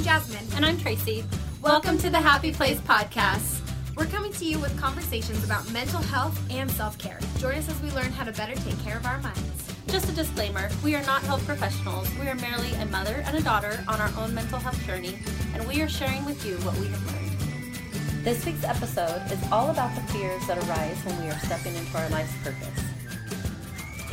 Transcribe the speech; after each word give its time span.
I'm 0.00 0.04
Jasmine. 0.04 0.46
And 0.56 0.64
I'm 0.64 0.78
Tracy. 0.78 1.26
Welcome 1.60 1.98
to 1.98 2.08
the 2.08 2.16
Happi 2.16 2.54
Place 2.54 2.80
Podcast. 2.80 3.60
We're 3.94 4.06
coming 4.06 4.32
to 4.32 4.46
you 4.46 4.58
with 4.58 4.80
conversations 4.80 5.44
about 5.44 5.70
mental 5.72 6.00
health 6.00 6.40
and 6.50 6.70
self 6.70 6.96
care. 6.96 7.20
Join 7.36 7.56
us 7.56 7.68
as 7.68 7.78
we 7.82 7.90
learn 7.90 8.10
how 8.10 8.24
to 8.24 8.32
better 8.32 8.54
take 8.54 8.82
care 8.82 8.96
of 8.96 9.04
our 9.04 9.20
minds. 9.20 9.74
Just 9.88 10.08
a 10.08 10.12
disclaimer 10.12 10.70
we 10.82 10.94
are 10.94 11.02
not 11.02 11.22
health 11.24 11.44
professionals. 11.44 12.08
We 12.18 12.28
are 12.28 12.34
merely 12.36 12.72
a 12.76 12.86
mother 12.86 13.22
and 13.26 13.36
a 13.36 13.42
daughter 13.42 13.84
on 13.88 14.00
our 14.00 14.10
own 14.16 14.34
mental 14.34 14.58
health 14.58 14.82
journey, 14.86 15.18
and 15.52 15.68
we 15.68 15.82
are 15.82 15.88
sharing 15.88 16.24
with 16.24 16.46
you 16.46 16.54
what 16.60 16.78
we 16.78 16.86
have 16.86 17.06
learned. 17.06 18.24
This 18.24 18.46
week's 18.46 18.64
episode 18.64 19.30
is 19.30 19.52
all 19.52 19.70
about 19.70 19.94
the 19.94 20.00
fears 20.14 20.46
that 20.46 20.56
arise 20.66 20.96
when 21.04 21.20
we 21.20 21.28
are 21.28 21.38
stepping 21.40 21.74
into 21.74 21.98
our 21.98 22.08
life's 22.08 22.32
purpose. 22.42 22.84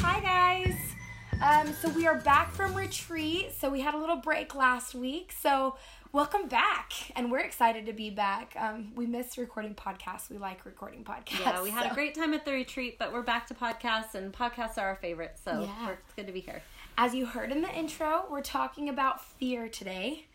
Hi, 0.01 0.19
guys. 0.19 0.86
Um, 1.41 1.71
so 1.73 1.89
we 1.89 2.07
are 2.07 2.15
back 2.15 2.51
from 2.51 2.73
retreat. 2.73 3.53
So 3.57 3.69
we 3.69 3.81
had 3.81 3.93
a 3.93 3.97
little 3.97 4.15
break 4.17 4.55
last 4.55 4.95
week. 4.95 5.33
So 5.39 5.75
welcome 6.11 6.47
back, 6.47 6.93
and 7.15 7.31
we're 7.31 7.39
excited 7.39 7.85
to 7.85 7.93
be 7.93 8.09
back. 8.09 8.55
Um, 8.57 8.91
we 8.95 9.05
miss 9.05 9.37
recording 9.37 9.75
podcasts. 9.75 10.29
We 10.29 10.37
like 10.37 10.65
recording 10.65 11.03
podcasts. 11.03 11.39
Yeah, 11.41 11.61
we 11.61 11.69
had 11.69 11.85
so. 11.85 11.91
a 11.91 11.93
great 11.93 12.15
time 12.15 12.33
at 12.33 12.43
the 12.43 12.51
retreat, 12.53 12.97
but 12.97 13.13
we're 13.13 13.21
back 13.21 13.45
to 13.47 13.53
podcasts, 13.53 14.15
and 14.15 14.33
podcasts 14.33 14.77
are 14.77 14.87
our 14.87 14.95
favorite. 14.95 15.37
So 15.43 15.61
Yeah. 15.61 15.91
it's 15.91 16.13
good 16.15 16.25
to 16.27 16.33
be 16.33 16.41
here. 16.41 16.63
As 16.97 17.13
you 17.13 17.27
heard 17.27 17.51
in 17.51 17.61
the 17.61 17.71
intro, 17.73 18.25
we're 18.29 18.41
talking 18.41 18.89
about 18.89 19.23
fear 19.23 19.69
today. 19.69 20.25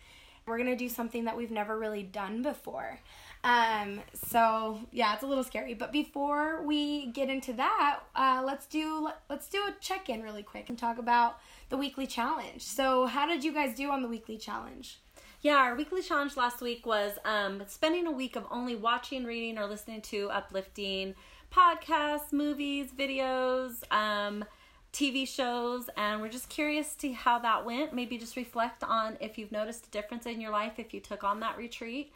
We're 0.46 0.58
gonna 0.58 0.76
do 0.76 0.88
something 0.88 1.24
that 1.24 1.36
we've 1.36 1.50
never 1.50 1.78
really 1.78 2.02
done 2.04 2.42
before. 2.42 3.00
Um, 3.44 4.00
so 4.30 4.80
yeah, 4.92 5.14
it's 5.14 5.22
a 5.22 5.26
little 5.26 5.44
scary. 5.44 5.74
But 5.74 5.92
before 5.92 6.62
we 6.62 7.06
get 7.06 7.28
into 7.28 7.52
that, 7.54 8.00
uh, 8.14 8.42
let's 8.44 8.66
do 8.66 9.08
let's 9.28 9.48
do 9.48 9.58
a 9.58 9.74
check 9.80 10.08
in 10.08 10.22
really 10.22 10.42
quick 10.42 10.68
and 10.68 10.78
talk 10.78 10.98
about 10.98 11.38
the 11.68 11.76
weekly 11.76 12.06
challenge. 12.06 12.62
So 12.62 13.06
how 13.06 13.26
did 13.26 13.42
you 13.42 13.52
guys 13.52 13.74
do 13.76 13.90
on 13.90 14.02
the 14.02 14.08
weekly 14.08 14.38
challenge? 14.38 15.00
Yeah, 15.40 15.56
our 15.56 15.74
weekly 15.74 16.02
challenge 16.02 16.36
last 16.36 16.60
week 16.60 16.86
was 16.86 17.18
um, 17.24 17.64
spending 17.66 18.06
a 18.06 18.12
week 18.12 18.36
of 18.36 18.44
only 18.52 18.76
watching, 18.76 19.24
reading, 19.24 19.58
or 19.58 19.66
listening 19.66 20.00
to 20.02 20.30
uplifting 20.30 21.16
podcasts, 21.52 22.32
movies, 22.32 22.90
videos, 22.96 23.82
um, 23.92 24.44
TV 24.92 25.26
shows, 25.26 25.90
and 25.96 26.20
we're 26.20 26.28
just 26.28 26.48
curious 26.48 26.94
to 26.94 27.12
how 27.12 27.40
that 27.40 27.64
went. 27.64 27.92
Maybe 27.92 28.18
just 28.18 28.36
reflect 28.36 28.84
on 28.84 29.16
if 29.20 29.36
you've 29.36 29.50
noticed 29.50 29.86
a 29.88 29.90
difference 29.90 30.26
in 30.26 30.40
your 30.40 30.52
life 30.52 30.74
if 30.78 30.94
you 30.94 31.00
took 31.00 31.24
on 31.24 31.40
that 31.40 31.56
retreat. 31.58 32.12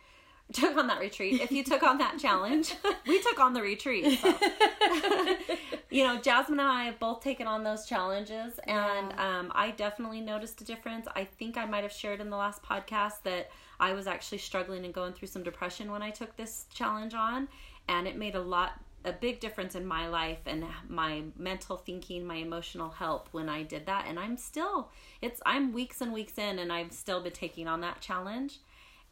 Took 0.53 0.77
on 0.77 0.87
that 0.87 1.01
retreat. 1.01 1.41
If 1.41 1.51
you 1.51 1.65
took 1.65 1.83
on 1.83 1.99
that 1.99 2.19
challenge, 2.19 2.75
we 3.07 3.21
took 3.21 3.41
on 3.41 3.53
the 3.53 3.61
retreat. 3.61 4.21
So. 4.21 4.33
you 5.91 6.05
know, 6.05 6.21
Jasmine 6.21 6.61
and 6.61 6.69
I 6.69 6.85
have 6.85 7.01
both 7.01 7.21
taken 7.21 7.49
on 7.49 7.65
those 7.65 7.85
challenges, 7.85 8.59
and 8.65 9.13
um, 9.19 9.51
I 9.55 9.73
definitely 9.73 10.21
noticed 10.21 10.61
a 10.61 10.65
difference. 10.65 11.09
I 11.17 11.25
think 11.25 11.57
I 11.57 11.67
might 11.67 11.83
have 11.83 11.93
shared 11.93 12.21
in 12.21 12.31
the 12.31 12.37
last 12.37 12.63
podcast 12.63 13.23
that 13.25 13.51
I 13.81 13.93
was 13.93 14.07
actually 14.07 14.39
struggling 14.39 14.85
and 14.85 14.95
going 14.95 15.15
through 15.15 15.29
some 15.29 15.43
depression 15.43 15.91
when 15.91 16.03
I 16.03 16.11
took 16.11 16.37
this 16.37 16.67
challenge 16.73 17.15
on, 17.15 17.49
and 17.89 18.07
it 18.07 18.17
made 18.17 18.37
a 18.37 18.41
lot, 18.41 18.81
a 19.05 19.13
big 19.13 19.41
difference 19.41 19.75
in 19.75 19.85
my 19.85 20.09
life 20.09 20.41
and 20.47 20.65
my 20.89 21.23
mental 21.37 21.77
thinking, 21.77 22.25
my 22.25 22.37
emotional 22.37 22.91
health 22.91 23.29
when 23.33 23.49
I 23.49 23.65
did 23.65 23.87
that. 23.87 24.07
And 24.09 24.19
I'm 24.19 24.37
still, 24.37 24.91
it's, 25.21 25.41
I'm 25.45 25.73
weeks 25.73 26.01
and 26.01 26.13
weeks 26.13 26.39
in, 26.39 26.61
and 26.61 26.73
I've 26.73 26.93
still 26.93 27.21
been 27.21 27.33
taking 27.33 27.67
on 27.67 27.81
that 27.81 28.01
challenge. 28.01 28.61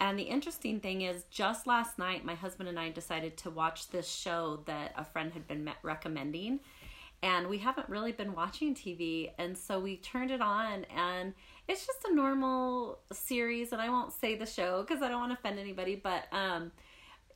And 0.00 0.18
the 0.18 0.24
interesting 0.24 0.80
thing 0.80 1.02
is, 1.02 1.24
just 1.30 1.66
last 1.66 1.98
night, 1.98 2.24
my 2.24 2.34
husband 2.34 2.68
and 2.68 2.78
I 2.78 2.90
decided 2.90 3.36
to 3.38 3.50
watch 3.50 3.88
this 3.88 4.08
show 4.08 4.62
that 4.66 4.92
a 4.96 5.04
friend 5.04 5.32
had 5.32 5.46
been 5.46 5.70
recommending. 5.82 6.60
And 7.22 7.48
we 7.48 7.58
haven't 7.58 7.88
really 7.88 8.12
been 8.12 8.34
watching 8.34 8.74
TV. 8.74 9.30
And 9.38 9.56
so 9.56 9.80
we 9.80 9.96
turned 9.96 10.30
it 10.30 10.42
on, 10.42 10.84
and 10.94 11.32
it's 11.68 11.86
just 11.86 12.00
a 12.10 12.14
normal 12.14 12.98
series. 13.12 13.72
And 13.72 13.80
I 13.80 13.88
won't 13.88 14.12
say 14.12 14.34
the 14.34 14.46
show 14.46 14.84
because 14.86 15.02
I 15.02 15.08
don't 15.08 15.20
want 15.20 15.32
to 15.32 15.38
offend 15.38 15.58
anybody, 15.58 15.94
but 15.94 16.24
um, 16.32 16.70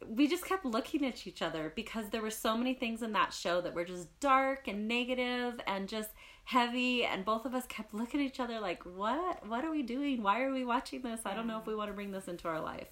we 0.07 0.29
just 0.29 0.45
kept 0.45 0.65
looking 0.65 1.05
at 1.05 1.27
each 1.27 1.43
other 1.43 1.73
because 1.75 2.09
there 2.11 2.23
were 2.23 2.31
so 2.31 2.57
many 2.57 2.75
things 2.75 3.03
in 3.03 3.13
that 3.13 3.33
show 3.33 3.61
that 3.61 3.75
were 3.75 3.85
just 3.85 4.09
dark 4.21 4.69
and 4.69 4.87
negative 4.87 5.61
and 5.67 5.89
just 5.89 6.11
heavy 6.49 7.05
and 7.05 7.25
both 7.25 7.45
of 7.45 7.55
us 7.55 7.67
kept 7.67 7.93
looking 7.93 8.21
at 8.21 8.27
each 8.27 8.41
other 8.41 8.59
like 8.59 8.83
what 8.85 9.47
what 9.47 9.65
are 9.65 9.71
we 9.71 9.83
doing 9.83 10.23
why 10.23 10.41
are 10.43 10.51
we 10.51 10.65
watching 10.65 11.03
this 11.03 11.21
i 11.27 11.35
don't 11.35 11.47
know 11.47 11.59
if 11.59 11.67
we 11.67 11.75
want 11.75 11.91
to 11.91 11.95
bring 11.95 12.11
this 12.11 12.27
into 12.27 12.49
our 12.49 12.61
life 12.61 12.89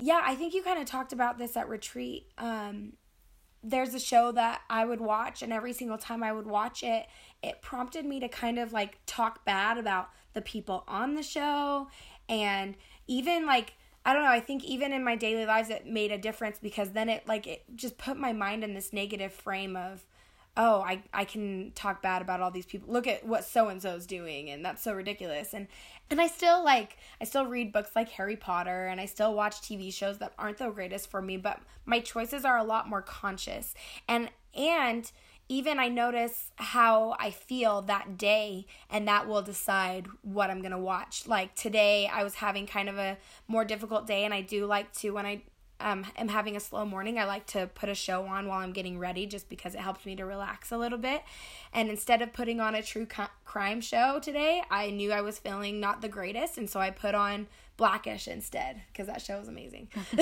Yeah, 0.00 0.20
I 0.24 0.36
think 0.36 0.54
you 0.54 0.62
kind 0.62 0.78
of 0.78 0.86
talked 0.86 1.12
about 1.12 1.38
this 1.38 1.56
at 1.56 1.68
retreat. 1.68 2.28
Um, 2.38 2.92
there's 3.64 3.94
a 3.94 3.98
show 3.98 4.30
that 4.32 4.60
I 4.70 4.84
would 4.84 5.00
watch, 5.00 5.42
and 5.42 5.52
every 5.52 5.72
single 5.72 5.98
time 5.98 6.22
I 6.22 6.32
would 6.32 6.46
watch 6.46 6.84
it, 6.84 7.06
it 7.42 7.60
prompted 7.62 8.04
me 8.04 8.20
to 8.20 8.28
kind 8.28 8.58
of 8.58 8.72
like 8.72 8.98
talk 9.06 9.44
bad 9.44 9.76
about 9.76 10.10
the 10.34 10.40
people 10.40 10.84
on 10.86 11.14
the 11.14 11.22
show, 11.22 11.88
and 12.28 12.76
even 13.08 13.44
like 13.44 13.74
I 14.06 14.12
don't 14.12 14.22
know. 14.22 14.30
I 14.30 14.40
think 14.40 14.64
even 14.64 14.92
in 14.92 15.02
my 15.02 15.16
daily 15.16 15.44
lives, 15.44 15.68
it 15.68 15.84
made 15.86 16.12
a 16.12 16.18
difference 16.18 16.58
because 16.60 16.92
then 16.92 17.08
it 17.08 17.26
like 17.26 17.48
it 17.48 17.64
just 17.74 17.98
put 17.98 18.16
my 18.16 18.32
mind 18.32 18.62
in 18.62 18.74
this 18.74 18.92
negative 18.92 19.32
frame 19.32 19.74
of 19.74 20.04
oh 20.58 20.82
I, 20.82 21.02
I 21.14 21.24
can 21.24 21.70
talk 21.76 22.02
bad 22.02 22.20
about 22.20 22.40
all 22.40 22.50
these 22.50 22.66
people. 22.66 22.92
Look 22.92 23.06
at 23.06 23.24
what 23.24 23.44
so 23.44 23.68
and 23.68 23.80
so's 23.80 24.06
doing 24.06 24.50
and 24.50 24.64
that's 24.64 24.82
so 24.82 24.92
ridiculous. 24.92 25.54
And 25.54 25.68
and 26.10 26.20
i 26.20 26.26
still 26.26 26.64
like 26.64 26.96
i 27.20 27.24
still 27.24 27.46
read 27.46 27.72
books 27.72 27.90
like 27.94 28.08
harry 28.08 28.36
potter 28.36 28.86
and 28.86 28.98
i 28.98 29.04
still 29.04 29.34
watch 29.34 29.60
tv 29.60 29.92
shows 29.92 30.16
that 30.18 30.32
aren't 30.38 30.56
the 30.56 30.70
greatest 30.70 31.10
for 31.10 31.20
me 31.20 31.36
but 31.36 31.60
my 31.84 32.00
choices 32.00 32.44
are 32.44 32.58
a 32.58 32.64
lot 32.64 32.88
more 32.88 33.02
conscious. 33.02 33.74
And 34.08 34.30
and 34.54 35.10
even 35.48 35.78
i 35.78 35.88
notice 35.88 36.50
how 36.56 37.16
i 37.20 37.30
feel 37.30 37.82
that 37.82 38.18
day 38.18 38.66
and 38.90 39.06
that 39.06 39.28
will 39.28 39.42
decide 39.42 40.06
what 40.22 40.50
i'm 40.50 40.60
gonna 40.60 40.78
watch. 40.78 41.26
Like 41.26 41.54
today 41.54 42.10
i 42.12 42.24
was 42.24 42.34
having 42.34 42.66
kind 42.66 42.88
of 42.88 42.98
a 42.98 43.16
more 43.46 43.64
difficult 43.64 44.06
day 44.06 44.24
and 44.24 44.34
i 44.34 44.40
do 44.40 44.66
like 44.66 44.92
to 44.94 45.10
when 45.10 45.24
i 45.24 45.42
um, 45.80 46.04
am 46.16 46.28
having 46.28 46.56
a 46.56 46.60
slow 46.60 46.84
morning, 46.84 47.18
I 47.18 47.24
like 47.24 47.46
to 47.48 47.68
put 47.74 47.88
a 47.88 47.94
show 47.94 48.24
on 48.24 48.48
while 48.48 48.58
I'm 48.60 48.72
getting 48.72 48.98
ready 48.98 49.26
just 49.26 49.48
because 49.48 49.74
it 49.74 49.80
helps 49.80 50.04
me 50.04 50.16
to 50.16 50.24
relax 50.24 50.72
a 50.72 50.76
little 50.76 50.98
bit. 50.98 51.22
And 51.72 51.88
instead 51.88 52.20
of 52.22 52.32
putting 52.32 52.60
on 52.60 52.74
a 52.74 52.82
true 52.82 53.06
co- 53.06 53.28
crime 53.44 53.80
show 53.80 54.18
today, 54.20 54.62
I 54.70 54.90
knew 54.90 55.12
I 55.12 55.20
was 55.20 55.38
feeling 55.38 55.80
not 55.80 56.02
the 56.02 56.08
greatest. 56.08 56.58
And 56.58 56.68
so 56.68 56.80
I 56.80 56.90
put 56.90 57.14
on 57.14 57.46
Blackish 57.76 58.26
instead 58.26 58.82
because 58.92 59.06
that 59.06 59.22
show 59.22 59.38
was 59.38 59.48
amazing. 59.48 59.88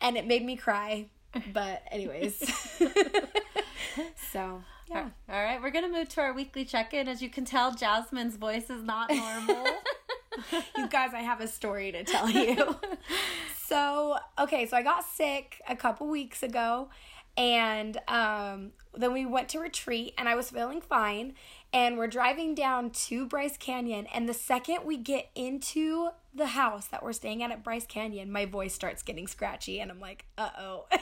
and 0.00 0.16
it 0.16 0.26
made 0.26 0.44
me 0.44 0.56
cry. 0.56 1.06
But, 1.52 1.82
anyways. 1.90 2.38
so, 4.32 4.62
yeah. 4.90 5.08
all 5.28 5.42
right 5.42 5.62
we're 5.62 5.70
gonna 5.70 5.88
move 5.88 6.08
to 6.10 6.20
our 6.20 6.34
weekly 6.34 6.64
check-in 6.64 7.08
as 7.08 7.22
you 7.22 7.30
can 7.30 7.44
tell 7.44 7.74
jasmine's 7.74 8.36
voice 8.36 8.68
is 8.68 8.82
not 8.82 9.10
normal 9.10 9.64
you 10.76 10.88
guys, 10.88 11.10
I 11.14 11.20
have 11.20 11.40
a 11.40 11.48
story 11.48 11.92
to 11.92 12.04
tell 12.04 12.28
you. 12.28 12.76
so, 13.66 14.18
okay, 14.38 14.66
so 14.66 14.76
I 14.76 14.82
got 14.82 15.04
sick 15.04 15.60
a 15.68 15.76
couple 15.76 16.08
weeks 16.08 16.42
ago, 16.42 16.88
and 17.36 17.98
um, 18.08 18.72
then 18.94 19.12
we 19.12 19.26
went 19.26 19.48
to 19.50 19.58
retreat, 19.58 20.14
and 20.18 20.28
I 20.28 20.34
was 20.34 20.50
feeling 20.50 20.80
fine. 20.80 21.34
And 21.74 21.96
we're 21.96 22.06
driving 22.06 22.54
down 22.54 22.90
to 22.90 23.26
Bryce 23.26 23.56
Canyon, 23.56 24.06
and 24.12 24.28
the 24.28 24.34
second 24.34 24.84
we 24.84 24.98
get 24.98 25.30
into 25.34 26.10
the 26.34 26.48
house 26.48 26.86
that 26.88 27.02
we're 27.02 27.12
staying 27.12 27.42
at 27.42 27.50
at 27.50 27.64
Bryce 27.64 27.86
Canyon, 27.86 28.30
my 28.30 28.44
voice 28.44 28.74
starts 28.74 29.02
getting 29.02 29.26
scratchy, 29.26 29.80
and 29.80 29.90
I'm 29.90 30.00
like, 30.00 30.26
uh 30.36 30.50
oh. 30.58 30.86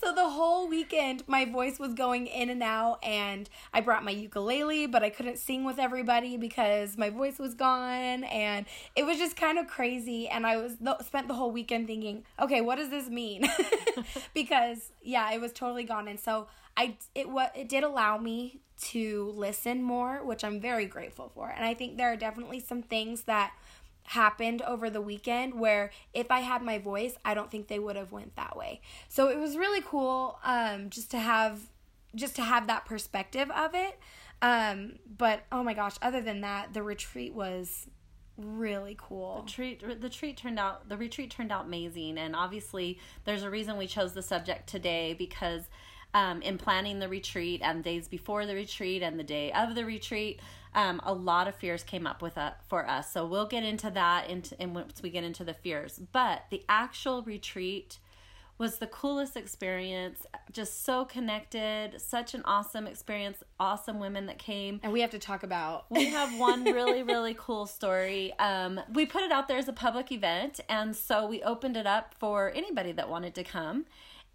so 0.00 0.12
the 0.12 0.28
whole 0.28 0.68
weekend, 0.68 1.22
my 1.26 1.44
voice 1.44 1.78
was 1.78 1.94
going 1.94 2.26
in 2.26 2.50
and 2.50 2.62
out, 2.62 2.98
and 3.02 3.48
I 3.72 3.80
brought 3.80 4.04
my 4.04 4.10
ukulele, 4.10 4.86
but 4.86 5.02
I 5.02 5.10
couldn't 5.10 5.38
sing 5.38 5.64
with 5.64 5.78
everybody 5.78 6.36
because 6.36 6.98
my 6.98 7.08
voice 7.08 7.38
was 7.38 7.54
gone, 7.54 8.24
and 8.24 8.66
it 8.94 9.04
was 9.04 9.18
just 9.18 9.36
kind 9.36 9.58
of 9.58 9.66
crazy. 9.66 10.28
And 10.28 10.46
I 10.46 10.56
was 10.56 10.76
spent 11.04 11.28
the 11.28 11.34
whole 11.34 11.50
weekend 11.50 11.86
thinking, 11.86 12.24
okay, 12.40 12.60
what 12.60 12.76
does 12.76 12.90
this 12.90 13.08
mean? 13.08 13.48
because 14.34 14.90
yeah, 15.02 15.32
it 15.32 15.40
was 15.40 15.52
totally 15.52 15.84
gone, 15.84 16.08
and 16.08 16.20
so 16.20 16.46
I 16.76 16.96
it 17.14 17.28
what 17.30 17.52
it 17.56 17.68
did 17.68 17.82
allow 17.82 18.18
me 18.18 18.60
to 18.78 19.32
listen 19.34 19.82
more, 19.82 20.22
which 20.22 20.44
I'm 20.44 20.60
very 20.60 20.84
grateful 20.84 21.30
for, 21.34 21.48
and 21.48 21.64
I 21.64 21.72
think 21.72 21.96
there 21.96 22.12
are 22.12 22.16
definitely 22.16 22.60
some 22.60 22.82
things 22.82 23.22
that 23.22 23.52
happened 24.06 24.62
over 24.62 24.88
the 24.88 25.00
weekend 25.00 25.54
where 25.54 25.90
if 26.14 26.30
I 26.30 26.40
had 26.40 26.62
my 26.62 26.78
voice, 26.78 27.14
I 27.24 27.34
don't 27.34 27.50
think 27.50 27.68
they 27.68 27.78
would 27.78 27.96
have 27.96 28.12
went 28.12 28.36
that 28.36 28.56
way. 28.56 28.80
So 29.08 29.28
it 29.28 29.38
was 29.38 29.56
really 29.56 29.82
cool 29.84 30.38
um, 30.44 30.90
just 30.90 31.10
to 31.12 31.18
have 31.18 31.60
just 32.14 32.36
to 32.36 32.42
have 32.42 32.66
that 32.68 32.86
perspective 32.86 33.50
of 33.50 33.74
it. 33.74 33.98
Um, 34.40 34.98
but 35.18 35.44
oh 35.52 35.62
my 35.62 35.74
gosh, 35.74 35.96
other 36.00 36.20
than 36.20 36.40
that, 36.42 36.72
the 36.72 36.82
retreat 36.82 37.34
was 37.34 37.86
really 38.36 38.96
cool. 38.98 39.42
The 39.44 39.50
treat 39.50 40.00
the 40.00 40.10
treat 40.10 40.36
turned 40.36 40.58
out 40.58 40.88
the 40.88 40.96
retreat 40.96 41.30
turned 41.30 41.52
out 41.52 41.66
amazing 41.66 42.18
and 42.18 42.36
obviously 42.36 42.98
there's 43.24 43.42
a 43.42 43.50
reason 43.50 43.76
we 43.76 43.86
chose 43.86 44.12
the 44.12 44.22
subject 44.22 44.68
today 44.68 45.14
because 45.14 45.68
um, 46.14 46.40
in 46.42 46.56
planning 46.56 46.98
the 46.98 47.08
retreat 47.08 47.60
and 47.62 47.82
days 47.82 48.08
before 48.08 48.46
the 48.46 48.54
retreat 48.54 49.02
and 49.02 49.18
the 49.18 49.24
day 49.24 49.52
of 49.52 49.74
the 49.74 49.84
retreat 49.84 50.40
um, 50.76 51.00
a 51.04 51.12
lot 51.12 51.48
of 51.48 51.56
fears 51.56 51.82
came 51.82 52.06
up 52.06 52.22
with 52.22 52.38
uh, 52.38 52.52
for 52.68 52.88
us 52.88 53.12
so 53.12 53.26
we'll 53.26 53.46
get 53.46 53.64
into 53.64 53.90
that 53.90 54.28
and 54.28 54.54
once 54.74 55.02
we 55.02 55.10
get 55.10 55.24
into 55.24 55.42
the 55.42 55.54
fears 55.54 56.00
but 56.12 56.44
the 56.50 56.62
actual 56.68 57.22
retreat 57.22 57.98
was 58.58 58.78
the 58.78 58.86
coolest 58.86 59.36
experience. 59.36 60.26
Just 60.52 60.84
so 60.84 61.04
connected, 61.04 62.00
such 62.00 62.34
an 62.34 62.42
awesome 62.44 62.86
experience. 62.86 63.42
Awesome 63.60 64.00
women 64.00 64.26
that 64.26 64.38
came. 64.38 64.80
And 64.82 64.92
we 64.92 65.00
have 65.02 65.10
to 65.10 65.18
talk 65.18 65.42
about. 65.42 65.86
we 65.90 66.06
have 66.06 66.38
one 66.38 66.64
really, 66.64 67.02
really 67.02 67.36
cool 67.38 67.66
story. 67.66 68.32
Um, 68.38 68.80
we 68.92 69.06
put 69.06 69.22
it 69.22 69.32
out 69.32 69.48
there 69.48 69.58
as 69.58 69.68
a 69.68 69.72
public 69.72 70.10
event, 70.10 70.60
and 70.68 70.96
so 70.96 71.26
we 71.26 71.42
opened 71.42 71.76
it 71.76 71.86
up 71.86 72.14
for 72.18 72.50
anybody 72.54 72.92
that 72.92 73.08
wanted 73.08 73.34
to 73.34 73.44
come. 73.44 73.84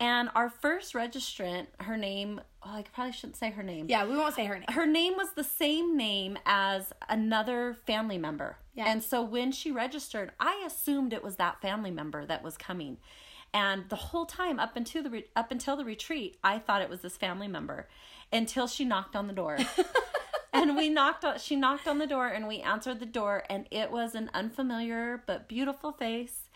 And 0.01 0.29
our 0.33 0.49
first 0.49 0.95
registrant, 0.95 1.67
her 1.79 1.95
name, 1.95 2.41
oh, 2.63 2.71
I 2.71 2.83
probably 2.91 3.13
shouldn't 3.13 3.35
say 3.35 3.51
her 3.51 3.61
name. 3.61 3.85
Yeah, 3.87 4.03
we 4.05 4.17
won't 4.17 4.33
say 4.33 4.45
her 4.45 4.55
name. 4.55 4.65
Her 4.69 4.87
name 4.87 5.13
was 5.15 5.29
the 5.35 5.43
same 5.43 5.95
name 5.95 6.39
as 6.43 6.91
another 7.07 7.77
family 7.85 8.17
member. 8.17 8.57
Yeah. 8.73 8.85
And 8.87 9.03
so 9.03 9.21
when 9.21 9.51
she 9.51 9.71
registered, 9.71 10.31
I 10.39 10.63
assumed 10.65 11.13
it 11.13 11.23
was 11.23 11.35
that 11.35 11.61
family 11.61 11.91
member 11.91 12.25
that 12.25 12.41
was 12.41 12.57
coming. 12.57 12.97
And 13.53 13.89
the 13.89 13.95
whole 13.95 14.25
time 14.25 14.59
up 14.59 14.75
until 14.75 15.03
the 15.03 15.11
re- 15.11 15.27
up 15.35 15.51
until 15.51 15.75
the 15.75 15.85
retreat, 15.85 16.39
I 16.43 16.57
thought 16.57 16.81
it 16.81 16.89
was 16.89 17.01
this 17.01 17.17
family 17.17 17.47
member 17.47 17.87
until 18.33 18.65
she 18.65 18.85
knocked 18.85 19.15
on 19.15 19.27
the 19.27 19.33
door. 19.33 19.59
and 20.53 20.75
we 20.75 20.89
knocked 20.89 21.23
on 21.25 21.37
she 21.37 21.55
knocked 21.55 21.87
on 21.87 21.97
the 21.99 22.07
door 22.07 22.27
and 22.27 22.47
we 22.47 22.59
answered 22.59 22.99
the 22.99 23.05
door 23.05 23.43
and 23.49 23.67
it 23.71 23.91
was 23.91 24.15
an 24.15 24.29
unfamiliar 24.33 25.23
but 25.25 25.47
beautiful 25.47 25.91
face 25.91 26.49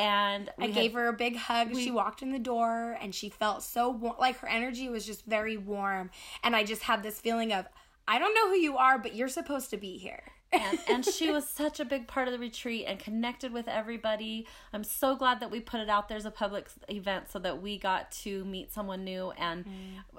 and 0.00 0.50
I 0.58 0.68
gave 0.68 0.94
her 0.94 1.08
a 1.08 1.12
big 1.12 1.36
hug. 1.36 1.76
she 1.76 1.90
walked 1.90 2.22
in 2.22 2.32
the 2.32 2.38
door 2.38 2.96
and 3.00 3.14
she 3.14 3.28
felt 3.28 3.62
so 3.62 3.90
warm. 3.90 4.16
Like 4.18 4.38
her 4.38 4.48
energy 4.48 4.88
was 4.88 5.04
just 5.04 5.26
very 5.26 5.58
warm. 5.58 6.10
And 6.42 6.56
I 6.56 6.64
just 6.64 6.82
had 6.82 7.02
this 7.02 7.20
feeling 7.20 7.52
of, 7.52 7.66
I 8.08 8.18
don't 8.18 8.34
know 8.34 8.48
who 8.48 8.56
you 8.56 8.78
are, 8.78 8.98
but 8.98 9.14
you're 9.14 9.28
supposed 9.28 9.68
to 9.70 9.76
be 9.76 9.98
here 9.98 10.22
and, 10.52 10.78
and 10.88 11.04
she 11.04 11.30
was 11.30 11.48
such 11.48 11.80
a 11.80 11.84
big 11.84 12.06
part 12.06 12.28
of 12.28 12.32
the 12.32 12.38
retreat 12.38 12.84
and 12.86 12.98
connected 12.98 13.52
with 13.52 13.68
everybody. 13.68 14.46
I'm 14.72 14.84
so 14.84 15.16
glad 15.16 15.40
that 15.40 15.50
we 15.50 15.60
put 15.60 15.80
it 15.80 15.88
out 15.88 16.08
there 16.08 16.16
as 16.16 16.24
a 16.24 16.30
public 16.30 16.68
event 16.88 17.30
so 17.30 17.38
that 17.40 17.62
we 17.62 17.78
got 17.78 18.10
to 18.12 18.44
meet 18.44 18.72
someone 18.72 19.04
new 19.04 19.30
and 19.32 19.64
mm. 19.64 19.70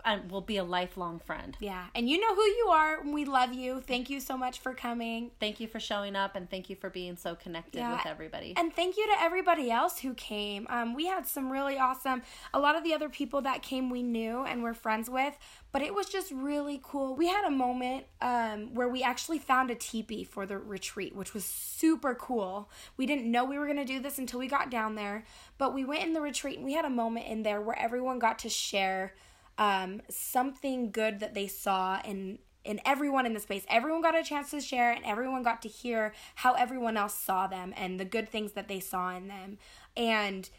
and 0.05 0.31
will 0.31 0.41
be 0.41 0.57
a 0.57 0.63
lifelong 0.63 1.19
friend. 1.19 1.57
Yeah, 1.59 1.85
and 1.95 2.09
you 2.09 2.19
know 2.19 2.33
who 2.33 2.43
you 2.43 2.67
are. 2.71 3.03
We 3.03 3.25
love 3.25 3.53
you. 3.53 3.81
Thank 3.81 4.09
you 4.09 4.19
so 4.19 4.37
much 4.37 4.59
for 4.59 4.73
coming. 4.73 5.31
Thank 5.39 5.59
you 5.59 5.67
for 5.67 5.79
showing 5.79 6.15
up 6.15 6.35
and 6.35 6.49
thank 6.49 6.69
you 6.69 6.75
for 6.75 6.89
being 6.89 7.17
so 7.17 7.35
connected 7.35 7.79
yeah. 7.79 7.95
with 7.95 8.05
everybody. 8.05 8.53
And 8.57 8.73
thank 8.73 8.97
you 8.97 9.05
to 9.07 9.21
everybody 9.21 9.69
else 9.69 9.99
who 9.99 10.13
came. 10.13 10.65
Um, 10.69 10.95
we 10.95 11.07
had 11.07 11.27
some 11.27 11.51
really 11.51 11.77
awesome. 11.77 12.21
A 12.53 12.59
lot 12.59 12.75
of 12.75 12.83
the 12.83 12.93
other 12.93 13.09
people 13.09 13.41
that 13.41 13.61
came 13.61 13.89
we 13.89 14.03
knew 14.03 14.43
and 14.43 14.63
we're 14.63 14.73
friends 14.73 15.09
with, 15.09 15.37
but 15.71 15.81
it 15.81 15.93
was 15.93 16.07
just 16.07 16.31
really 16.31 16.79
cool. 16.83 17.15
We 17.15 17.27
had 17.27 17.45
a 17.45 17.51
moment 17.51 18.05
um, 18.21 18.73
where 18.73 18.89
we 18.89 19.03
actually 19.03 19.39
found 19.39 19.71
a 19.71 19.75
teepee 19.75 20.23
for 20.23 20.45
the 20.45 20.57
retreat, 20.57 21.15
which 21.15 21.33
was 21.33 21.45
super 21.45 22.13
cool. 22.13 22.69
We 22.97 23.05
didn't 23.05 23.29
know 23.29 23.45
we 23.45 23.57
were 23.57 23.65
going 23.65 23.77
to 23.77 23.85
do 23.85 23.99
this 23.99 24.17
until 24.17 24.39
we 24.39 24.47
got 24.47 24.69
down 24.69 24.95
there, 24.95 25.23
but 25.57 25.73
we 25.73 25.85
went 25.85 26.03
in 26.03 26.13
the 26.13 26.21
retreat 26.21 26.57
and 26.57 26.65
we 26.65 26.73
had 26.73 26.85
a 26.85 26.89
moment 26.89 27.27
in 27.27 27.43
there 27.43 27.61
where 27.61 27.77
everyone 27.79 28.19
got 28.19 28.39
to 28.39 28.49
share 28.49 29.13
um, 29.57 30.01
something 30.09 30.91
good 30.91 31.19
that 31.19 31.33
they 31.33 31.47
saw 31.47 31.99
and 32.03 32.39
and 32.63 32.79
everyone 32.85 33.25
in 33.25 33.33
the 33.33 33.39
space 33.39 33.65
everyone 33.69 34.01
got 34.01 34.15
a 34.15 34.23
chance 34.23 34.51
to 34.51 34.61
share 34.61 34.91
and 34.91 35.03
everyone 35.03 35.41
got 35.41 35.63
to 35.63 35.67
hear 35.67 36.13
how 36.35 36.53
everyone 36.53 36.95
else 36.95 37.13
saw 37.13 37.47
them 37.47 37.73
and 37.75 37.99
the 37.99 38.05
good 38.05 38.29
things 38.29 38.51
that 38.51 38.67
they 38.67 38.79
saw 38.79 39.15
in 39.15 39.27
them 39.27 39.57
and 39.97 40.49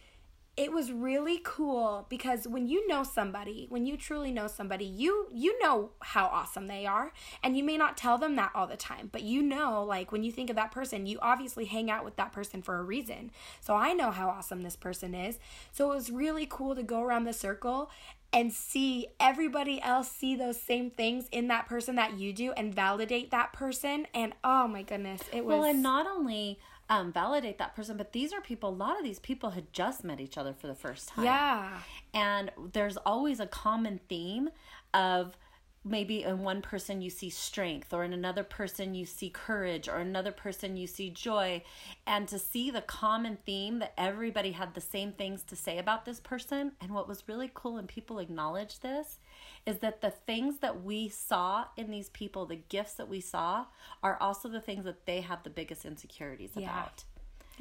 it 0.54 0.70
was 0.70 0.92
really 0.92 1.40
cool 1.42 2.06
because 2.10 2.46
when 2.46 2.66
you 2.68 2.86
know 2.86 3.02
somebody 3.02 3.66
when 3.70 3.86
you 3.86 3.96
truly 3.96 4.30
know 4.30 4.46
somebody 4.46 4.84
you 4.84 5.28
you 5.32 5.58
know 5.60 5.90
how 6.00 6.26
awesome 6.26 6.66
they 6.66 6.84
are. 6.84 7.12
And 7.42 7.56
you 7.56 7.64
may 7.64 7.76
not 7.76 7.96
tell 7.96 8.18
them 8.18 8.36
that 8.36 8.52
all 8.54 8.66
the 8.66 8.76
time 8.76 9.08
but 9.10 9.22
you 9.22 9.42
know 9.42 9.82
like 9.82 10.12
when 10.12 10.22
you 10.22 10.30
think 10.30 10.50
of 10.50 10.56
that 10.56 10.70
person 10.70 11.06
you 11.06 11.18
obviously 11.22 11.64
hang 11.64 11.90
out 11.90 12.04
with 12.04 12.16
that 12.16 12.32
person 12.32 12.60
for 12.60 12.76
a 12.76 12.82
reason. 12.82 13.30
So 13.60 13.74
i 13.74 13.92
know 13.92 14.10
how 14.10 14.28
awesome 14.28 14.62
this 14.62 14.76
person 14.76 15.14
is. 15.14 15.38
So 15.72 15.90
it 15.90 15.94
was 15.94 16.10
really 16.10 16.46
cool 16.48 16.74
to 16.74 16.82
go 16.82 17.02
around 17.02 17.24
the 17.24 17.32
circle 17.32 17.90
and 18.32 18.52
see 18.52 19.08
everybody 19.20 19.80
else 19.82 20.10
see 20.10 20.34
those 20.34 20.60
same 20.60 20.90
things 20.90 21.28
in 21.30 21.48
that 21.48 21.66
person 21.66 21.96
that 21.96 22.18
you 22.18 22.32
do 22.32 22.52
and 22.52 22.74
validate 22.74 23.30
that 23.30 23.52
person. 23.52 24.06
And 24.12 24.34
oh 24.44 24.68
my 24.68 24.82
goodness 24.82 25.22
it 25.32 25.46
was 25.46 25.58
well 25.58 25.64
and 25.64 25.82
not 25.82 26.06
only 26.06 26.58
um, 26.92 27.10
validate 27.10 27.56
that 27.56 27.74
person. 27.74 27.96
But 27.96 28.12
these 28.12 28.34
are 28.34 28.40
people, 28.42 28.68
a 28.68 28.70
lot 28.70 28.98
of 28.98 29.02
these 29.02 29.18
people 29.18 29.50
had 29.50 29.72
just 29.72 30.04
met 30.04 30.20
each 30.20 30.36
other 30.36 30.52
for 30.52 30.66
the 30.66 30.74
first 30.74 31.08
time. 31.08 31.24
Yeah. 31.24 31.78
And 32.12 32.52
there's 32.74 32.98
always 32.98 33.40
a 33.40 33.46
common 33.46 33.98
theme 34.10 34.50
of 34.92 35.38
maybe 35.84 36.22
in 36.22 36.38
one 36.38 36.62
person 36.62 37.02
you 37.02 37.10
see 37.10 37.30
strength 37.30 37.92
or 37.92 38.04
in 38.04 38.12
another 38.12 38.44
person 38.44 38.94
you 38.94 39.04
see 39.04 39.28
courage 39.28 39.88
or 39.88 39.96
another 39.96 40.30
person 40.30 40.76
you 40.76 40.86
see 40.86 41.10
joy 41.10 41.62
and 42.06 42.28
to 42.28 42.38
see 42.38 42.70
the 42.70 42.80
common 42.82 43.36
theme 43.44 43.80
that 43.80 43.92
everybody 43.98 44.52
had 44.52 44.74
the 44.74 44.80
same 44.80 45.12
things 45.12 45.42
to 45.42 45.56
say 45.56 45.78
about 45.78 46.04
this 46.04 46.20
person 46.20 46.72
and 46.80 46.92
what 46.92 47.08
was 47.08 47.24
really 47.26 47.50
cool 47.52 47.78
and 47.78 47.88
people 47.88 48.18
acknowledge 48.18 48.80
this 48.80 49.18
is 49.66 49.78
that 49.78 50.00
the 50.00 50.10
things 50.10 50.58
that 50.58 50.82
we 50.82 51.08
saw 51.08 51.64
in 51.76 51.90
these 51.90 52.08
people, 52.10 52.46
the 52.46 52.60
gifts 52.68 52.94
that 52.94 53.08
we 53.08 53.20
saw, 53.20 53.66
are 54.02 54.16
also 54.20 54.48
the 54.48 54.60
things 54.60 54.84
that 54.84 55.06
they 55.06 55.20
have 55.20 55.42
the 55.44 55.50
biggest 55.50 55.84
insecurities 55.84 56.50
yeah. 56.56 56.64
about. 56.64 57.04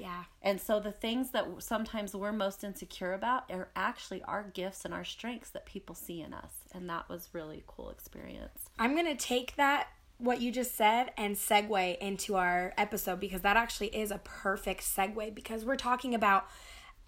Yeah. 0.02 0.24
And 0.42 0.60
so 0.60 0.80
the 0.80 0.92
things 0.92 1.30
that 1.30 1.46
sometimes 1.60 2.16
we're 2.16 2.32
most 2.32 2.64
insecure 2.64 3.14
about 3.14 3.52
are 3.52 3.70
actually 3.76 4.24
our 4.24 4.50
gifts 4.52 4.84
and 4.84 4.96
our 4.96 5.06
strengths 5.06 5.52
that 5.52 5.68
people 5.68 5.94
see 5.94 6.22
in 6.22 6.34
us. 6.34 6.54
And 6.74 6.90
that 6.90 7.08
was 7.08 7.30
really 7.34 7.60
a 7.60 7.72
cool 7.72 7.92
experience. 7.92 8.66
I'm 8.80 8.96
going 8.96 9.06
to 9.06 9.16
take 9.16 9.56
that 9.58 9.90
what 10.18 10.42
you 10.42 10.52
just 10.52 10.76
said 10.76 11.12
and 11.18 11.36
segue 11.36 11.98
into 12.00 12.36
our 12.36 12.74
episode 12.78 13.20
because 13.20 13.42
that 13.42 13.58
actually 13.58 13.88
is 13.96 14.10
a 14.10 14.18
perfect 14.24 14.82
segue 14.82 15.36
because 15.36 15.66
we're 15.66 15.76
talking 15.76 16.16
about 16.16 16.48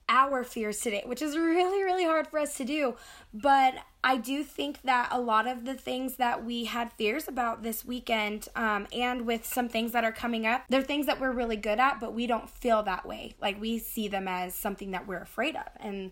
our 0.10 0.44
fears 0.44 0.80
today, 0.80 1.04
which 1.06 1.22
is 1.22 1.38
really, 1.38 1.84
really 1.84 2.04
hard 2.04 2.28
for 2.28 2.40
us 2.40 2.58
to 2.58 2.66
do. 2.66 2.96
But 3.34 3.76
I 4.04 4.18
do 4.18 4.44
think 4.44 4.82
that 4.84 5.10
a 5.12 5.20
lot 5.20 5.48
of 5.48 5.66
the 5.66 5.74
things 5.74 6.18
that 6.18 6.44
we 6.44 6.66
had 6.66 6.92
fears 6.94 7.28
about 7.28 7.64
this 7.64 7.86
weekend, 7.86 8.50
um, 8.56 8.88
and 8.92 9.26
with 9.26 9.46
some 9.46 9.70
things 9.70 9.94
that 9.94 10.04
are 10.04 10.12
coming 10.12 10.46
up, 10.46 10.66
they're 10.70 10.82
things 10.82 11.06
that 11.06 11.20
we're 11.20 11.32
really 11.32 11.56
good 11.56 11.80
at, 11.80 12.00
but 12.00 12.14
we 12.14 12.28
don't 12.28 12.50
feel 12.50 12.84
that 12.84 13.06
way. 13.06 13.36
Like 13.42 13.60
we 13.60 13.80
see 13.80 14.08
them 14.08 14.28
as 14.28 14.56
something 14.56 14.92
that 14.92 15.08
we're 15.08 15.22
afraid 15.22 15.56
of. 15.56 15.68
And 15.80 16.12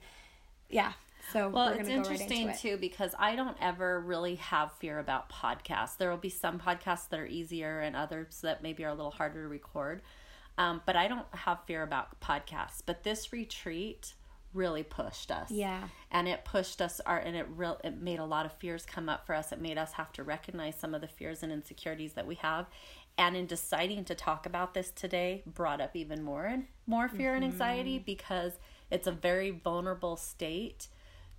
yeah. 0.70 0.94
So 1.32 1.50
well, 1.50 1.70
it's 1.70 1.88
interesting 1.88 2.48
right 2.48 2.56
it. 2.56 2.60
too 2.60 2.78
because 2.78 3.14
I 3.18 3.36
don't 3.36 3.56
ever 3.62 4.00
really 4.02 4.36
have 4.36 4.72
fear 4.74 5.00
about 5.00 5.30
podcasts. 5.30 5.98
There 5.98 6.10
will 6.10 6.18
be 6.18 6.30
some 6.30 6.60
podcasts 6.60 7.08
that 7.10 7.20
are 7.20 7.26
easier 7.26 7.80
and 7.80 7.96
others 7.96 8.42
that 8.42 8.64
maybe 8.64 8.84
are 8.84 8.90
a 8.90 8.94
little 8.94 9.12
harder 9.12 9.44
to 9.44 9.48
record. 9.48 10.02
Um, 10.62 10.82
but 10.86 10.96
I 10.96 11.08
don't 11.08 11.26
have 11.32 11.60
fear 11.66 11.82
about 11.82 12.20
podcasts. 12.20 12.84
But 12.86 13.04
this 13.04 13.34
retreat 13.34 14.14
really 14.54 14.84
pushed 14.84 15.32
us. 15.32 15.50
Yeah. 15.50 15.88
And 16.12 16.28
it 16.28 16.46
pushed 16.46 16.82
us 16.82 17.00
our 17.06 17.18
and 17.18 17.36
it 17.36 17.48
real 17.56 17.80
it 17.84 18.00
made 18.00 18.20
a 18.20 18.26
lot 18.26 18.46
of 18.46 18.52
fears 18.54 18.86
come 18.86 19.10
up 19.10 19.26
for 19.26 19.34
us. 19.34 19.52
It 19.52 19.60
made 19.60 19.78
us 19.78 19.94
have 19.94 20.12
to 20.14 20.24
recognize 20.24 20.76
some 20.76 20.94
of 20.94 21.02
the 21.02 21.08
fears 21.08 21.42
and 21.42 21.52
insecurities 21.52 22.14
that 22.14 22.28
we 22.28 22.36
have. 22.36 22.68
And 23.18 23.36
in 23.36 23.48
deciding 23.48 24.06
to 24.06 24.16
talk 24.16 24.46
about 24.46 24.74
this 24.74 24.92
today, 24.92 25.42
brought 25.46 25.82
up 25.82 25.96
even 25.96 26.22
more 26.22 26.46
and 26.46 26.66
more 26.86 27.10
fear 27.10 27.34
mm-hmm. 27.34 27.44
and 27.44 27.54
anxiety 27.54 27.98
because 27.98 28.54
it's 28.92 29.08
a 29.08 29.12
very 29.12 29.50
vulnerable 29.52 30.16
state 30.16 30.88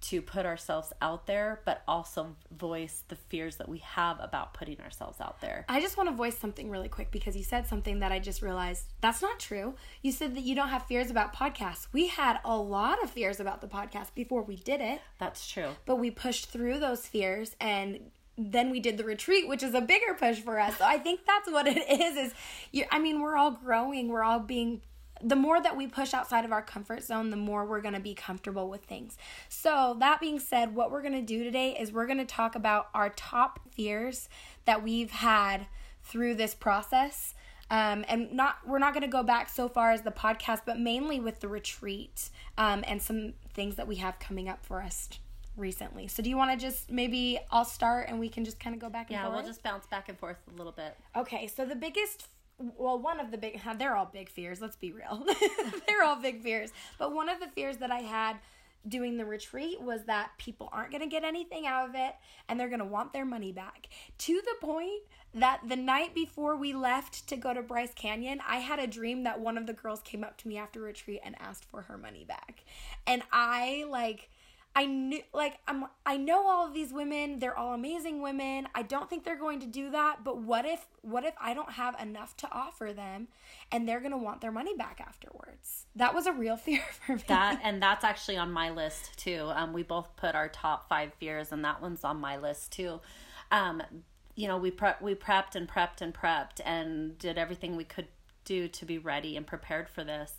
to 0.02 0.20
put 0.20 0.44
ourselves 0.44 0.92
out 1.00 1.26
there, 1.26 1.60
but 1.64 1.82
also 1.86 2.36
voice 2.50 3.04
the 3.08 3.16
fears 3.16 3.56
that 3.56 3.68
we 3.68 3.78
have 3.78 4.18
about 4.20 4.52
putting 4.52 4.80
ourselves 4.80 5.20
out 5.20 5.40
there. 5.40 5.64
I 5.68 5.80
just 5.80 5.96
want 5.96 6.08
to 6.08 6.14
voice 6.14 6.36
something 6.36 6.68
really 6.68 6.88
quick 6.88 7.10
because 7.10 7.36
you 7.36 7.44
said 7.44 7.66
something 7.66 8.00
that 8.00 8.12
I 8.12 8.18
just 8.18 8.42
realized 8.42 8.86
that's 9.00 9.22
not 9.22 9.38
true. 9.38 9.74
You 10.02 10.12
said 10.12 10.34
that 10.36 10.42
you 10.42 10.54
don't 10.54 10.68
have 10.68 10.86
fears 10.86 11.10
about 11.10 11.34
podcasts. 11.34 11.86
We 11.92 12.08
had 12.08 12.40
a 12.44 12.56
lot 12.56 13.02
of 13.02 13.10
fears 13.10 13.40
about 13.40 13.60
the 13.60 13.68
podcast 13.68 14.14
before 14.14 14.42
we 14.42 14.56
did 14.56 14.80
it. 14.80 15.00
That's 15.18 15.48
true. 15.48 15.70
But 15.86 15.96
we 15.96 16.10
pushed 16.10 16.46
through 16.46 16.80
those 16.80 17.06
fears 17.06 17.56
and 17.60 18.10
then 18.36 18.70
we 18.70 18.80
did 18.80 18.96
the 18.96 19.04
retreat 19.04 19.46
which 19.46 19.62
is 19.62 19.74
a 19.74 19.80
bigger 19.80 20.14
push 20.14 20.40
for 20.40 20.58
us 20.58 20.78
so 20.78 20.84
i 20.86 20.96
think 20.96 21.20
that's 21.26 21.50
what 21.50 21.66
it 21.66 21.76
is 22.00 22.16
is 22.16 22.34
you 22.72 22.82
i 22.90 22.98
mean 22.98 23.20
we're 23.20 23.36
all 23.36 23.50
growing 23.50 24.08
we're 24.08 24.22
all 24.22 24.40
being 24.40 24.80
the 25.22 25.36
more 25.36 25.60
that 25.60 25.76
we 25.76 25.86
push 25.86 26.14
outside 26.14 26.44
of 26.44 26.52
our 26.52 26.62
comfort 26.62 27.02
zone, 27.02 27.30
the 27.30 27.36
more 27.36 27.64
we're 27.64 27.80
going 27.80 27.94
to 27.94 28.00
be 28.00 28.14
comfortable 28.14 28.68
with 28.68 28.84
things. 28.84 29.16
So, 29.48 29.96
that 30.00 30.20
being 30.20 30.38
said, 30.38 30.74
what 30.74 30.90
we're 30.90 31.02
going 31.02 31.14
to 31.14 31.22
do 31.22 31.44
today 31.44 31.76
is 31.78 31.92
we're 31.92 32.06
going 32.06 32.18
to 32.18 32.24
talk 32.24 32.54
about 32.54 32.88
our 32.94 33.10
top 33.10 33.60
fears 33.70 34.28
that 34.64 34.82
we've 34.82 35.10
had 35.10 35.66
through 36.02 36.34
this 36.34 36.54
process. 36.54 37.34
Um, 37.70 38.04
and 38.06 38.32
not 38.32 38.56
we're 38.66 38.78
not 38.78 38.92
going 38.92 39.02
to 39.02 39.08
go 39.08 39.22
back 39.22 39.48
so 39.48 39.66
far 39.66 39.92
as 39.92 40.02
the 40.02 40.10
podcast, 40.10 40.62
but 40.66 40.78
mainly 40.78 41.20
with 41.20 41.40
the 41.40 41.48
retreat 41.48 42.28
um, 42.58 42.84
and 42.86 43.00
some 43.00 43.32
things 43.54 43.76
that 43.76 43.88
we 43.88 43.96
have 43.96 44.18
coming 44.18 44.48
up 44.48 44.66
for 44.66 44.82
us 44.82 45.08
recently. 45.56 46.06
So 46.06 46.22
do 46.22 46.28
you 46.28 46.36
want 46.36 46.50
to 46.50 46.66
just 46.66 46.90
maybe 46.90 47.38
I'll 47.50 47.64
start 47.64 48.08
and 48.08 48.18
we 48.18 48.28
can 48.28 48.44
just 48.44 48.60
kind 48.60 48.74
of 48.74 48.80
go 48.80 48.90
back 48.90 49.10
and 49.10 49.16
forth? 49.16 49.20
yeah, 49.20 49.24
forth? 49.24 49.36
we'll 49.36 49.46
just 49.46 49.62
bounce 49.62 49.86
back 49.86 50.08
and 50.08 50.18
forth 50.18 50.36
a 50.52 50.56
little 50.56 50.72
bit. 50.72 50.96
Okay, 51.16 51.46
so 51.46 51.64
the 51.64 51.74
biggest 51.74 52.28
well, 52.58 52.98
one 52.98 53.20
of 53.20 53.30
the 53.30 53.38
big, 53.38 53.60
they're 53.78 53.96
all 53.96 54.10
big 54.12 54.28
fears, 54.28 54.60
let's 54.60 54.76
be 54.76 54.92
real. 54.92 55.26
they're 55.86 56.02
all 56.02 56.16
big 56.16 56.42
fears. 56.42 56.70
But 56.98 57.14
one 57.14 57.28
of 57.28 57.40
the 57.40 57.48
fears 57.48 57.78
that 57.78 57.90
I 57.90 58.00
had 58.00 58.36
doing 58.88 59.16
the 59.16 59.24
retreat 59.24 59.80
was 59.80 60.04
that 60.04 60.30
people 60.38 60.68
aren't 60.72 60.90
going 60.90 61.02
to 61.02 61.08
get 61.08 61.22
anything 61.22 61.66
out 61.66 61.88
of 61.88 61.94
it 61.94 62.14
and 62.48 62.58
they're 62.58 62.68
going 62.68 62.80
to 62.80 62.84
want 62.84 63.12
their 63.12 63.24
money 63.24 63.52
back 63.52 63.88
to 64.18 64.42
the 64.44 64.66
point 64.66 65.02
that 65.34 65.60
the 65.68 65.76
night 65.76 66.14
before 66.14 66.56
we 66.56 66.72
left 66.72 67.26
to 67.28 67.36
go 67.36 67.54
to 67.54 67.62
Bryce 67.62 67.94
Canyon, 67.94 68.40
I 68.46 68.56
had 68.56 68.78
a 68.78 68.86
dream 68.86 69.22
that 69.22 69.40
one 69.40 69.56
of 69.56 69.66
the 69.66 69.72
girls 69.72 70.00
came 70.02 70.24
up 70.24 70.36
to 70.38 70.48
me 70.48 70.58
after 70.58 70.80
retreat 70.80 71.20
and 71.24 71.36
asked 71.40 71.64
for 71.64 71.82
her 71.82 71.96
money 71.96 72.24
back. 72.24 72.64
And 73.06 73.22
I 73.32 73.84
like 73.88 74.30
I 74.74 74.86
knew 74.86 75.20
like 75.34 75.58
I'm 75.68 75.84
I 76.06 76.16
know 76.16 76.46
all 76.48 76.66
of 76.66 76.72
these 76.72 76.92
women, 76.92 77.38
they're 77.38 77.56
all 77.56 77.74
amazing 77.74 78.22
women. 78.22 78.68
I 78.74 78.82
don't 78.82 79.08
think 79.10 79.24
they're 79.24 79.36
going 79.38 79.60
to 79.60 79.66
do 79.66 79.90
that, 79.90 80.24
but 80.24 80.38
what 80.38 80.64
if 80.64 80.86
what 81.02 81.24
if 81.24 81.34
I 81.40 81.52
don't 81.52 81.72
have 81.72 82.00
enough 82.00 82.36
to 82.38 82.48
offer 82.50 82.92
them 82.92 83.28
and 83.70 83.86
they're 83.86 84.00
going 84.00 84.12
to 84.12 84.18
want 84.18 84.40
their 84.40 84.52
money 84.52 84.74
back 84.74 85.02
afterwards? 85.06 85.86
That 85.96 86.14
was 86.14 86.26
a 86.26 86.32
real 86.32 86.56
fear 86.58 86.82
for 87.04 87.16
me. 87.16 87.24
That 87.28 87.60
and 87.62 87.82
that's 87.82 88.04
actually 88.04 88.38
on 88.38 88.50
my 88.50 88.70
list 88.70 89.18
too. 89.18 89.50
Um 89.54 89.72
we 89.72 89.82
both 89.82 90.16
put 90.16 90.34
our 90.34 90.48
top 90.48 90.88
5 90.88 91.12
fears 91.14 91.52
and 91.52 91.64
that 91.64 91.82
one's 91.82 92.04
on 92.04 92.18
my 92.18 92.38
list 92.38 92.72
too. 92.72 93.00
Um 93.50 93.82
you 94.34 94.48
know, 94.48 94.56
we 94.56 94.70
pre- 94.70 94.92
we 95.02 95.14
prepped 95.14 95.54
and 95.54 95.68
prepped 95.68 96.00
and 96.00 96.14
prepped 96.14 96.60
and 96.64 97.18
did 97.18 97.36
everything 97.36 97.76
we 97.76 97.84
could 97.84 98.08
do 98.44 98.68
to 98.68 98.86
be 98.86 98.96
ready 98.98 99.36
and 99.36 99.46
prepared 99.46 99.88
for 99.88 100.02
this. 100.02 100.34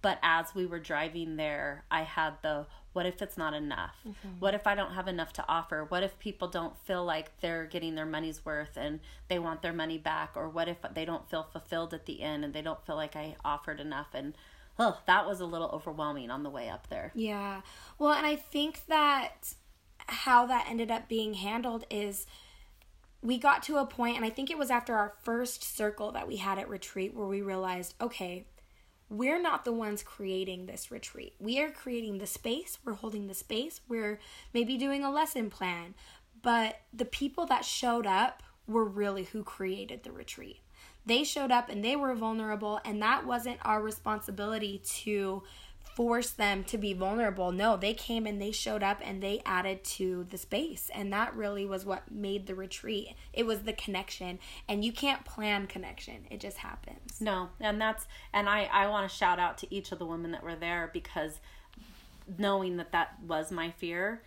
But 0.00 0.18
as 0.22 0.54
we 0.54 0.66
were 0.66 0.80
driving 0.80 1.36
there, 1.36 1.84
I 1.90 2.02
had 2.02 2.34
the 2.42 2.66
what 2.92 3.06
if 3.06 3.22
it's 3.22 3.38
not 3.38 3.54
enough? 3.54 3.96
Mm-hmm. 4.06 4.28
What 4.38 4.54
if 4.54 4.66
I 4.66 4.74
don't 4.74 4.92
have 4.92 5.08
enough 5.08 5.32
to 5.34 5.44
offer? 5.48 5.84
What 5.88 6.02
if 6.02 6.18
people 6.18 6.48
don't 6.48 6.76
feel 6.84 7.04
like 7.04 7.40
they're 7.40 7.66
getting 7.66 7.94
their 7.94 8.06
money's 8.06 8.44
worth 8.44 8.76
and 8.76 9.00
they 9.28 9.38
want 9.38 9.62
their 9.62 9.72
money 9.72 9.98
back? 9.98 10.32
Or 10.36 10.48
what 10.48 10.68
if 10.68 10.78
they 10.94 11.04
don't 11.04 11.28
feel 11.28 11.42
fulfilled 11.42 11.94
at 11.94 12.06
the 12.06 12.22
end 12.22 12.44
and 12.44 12.52
they 12.52 12.62
don't 12.62 12.84
feel 12.84 12.96
like 12.96 13.16
I 13.16 13.36
offered 13.44 13.80
enough? 13.80 14.08
And 14.12 14.34
oh, 14.78 15.00
that 15.06 15.26
was 15.26 15.40
a 15.40 15.46
little 15.46 15.68
overwhelming 15.68 16.30
on 16.30 16.42
the 16.42 16.50
way 16.50 16.68
up 16.68 16.88
there. 16.88 17.12
Yeah. 17.14 17.62
Well, 17.98 18.12
and 18.12 18.26
I 18.26 18.36
think 18.36 18.86
that 18.88 19.54
how 20.06 20.46
that 20.46 20.66
ended 20.68 20.90
up 20.90 21.08
being 21.08 21.34
handled 21.34 21.84
is 21.90 22.26
we 23.22 23.38
got 23.38 23.62
to 23.64 23.76
a 23.76 23.86
point, 23.86 24.16
and 24.16 24.24
I 24.24 24.30
think 24.30 24.50
it 24.50 24.58
was 24.58 24.70
after 24.70 24.96
our 24.96 25.14
first 25.22 25.62
circle 25.62 26.10
that 26.12 26.26
we 26.26 26.36
had 26.36 26.58
at 26.58 26.68
retreat 26.68 27.14
where 27.14 27.26
we 27.26 27.40
realized, 27.40 27.94
okay, 28.00 28.46
we're 29.12 29.40
not 29.40 29.66
the 29.66 29.72
ones 29.72 30.02
creating 30.02 30.64
this 30.64 30.90
retreat. 30.90 31.34
We 31.38 31.60
are 31.60 31.70
creating 31.70 32.16
the 32.16 32.26
space, 32.26 32.78
we're 32.82 32.94
holding 32.94 33.26
the 33.26 33.34
space, 33.34 33.82
we're 33.86 34.18
maybe 34.54 34.78
doing 34.78 35.04
a 35.04 35.10
lesson 35.10 35.50
plan, 35.50 35.94
but 36.40 36.80
the 36.94 37.04
people 37.04 37.44
that 37.46 37.64
showed 37.64 38.06
up 38.06 38.42
were 38.66 38.86
really 38.86 39.24
who 39.24 39.44
created 39.44 40.02
the 40.02 40.12
retreat. 40.12 40.60
They 41.04 41.24
showed 41.24 41.50
up 41.50 41.68
and 41.68 41.84
they 41.84 41.94
were 41.94 42.14
vulnerable, 42.14 42.80
and 42.86 43.02
that 43.02 43.26
wasn't 43.26 43.58
our 43.62 43.82
responsibility 43.82 44.80
to 45.02 45.42
force 45.94 46.30
them 46.30 46.64
to 46.64 46.78
be 46.78 46.94
vulnerable. 46.94 47.52
No, 47.52 47.76
they 47.76 47.92
came 47.92 48.26
and 48.26 48.40
they 48.40 48.50
showed 48.50 48.82
up 48.82 49.00
and 49.04 49.22
they 49.22 49.42
added 49.44 49.84
to 49.84 50.26
the 50.30 50.38
space. 50.38 50.90
And 50.94 51.12
that 51.12 51.34
really 51.34 51.66
was 51.66 51.84
what 51.84 52.10
made 52.10 52.46
the 52.46 52.54
retreat. 52.54 53.14
It 53.32 53.44
was 53.44 53.60
the 53.60 53.72
connection. 53.72 54.38
And 54.68 54.84
you 54.84 54.92
can't 54.92 55.24
plan 55.24 55.66
connection, 55.66 56.26
it 56.30 56.40
just 56.40 56.58
happens. 56.58 57.20
No, 57.20 57.50
and 57.60 57.80
that's, 57.80 58.06
and 58.32 58.48
I, 58.48 58.68
I 58.72 58.86
want 58.88 59.10
to 59.10 59.14
shout 59.14 59.38
out 59.38 59.58
to 59.58 59.74
each 59.74 59.92
of 59.92 59.98
the 59.98 60.06
women 60.06 60.30
that 60.32 60.42
were 60.42 60.56
there 60.56 60.90
because 60.92 61.40
knowing 62.38 62.76
that 62.78 62.92
that 62.92 63.18
was 63.26 63.50
my 63.50 63.70
fear 63.70 64.22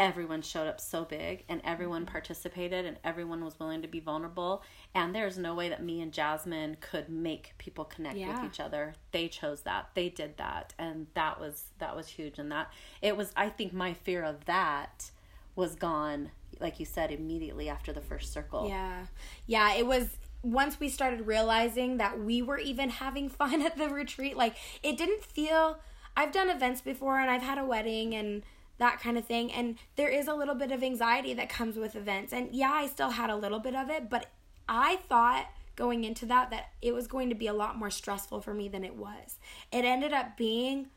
everyone 0.00 0.40
showed 0.40 0.66
up 0.66 0.80
so 0.80 1.04
big 1.04 1.44
and 1.48 1.60
everyone 1.62 2.02
mm-hmm. 2.02 2.12
participated 2.12 2.86
and 2.86 2.96
everyone 3.04 3.44
was 3.44 3.60
willing 3.60 3.82
to 3.82 3.88
be 3.88 4.00
vulnerable 4.00 4.62
and 4.94 5.14
there's 5.14 5.36
no 5.36 5.54
way 5.54 5.68
that 5.68 5.84
me 5.84 6.00
and 6.00 6.10
Jasmine 6.10 6.78
could 6.80 7.10
make 7.10 7.52
people 7.58 7.84
connect 7.84 8.16
yeah. 8.16 8.42
with 8.42 8.50
each 8.50 8.58
other. 8.58 8.94
They 9.12 9.28
chose 9.28 9.60
that. 9.62 9.90
They 9.94 10.08
did 10.08 10.38
that 10.38 10.72
and 10.78 11.06
that 11.12 11.38
was 11.38 11.64
that 11.78 11.94
was 11.94 12.08
huge 12.08 12.38
and 12.38 12.50
that 12.50 12.72
it 13.02 13.14
was 13.14 13.30
I 13.36 13.50
think 13.50 13.74
my 13.74 13.92
fear 13.92 14.24
of 14.24 14.46
that 14.46 15.10
was 15.54 15.76
gone 15.76 16.30
like 16.60 16.80
you 16.80 16.86
said 16.86 17.12
immediately 17.12 17.68
after 17.68 17.92
the 17.92 18.00
first 18.00 18.32
circle. 18.32 18.68
Yeah. 18.68 19.04
Yeah, 19.46 19.74
it 19.74 19.86
was 19.86 20.16
once 20.42 20.80
we 20.80 20.88
started 20.88 21.26
realizing 21.26 21.98
that 21.98 22.18
we 22.18 22.40
were 22.40 22.58
even 22.58 22.88
having 22.88 23.28
fun 23.40 23.60
at 23.60 23.76
the 23.76 23.90
retreat 23.90 24.34
like 24.34 24.56
it 24.82 24.96
didn't 24.96 25.22
feel 25.22 25.78
I've 26.16 26.32
done 26.32 26.48
events 26.48 26.80
before 26.80 27.20
and 27.20 27.30
I've 27.30 27.42
had 27.42 27.58
a 27.58 27.66
wedding 27.66 28.14
and 28.14 28.42
that 28.80 28.98
kind 29.00 29.16
of 29.16 29.24
thing. 29.24 29.52
And 29.52 29.78
there 29.96 30.08
is 30.08 30.26
a 30.26 30.34
little 30.34 30.56
bit 30.56 30.72
of 30.72 30.82
anxiety 30.82 31.34
that 31.34 31.48
comes 31.48 31.76
with 31.76 31.94
events. 31.94 32.32
And 32.32 32.48
yeah, 32.52 32.72
I 32.72 32.86
still 32.86 33.10
had 33.10 33.30
a 33.30 33.36
little 33.36 33.60
bit 33.60 33.76
of 33.76 33.88
it, 33.90 34.10
but 34.10 34.26
I 34.68 34.96
thought 35.08 35.46
going 35.76 36.04
into 36.04 36.26
that 36.26 36.50
that 36.50 36.70
it 36.82 36.92
was 36.92 37.06
going 37.06 37.28
to 37.28 37.34
be 37.34 37.46
a 37.46 37.52
lot 37.52 37.78
more 37.78 37.90
stressful 37.90 38.40
for 38.40 38.52
me 38.52 38.68
than 38.68 38.82
it 38.82 38.96
was. 38.96 39.38
It 39.70 39.84
ended 39.84 40.12
up 40.12 40.36
being, 40.36 40.88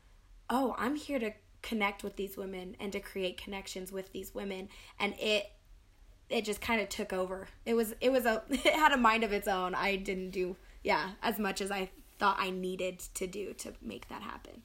oh, 0.50 0.76
I'm 0.78 0.96
here 0.96 1.20
to 1.20 1.32
connect 1.62 2.04
with 2.04 2.16
these 2.16 2.36
women 2.36 2.76
and 2.80 2.92
to 2.92 3.00
create 3.00 3.38
connections 3.42 3.92
with 3.92 4.12
these 4.12 4.34
women 4.34 4.68
and 5.00 5.14
it 5.18 5.50
it 6.30 6.44
just 6.44 6.62
kind 6.62 6.82
of 6.82 6.90
took 6.90 7.14
over. 7.14 7.48
It 7.66 7.74
was 7.76 7.94
it 8.02 8.12
was 8.12 8.26
a 8.26 8.44
it 8.50 8.74
had 8.74 8.92
a 8.92 8.98
mind 8.98 9.24
of 9.24 9.34
its 9.34 9.48
own. 9.48 9.76
I 9.76 9.98
didn't 9.98 10.32
do 10.32 10.56
yeah, 10.84 11.12
as 11.22 11.38
much 11.38 11.62
as 11.62 11.72
I 11.72 11.90
thought 12.20 12.38
I 12.40 12.50
needed 12.50 13.00
to 13.16 13.28
do 13.28 13.54
to 13.54 13.74
make 13.82 14.08
that 14.08 14.22
happen. 14.22 14.64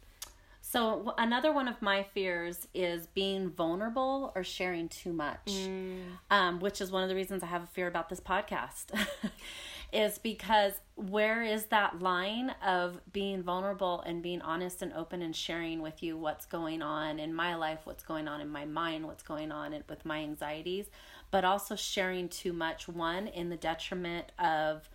So 0.71 1.15
another 1.17 1.51
one 1.51 1.67
of 1.67 1.81
my 1.81 2.03
fears 2.03 2.69
is 2.75 3.07
being 3.07 3.49
vulnerable 3.49 4.33
or 4.37 4.45
sharing 4.45 4.91
too 4.91 5.15
much, 5.15 5.47
mm. 5.47 6.03
um, 6.31 6.61
which 6.61 6.83
is 6.83 6.93
one 6.93 7.03
of 7.03 7.09
the 7.09 7.15
reasons 7.15 7.43
I 7.43 7.47
have 7.47 7.63
a 7.63 7.67
fear 7.69 7.87
about 7.87 8.11
this 8.11 8.21
podcast. 8.21 8.91
is 9.95 10.19
because 10.19 10.75
where 10.97 11.43
is 11.43 11.65
that 11.67 12.03
line 12.03 12.51
of 12.63 13.01
being 13.11 13.43
vulnerable 13.43 14.03
and 14.03 14.23
being 14.23 14.43
honest 14.43 14.83
and 14.83 14.93
open 14.93 15.23
and 15.23 15.35
sharing 15.35 15.81
with 15.81 16.03
you 16.03 16.19
what's 16.19 16.45
going 16.45 16.83
on 16.83 17.19
in 17.19 17.33
my 17.33 17.55
life, 17.55 17.79
what's 17.85 18.05
going 18.05 18.29
on 18.29 18.43
in 18.43 18.51
my 18.51 18.67
mind, 18.67 19.07
what's 19.07 19.23
going 19.23 19.51
on 19.51 19.73
with 19.89 20.05
my 20.05 20.19
anxieties, 20.19 20.91
but 21.31 21.47
also 21.47 21.77
sharing 21.77 22.29
too 22.29 22.53
much, 22.53 22.87
one, 22.87 23.27
in 23.27 23.49
the 23.49 23.57
detriment 23.57 24.31
of 24.39 24.91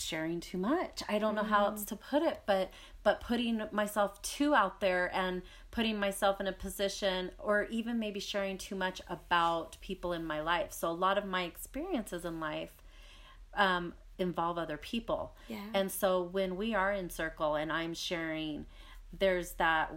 sharing 0.00 0.40
too 0.40 0.58
much. 0.58 1.02
I 1.08 1.18
don't 1.18 1.34
know 1.34 1.42
how 1.44 1.66
else 1.66 1.82
mm. 1.82 1.88
to 1.88 1.96
put 1.96 2.22
it, 2.22 2.40
but 2.46 2.70
but 3.02 3.20
putting 3.20 3.62
myself 3.72 4.20
too 4.22 4.54
out 4.54 4.80
there 4.80 5.10
and 5.14 5.42
putting 5.70 5.98
myself 5.98 6.40
in 6.40 6.46
a 6.46 6.52
position 6.52 7.30
or 7.38 7.64
even 7.70 7.98
maybe 7.98 8.20
sharing 8.20 8.58
too 8.58 8.74
much 8.74 9.00
about 9.08 9.76
people 9.80 10.12
in 10.12 10.24
my 10.24 10.40
life. 10.40 10.72
So 10.72 10.90
a 10.90 10.92
lot 10.92 11.16
of 11.16 11.24
my 11.24 11.44
experiences 11.44 12.24
in 12.24 12.40
life 12.40 12.72
um, 13.54 13.94
involve 14.18 14.58
other 14.58 14.76
people. 14.76 15.34
Yeah. 15.48 15.58
And 15.74 15.90
so 15.90 16.22
when 16.22 16.56
we 16.56 16.74
are 16.74 16.92
in 16.92 17.08
circle 17.10 17.54
and 17.54 17.72
I'm 17.72 17.94
sharing, 17.94 18.66
there's 19.18 19.52
that 19.52 19.92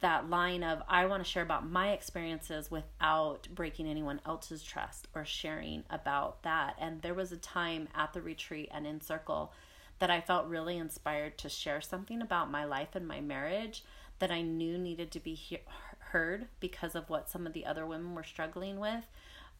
that 0.00 0.30
line 0.30 0.62
of 0.62 0.80
I 0.88 1.06
want 1.06 1.24
to 1.24 1.28
share 1.28 1.42
about 1.42 1.68
my 1.68 1.90
experiences 1.90 2.70
without 2.70 3.48
breaking 3.52 3.88
anyone 3.88 4.20
else's 4.24 4.62
trust 4.62 5.08
or 5.12 5.24
sharing 5.24 5.82
about 5.90 6.44
that. 6.44 6.76
And 6.80 7.02
there 7.02 7.14
was 7.14 7.32
a 7.32 7.36
time 7.36 7.88
at 7.96 8.12
the 8.12 8.22
retreat 8.22 8.68
and 8.72 8.86
in 8.86 9.00
circle 9.00 9.52
that 9.98 10.10
I 10.10 10.20
felt 10.20 10.46
really 10.46 10.76
inspired 10.76 11.38
to 11.38 11.48
share 11.48 11.80
something 11.80 12.20
about 12.22 12.50
my 12.50 12.64
life 12.64 12.94
and 12.94 13.06
my 13.06 13.20
marriage 13.20 13.84
that 14.18 14.30
I 14.30 14.42
knew 14.42 14.78
needed 14.78 15.10
to 15.12 15.20
be 15.20 15.34
he- 15.34 15.60
heard 15.98 16.48
because 16.60 16.94
of 16.94 17.08
what 17.08 17.28
some 17.28 17.46
of 17.46 17.52
the 17.52 17.66
other 17.66 17.86
women 17.86 18.14
were 18.14 18.24
struggling 18.24 18.78
with. 18.78 19.04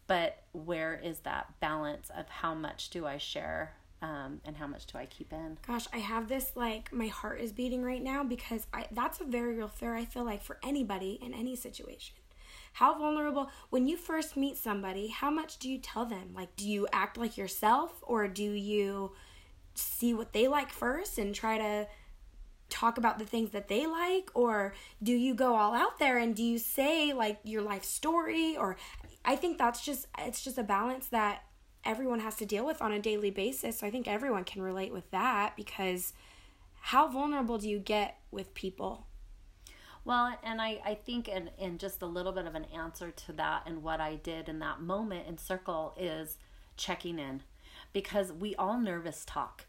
But 0.06 0.42
where 0.52 0.94
is 0.94 1.20
that 1.20 1.60
balance 1.60 2.10
of 2.16 2.28
how 2.28 2.54
much 2.54 2.90
do 2.90 3.06
I 3.06 3.18
share 3.18 3.74
um, 4.00 4.40
and 4.44 4.56
how 4.56 4.66
much 4.66 4.86
do 4.86 4.96
I 4.96 5.06
keep 5.06 5.32
in? 5.32 5.58
Gosh, 5.66 5.86
I 5.92 5.98
have 5.98 6.28
this 6.28 6.52
like 6.54 6.92
my 6.92 7.08
heart 7.08 7.40
is 7.40 7.52
beating 7.52 7.82
right 7.82 8.02
now 8.02 8.24
because 8.24 8.66
I 8.72 8.86
that's 8.90 9.20
a 9.20 9.24
very 9.24 9.56
real 9.56 9.68
fear 9.68 9.94
I 9.94 10.04
feel 10.04 10.24
like 10.24 10.42
for 10.42 10.58
anybody 10.62 11.18
in 11.20 11.34
any 11.34 11.56
situation. 11.56 12.14
How 12.74 12.96
vulnerable 12.96 13.50
when 13.70 13.88
you 13.88 13.96
first 13.96 14.36
meet 14.36 14.56
somebody, 14.56 15.08
how 15.08 15.30
much 15.30 15.58
do 15.58 15.68
you 15.68 15.78
tell 15.78 16.06
them? 16.06 16.30
Like 16.34 16.54
do 16.56 16.66
you 16.68 16.86
act 16.92 17.18
like 17.18 17.36
yourself 17.36 17.92
or 18.02 18.28
do 18.28 18.44
you 18.44 19.12
see 19.78 20.14
what 20.14 20.32
they 20.32 20.48
like 20.48 20.72
first 20.72 21.18
and 21.18 21.34
try 21.34 21.58
to 21.58 21.86
talk 22.68 22.98
about 22.98 23.18
the 23.18 23.24
things 23.24 23.50
that 23.50 23.68
they 23.68 23.86
like 23.86 24.30
or 24.34 24.74
do 25.02 25.12
you 25.12 25.34
go 25.34 25.54
all 25.54 25.74
out 25.74 25.98
there 25.98 26.18
and 26.18 26.36
do 26.36 26.42
you 26.42 26.58
say 26.58 27.14
like 27.14 27.38
your 27.42 27.62
life 27.62 27.82
story 27.82 28.58
or 28.58 28.76
I 29.24 29.36
think 29.36 29.56
that's 29.56 29.84
just 29.84 30.06
it's 30.18 30.44
just 30.44 30.58
a 30.58 30.62
balance 30.62 31.06
that 31.08 31.44
everyone 31.84 32.20
has 32.20 32.36
to 32.36 32.46
deal 32.46 32.66
with 32.66 32.82
on 32.82 32.92
a 32.92 33.00
daily 33.00 33.30
basis. 33.30 33.78
So 33.78 33.86
I 33.86 33.90
think 33.90 34.06
everyone 34.06 34.44
can 34.44 34.62
relate 34.62 34.92
with 34.92 35.10
that 35.10 35.56
because 35.56 36.12
how 36.80 37.08
vulnerable 37.08 37.58
do 37.58 37.68
you 37.68 37.78
get 37.78 38.18
with 38.30 38.54
people? 38.54 39.06
Well, 40.04 40.38
and 40.42 40.60
I, 40.60 40.80
I 40.84 40.94
think 40.94 41.28
in, 41.28 41.50
in 41.58 41.78
just 41.78 42.02
a 42.02 42.06
little 42.06 42.32
bit 42.32 42.46
of 42.46 42.54
an 42.54 42.66
answer 42.74 43.10
to 43.10 43.32
that 43.34 43.62
and 43.66 43.82
what 43.82 44.00
I 44.00 44.16
did 44.16 44.48
in 44.48 44.58
that 44.60 44.80
moment 44.80 45.26
in 45.26 45.36
Circle 45.36 45.94
is 45.98 46.38
checking 46.76 47.18
in 47.18 47.42
because 47.92 48.32
we 48.32 48.54
all 48.54 48.78
nervous 48.78 49.24
talk. 49.24 49.66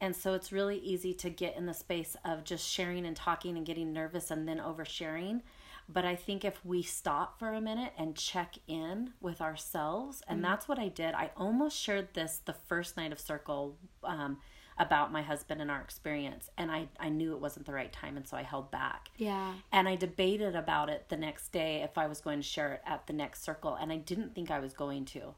And 0.00 0.14
so 0.14 0.34
it's 0.34 0.52
really 0.52 0.78
easy 0.78 1.14
to 1.14 1.30
get 1.30 1.56
in 1.56 1.66
the 1.66 1.74
space 1.74 2.16
of 2.24 2.44
just 2.44 2.68
sharing 2.68 3.06
and 3.06 3.16
talking 3.16 3.56
and 3.56 3.64
getting 3.64 3.92
nervous 3.92 4.30
and 4.30 4.46
then 4.46 4.58
oversharing. 4.58 5.40
But 5.88 6.04
I 6.04 6.16
think 6.16 6.44
if 6.44 6.64
we 6.64 6.82
stop 6.82 7.38
for 7.38 7.52
a 7.52 7.60
minute 7.60 7.92
and 7.96 8.16
check 8.16 8.56
in 8.66 9.12
with 9.20 9.40
ourselves, 9.40 10.22
and 10.26 10.38
mm-hmm. 10.38 10.50
that's 10.50 10.68
what 10.68 10.78
I 10.78 10.88
did. 10.88 11.14
I 11.14 11.30
almost 11.36 11.78
shared 11.78 12.12
this 12.14 12.40
the 12.44 12.52
first 12.52 12.96
night 12.96 13.12
of 13.12 13.20
Circle 13.20 13.76
um, 14.02 14.38
about 14.78 15.12
my 15.12 15.22
husband 15.22 15.62
and 15.62 15.70
our 15.70 15.80
experience, 15.80 16.50
and 16.58 16.70
I, 16.70 16.88
I 16.98 17.08
knew 17.08 17.32
it 17.32 17.40
wasn't 17.40 17.66
the 17.66 17.72
right 17.72 17.92
time, 17.92 18.16
and 18.16 18.26
so 18.26 18.36
I 18.36 18.42
held 18.42 18.70
back. 18.70 19.10
Yeah. 19.16 19.54
And 19.72 19.88
I 19.88 19.94
debated 19.94 20.56
about 20.56 20.90
it 20.90 21.08
the 21.08 21.16
next 21.16 21.52
day 21.52 21.82
if 21.82 21.96
I 21.96 22.08
was 22.08 22.20
going 22.20 22.40
to 22.40 22.46
share 22.46 22.74
it 22.74 22.82
at 22.84 23.06
the 23.06 23.12
next 23.12 23.44
Circle, 23.44 23.76
and 23.76 23.92
I 23.92 23.96
didn't 23.96 24.34
think 24.34 24.50
I 24.50 24.58
was 24.58 24.72
going 24.72 25.04
to. 25.06 25.34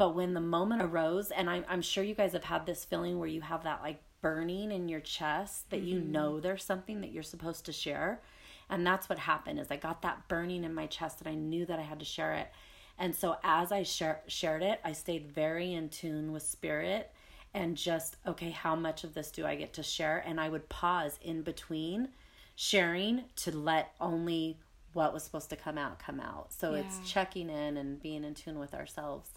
But 0.00 0.14
when 0.14 0.32
the 0.32 0.40
moment 0.40 0.80
arose, 0.80 1.30
and 1.30 1.50
I'm, 1.50 1.62
I'm 1.68 1.82
sure 1.82 2.02
you 2.02 2.14
guys 2.14 2.32
have 2.32 2.44
had 2.44 2.64
this 2.64 2.86
feeling 2.86 3.18
where 3.18 3.28
you 3.28 3.42
have 3.42 3.64
that 3.64 3.82
like 3.82 4.00
burning 4.22 4.72
in 4.72 4.88
your 4.88 5.00
chest 5.00 5.68
that 5.68 5.80
mm-hmm. 5.80 5.88
you 5.88 6.00
know 6.00 6.40
there's 6.40 6.64
something 6.64 7.02
that 7.02 7.12
you're 7.12 7.22
supposed 7.22 7.66
to 7.66 7.72
share. 7.72 8.22
And 8.70 8.86
that's 8.86 9.10
what 9.10 9.18
happened 9.18 9.60
is 9.60 9.70
I 9.70 9.76
got 9.76 10.00
that 10.00 10.26
burning 10.26 10.64
in 10.64 10.72
my 10.72 10.86
chest 10.86 11.20
and 11.20 11.28
I 11.28 11.34
knew 11.34 11.66
that 11.66 11.78
I 11.78 11.82
had 11.82 11.98
to 11.98 12.06
share 12.06 12.32
it. 12.32 12.50
And 12.98 13.14
so 13.14 13.36
as 13.44 13.72
I 13.72 13.82
share, 13.82 14.22
shared 14.26 14.62
it, 14.62 14.80
I 14.86 14.92
stayed 14.92 15.30
very 15.30 15.74
in 15.74 15.90
tune 15.90 16.32
with 16.32 16.44
spirit 16.44 17.12
and 17.52 17.76
just, 17.76 18.16
okay, 18.26 18.52
how 18.52 18.74
much 18.74 19.04
of 19.04 19.12
this 19.12 19.30
do 19.30 19.44
I 19.44 19.54
get 19.54 19.74
to 19.74 19.82
share? 19.82 20.24
And 20.26 20.40
I 20.40 20.48
would 20.48 20.70
pause 20.70 21.18
in 21.20 21.42
between 21.42 22.08
sharing 22.56 23.24
to 23.36 23.54
let 23.54 23.92
only 24.00 24.56
what 24.94 25.12
was 25.12 25.24
supposed 25.24 25.50
to 25.50 25.56
come 25.56 25.76
out 25.76 25.98
come 25.98 26.20
out. 26.20 26.54
So 26.54 26.74
yeah. 26.74 26.84
it's 26.86 27.00
checking 27.12 27.50
in 27.50 27.76
and 27.76 28.00
being 28.02 28.24
in 28.24 28.32
tune 28.32 28.58
with 28.58 28.72
ourselves. 28.72 29.32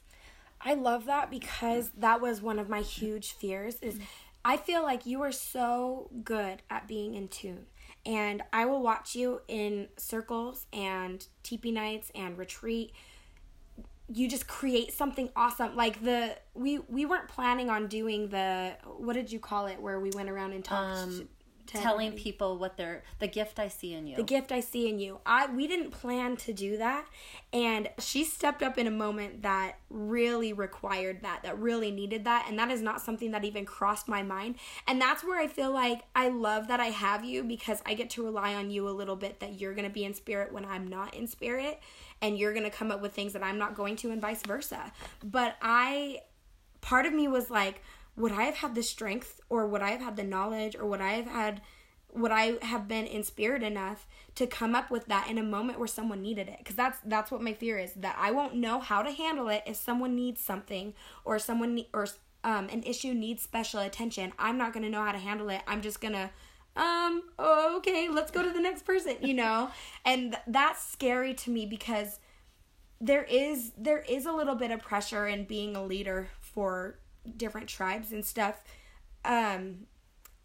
I 0.64 0.74
love 0.76 1.06
that 1.06 1.30
because 1.30 1.92
that 1.98 2.22
was 2.22 2.42
one 2.42 2.60
of 2.60 2.70
my 2.70 2.82
huge 2.82 3.34
fears 3.34 3.76
is 3.82 4.00
I 4.46 4.58
feel 4.58 4.84
like 4.84 5.06
you 5.06 5.22
are 5.22 5.32
so 5.32 6.10
good 6.24 6.62
at 6.70 6.88
being 6.88 7.16
in 7.16 7.28
tune. 7.28 7.66
And 8.06 8.42
I 8.52 8.66
will 8.66 8.82
watch 8.82 9.16
you 9.16 9.42
in 9.48 9.88
circles 9.98 10.66
and 10.74 11.26
teepee 11.42 11.72
nights 11.72 12.12
and 12.16 12.38
retreat 12.38 12.94
you 14.12 14.28
just 14.28 14.48
create 14.48 14.92
something 14.92 15.30
awesome 15.36 15.76
like 15.76 16.04
the 16.04 16.36
we 16.54 16.80
we 16.90 17.06
weren't 17.06 17.28
planning 17.30 17.70
on 17.70 17.88
doing 17.88 18.28
the 18.28 18.74
what 18.98 19.14
did 19.14 19.32
you 19.32 19.40
call 19.40 19.66
it 19.66 19.82
where 19.82 20.00
we 20.00 20.12
went 20.12 20.30
around 20.30 20.52
and 20.52 20.64
talked 20.64 20.98
um, 20.98 21.30
telling 21.66 22.12
people 22.14 22.58
what 22.58 22.78
they're 22.78 23.04
the 23.20 23.28
gift 23.28 23.60
I 23.60 23.68
see 23.68 23.94
in 23.94 24.08
you. 24.08 24.16
The 24.16 24.24
gift 24.24 24.52
I 24.52 24.60
see 24.60 24.90
in 24.90 25.00
you. 25.00 25.20
I 25.26 25.48
we 25.48 25.68
didn't 25.68 25.92
plan 25.92 26.36
to 26.38 26.54
do 26.54 26.78
that 26.78 27.06
and 27.52 27.90
she 28.00 28.24
stepped 28.24 28.62
up 28.62 28.78
in 28.78 28.88
a 28.88 28.92
moment 28.92 29.44
that 29.44 29.78
really 29.90 30.54
required 30.54 31.22
that 31.22 31.44
that 31.44 31.58
really 31.58 31.92
needed 31.92 32.26
that 32.26 32.46
and 32.50 32.58
that 32.60 32.70
is 32.70 32.82
not 32.82 33.02
something 33.02 33.32
that 33.32 33.44
even 33.46 33.66
crossed 33.66 34.08
my 34.08 34.24
mind. 34.24 34.56
And 34.88 35.02
that's 35.02 35.24
where 35.24 35.40
I 35.40 35.48
feel 35.48 35.72
like 35.72 36.02
I 36.16 36.30
love 36.30 36.68
that 36.68 36.80
I 36.80 36.88
have 36.88 37.24
you 37.24 37.44
because 37.44 37.82
I 37.86 37.94
get 37.94 38.10
to 38.12 38.24
rely 38.24 38.56
on 38.56 38.70
you 38.70 38.88
a 38.88 38.92
little 38.92 39.16
bit 39.16 39.40
that 39.40 39.60
you're 39.60 39.74
going 39.74 39.88
to 39.88 39.94
be 39.94 40.06
in 40.06 40.14
spirit 40.14 40.54
when 40.54 40.66
I'm 40.66 40.88
not 40.88 41.14
in 41.14 41.28
spirit 41.28 41.80
and 42.22 42.38
you're 42.38 42.54
going 42.54 42.70
to 42.70 42.76
come 42.76 42.92
up 42.92 43.02
with 43.02 43.14
things 43.14 43.34
that 43.34 43.44
I'm 43.44 43.58
not 43.58 43.76
going 43.76 43.96
to 43.98 44.12
and 44.12 44.22
vice 44.22 44.44
versa. 44.44 44.92
But 45.24 45.56
I 45.62 46.22
part 46.82 47.06
of 47.06 47.14
me 47.14 47.28
was 47.28 47.50
like 47.50 47.82
would 48.16 48.32
I 48.32 48.44
have 48.44 48.56
had 48.56 48.76
the 48.76 48.84
strength 48.84 49.42
or 49.50 49.68
would 49.68 49.82
I 49.82 49.92
have 49.92 50.02
had 50.02 50.16
the 50.16 50.24
knowledge 50.24 50.76
or 50.76 50.86
would 50.86 51.02
I 51.02 51.14
have 51.14 51.28
had 51.28 51.62
would 52.16 52.32
I 52.32 52.64
have 52.64 52.88
been 52.88 53.08
in 53.08 53.24
spirit 53.24 53.64
enough 53.64 54.06
to 54.36 54.46
come 54.46 54.76
up 54.76 54.92
with 54.92 55.08
that 55.08 55.30
in 55.30 55.40
a 55.40 55.44
moment 55.44 55.80
where 55.80 55.88
someone 55.88 56.22
needed 56.22 56.48
it? 56.48 56.60
Because 56.60 56.76
that's 56.76 57.00
that's 57.06 57.32
what 57.32 57.42
my 57.42 57.54
fear 57.54 57.80
is 57.80 57.94
that 57.94 58.16
I 58.20 58.32
won't 58.32 58.56
know 58.56 58.80
how 58.80 59.02
to 59.02 59.12
handle 59.12 59.50
it 59.50 59.64
if 59.66 59.76
someone 59.76 60.16
needs 60.16 60.40
something 60.40 60.94
or 61.26 61.40
someone 61.40 61.86
or 61.94 62.08
um, 62.44 62.68
an 62.70 62.84
issue 62.84 63.14
needs 63.14 63.42
special 63.42 63.80
attention. 63.80 64.34
I'm 64.38 64.58
not 64.58 64.74
gonna 64.74 64.90
know 64.90 65.04
how 65.04 65.12
to 65.12 65.18
handle 65.18 65.50
it. 65.50 65.62
I'm 65.68 65.82
just 65.82 66.02
gonna 66.02 66.30
um 66.76 67.24
oh, 67.38 67.78
okay 67.78 68.10
let's 68.10 68.32
go 68.32 68.42
to 68.42 68.50
the 68.50 68.60
next 68.60 68.84
person 68.84 69.16
you 69.22 69.34
know 69.34 69.70
and 70.06 70.32
th- 70.32 70.44
that's 70.48 70.84
scary 70.84 71.34
to 71.34 71.52
me 71.52 71.68
because 71.68 72.20
there 73.00 73.24
is 73.26 73.74
there 73.78 74.00
is 74.00 74.26
a 74.26 74.32
little 74.32 74.56
bit 74.56 74.72
of 74.72 74.82
pressure 74.82 75.28
in 75.28 75.44
being 75.44 75.76
a 75.76 75.84
leader 75.84 76.30
for 76.40 76.98
different 77.38 77.68
tribes 77.68 78.12
and 78.12 78.26
stuff 78.26 78.62
um, 79.26 79.88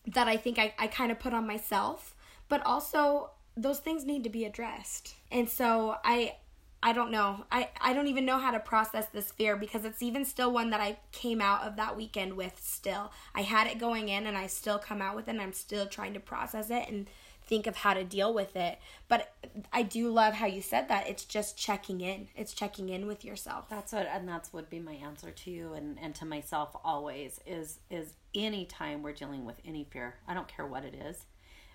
that 0.07 0.29
I 0.29 0.37
think 0.37 0.59
I, 0.59 0.75
I 0.79 0.87
kind 0.87 1.11
of 1.13 1.19
put 1.19 1.35
on 1.35 1.47
myself. 1.47 2.15
But 2.49 2.65
also, 2.65 3.31
those 3.57 3.81
things 3.81 4.05
need 4.05 4.25
to 4.25 4.31
be 4.31 4.45
addressed. 4.45 5.15
And 5.31 5.49
so 5.49 5.97
I 6.05 6.37
I 6.81 6.93
don't 6.93 7.11
know. 7.11 7.45
I, 7.51 7.71
I 7.81 7.93
don't 7.93 8.07
even 8.07 8.25
know 8.25 8.39
how 8.39 8.53
to 8.53 8.61
process 8.61 9.07
this 9.07 9.33
fear 9.33 9.57
because 9.57 9.85
it's 9.85 10.01
even 10.01 10.25
still 10.25 10.53
one 10.53 10.71
that 10.71 10.81
I 10.81 10.99
came 11.11 11.41
out 11.41 11.63
of 11.67 11.75
that 11.77 11.97
weekend 11.97 12.35
with 12.35 12.61
still. 12.63 13.11
I 13.35 13.43
had 13.43 13.67
it 13.67 13.81
going 13.81 14.09
in 14.09 14.29
and 14.29 14.37
I 14.37 14.47
still 14.47 14.79
come 14.79 15.03
out 15.03 15.17
with 15.17 15.27
it 15.27 15.33
and 15.33 15.41
I'm 15.41 15.53
still 15.53 15.87
trying 15.87 16.15
to 16.15 16.21
process 16.21 16.71
it 16.71 16.89
and 16.89 17.09
think 17.49 17.67
of 17.67 17.77
how 17.77 17.95
to 17.95 18.05
deal 18.05 18.33
with 18.33 18.55
it. 18.55 18.79
But 19.09 19.35
I 19.73 19.83
do 19.83 20.11
love 20.11 20.35
how 20.35 20.47
you 20.47 20.63
said 20.63 20.89
that. 20.89 21.09
It's 21.09 21.25
just 21.25 21.57
checking 21.57 22.01
in. 22.01 22.29
It's 22.37 22.53
checking 22.53 22.91
in 22.91 23.07
with 23.07 23.25
yourself. 23.25 23.69
That's 23.69 23.93
what 23.93 24.07
and 24.07 24.29
that's 24.29 24.53
would 24.53 24.71
be 24.71 24.79
my 24.79 24.93
answer 24.93 25.31
to 25.31 25.51
you 25.51 25.73
and, 25.73 25.99
and 26.01 26.15
to 26.17 26.25
myself 26.25 26.77
always 26.85 27.41
is 27.47 27.79
is 27.91 28.13
any 28.35 28.67
time 28.67 29.03
we're 29.03 29.13
dealing 29.13 29.45
with 29.45 29.57
any 29.65 29.85
fear, 29.85 30.17
I 30.29 30.35
don't 30.35 30.49
care 30.49 30.67
what 30.67 30.85
it 30.85 30.95
is, 30.95 31.25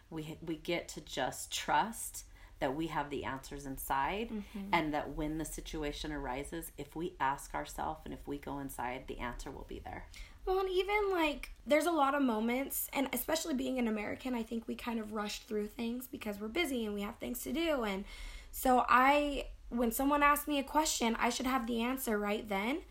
we 0.09 0.37
we 0.45 0.55
get 0.55 0.87
to 0.89 1.01
just 1.01 1.51
trust 1.51 2.25
that 2.59 2.75
we 2.75 2.87
have 2.87 3.09
the 3.09 3.25
answers 3.25 3.65
inside 3.65 4.29
mm-hmm. 4.29 4.69
and 4.71 4.93
that 4.93 5.15
when 5.15 5.37
the 5.37 5.43
situation 5.43 6.13
arises 6.13 6.71
if 6.77 6.95
we 6.95 7.13
ask 7.19 7.53
ourselves 7.53 8.01
and 8.05 8.13
if 8.13 8.25
we 8.25 8.37
go 8.37 8.59
inside 8.59 9.03
the 9.07 9.19
answer 9.19 9.51
will 9.51 9.65
be 9.67 9.81
there 9.83 10.05
well, 10.45 10.59
and 10.59 10.69
even 10.69 11.11
like 11.11 11.51
there's 11.65 11.85
a 11.85 11.91
lot 11.91 12.15
of 12.15 12.21
moments, 12.21 12.89
and 12.93 13.07
especially 13.13 13.53
being 13.53 13.79
an 13.79 13.87
American, 13.87 14.33
I 14.33 14.43
think 14.43 14.67
we 14.67 14.75
kind 14.75 14.99
of 14.99 15.13
rush 15.13 15.39
through 15.39 15.67
things 15.67 16.07
because 16.07 16.39
we're 16.39 16.49
busy 16.49 16.85
and 16.85 16.93
we 16.93 17.01
have 17.01 17.15
things 17.17 17.41
to 17.43 17.53
do. 17.53 17.83
And 17.83 18.03
so, 18.51 18.85
I, 18.89 19.47
when 19.69 19.91
someone 19.91 20.21
asks 20.21 20.47
me 20.47 20.59
a 20.59 20.63
question, 20.63 21.15
I 21.19 21.29
should 21.29 21.47
have 21.47 21.65
the 21.65 21.81
answer 21.81 22.17
right 22.17 22.47
then. 22.47 22.81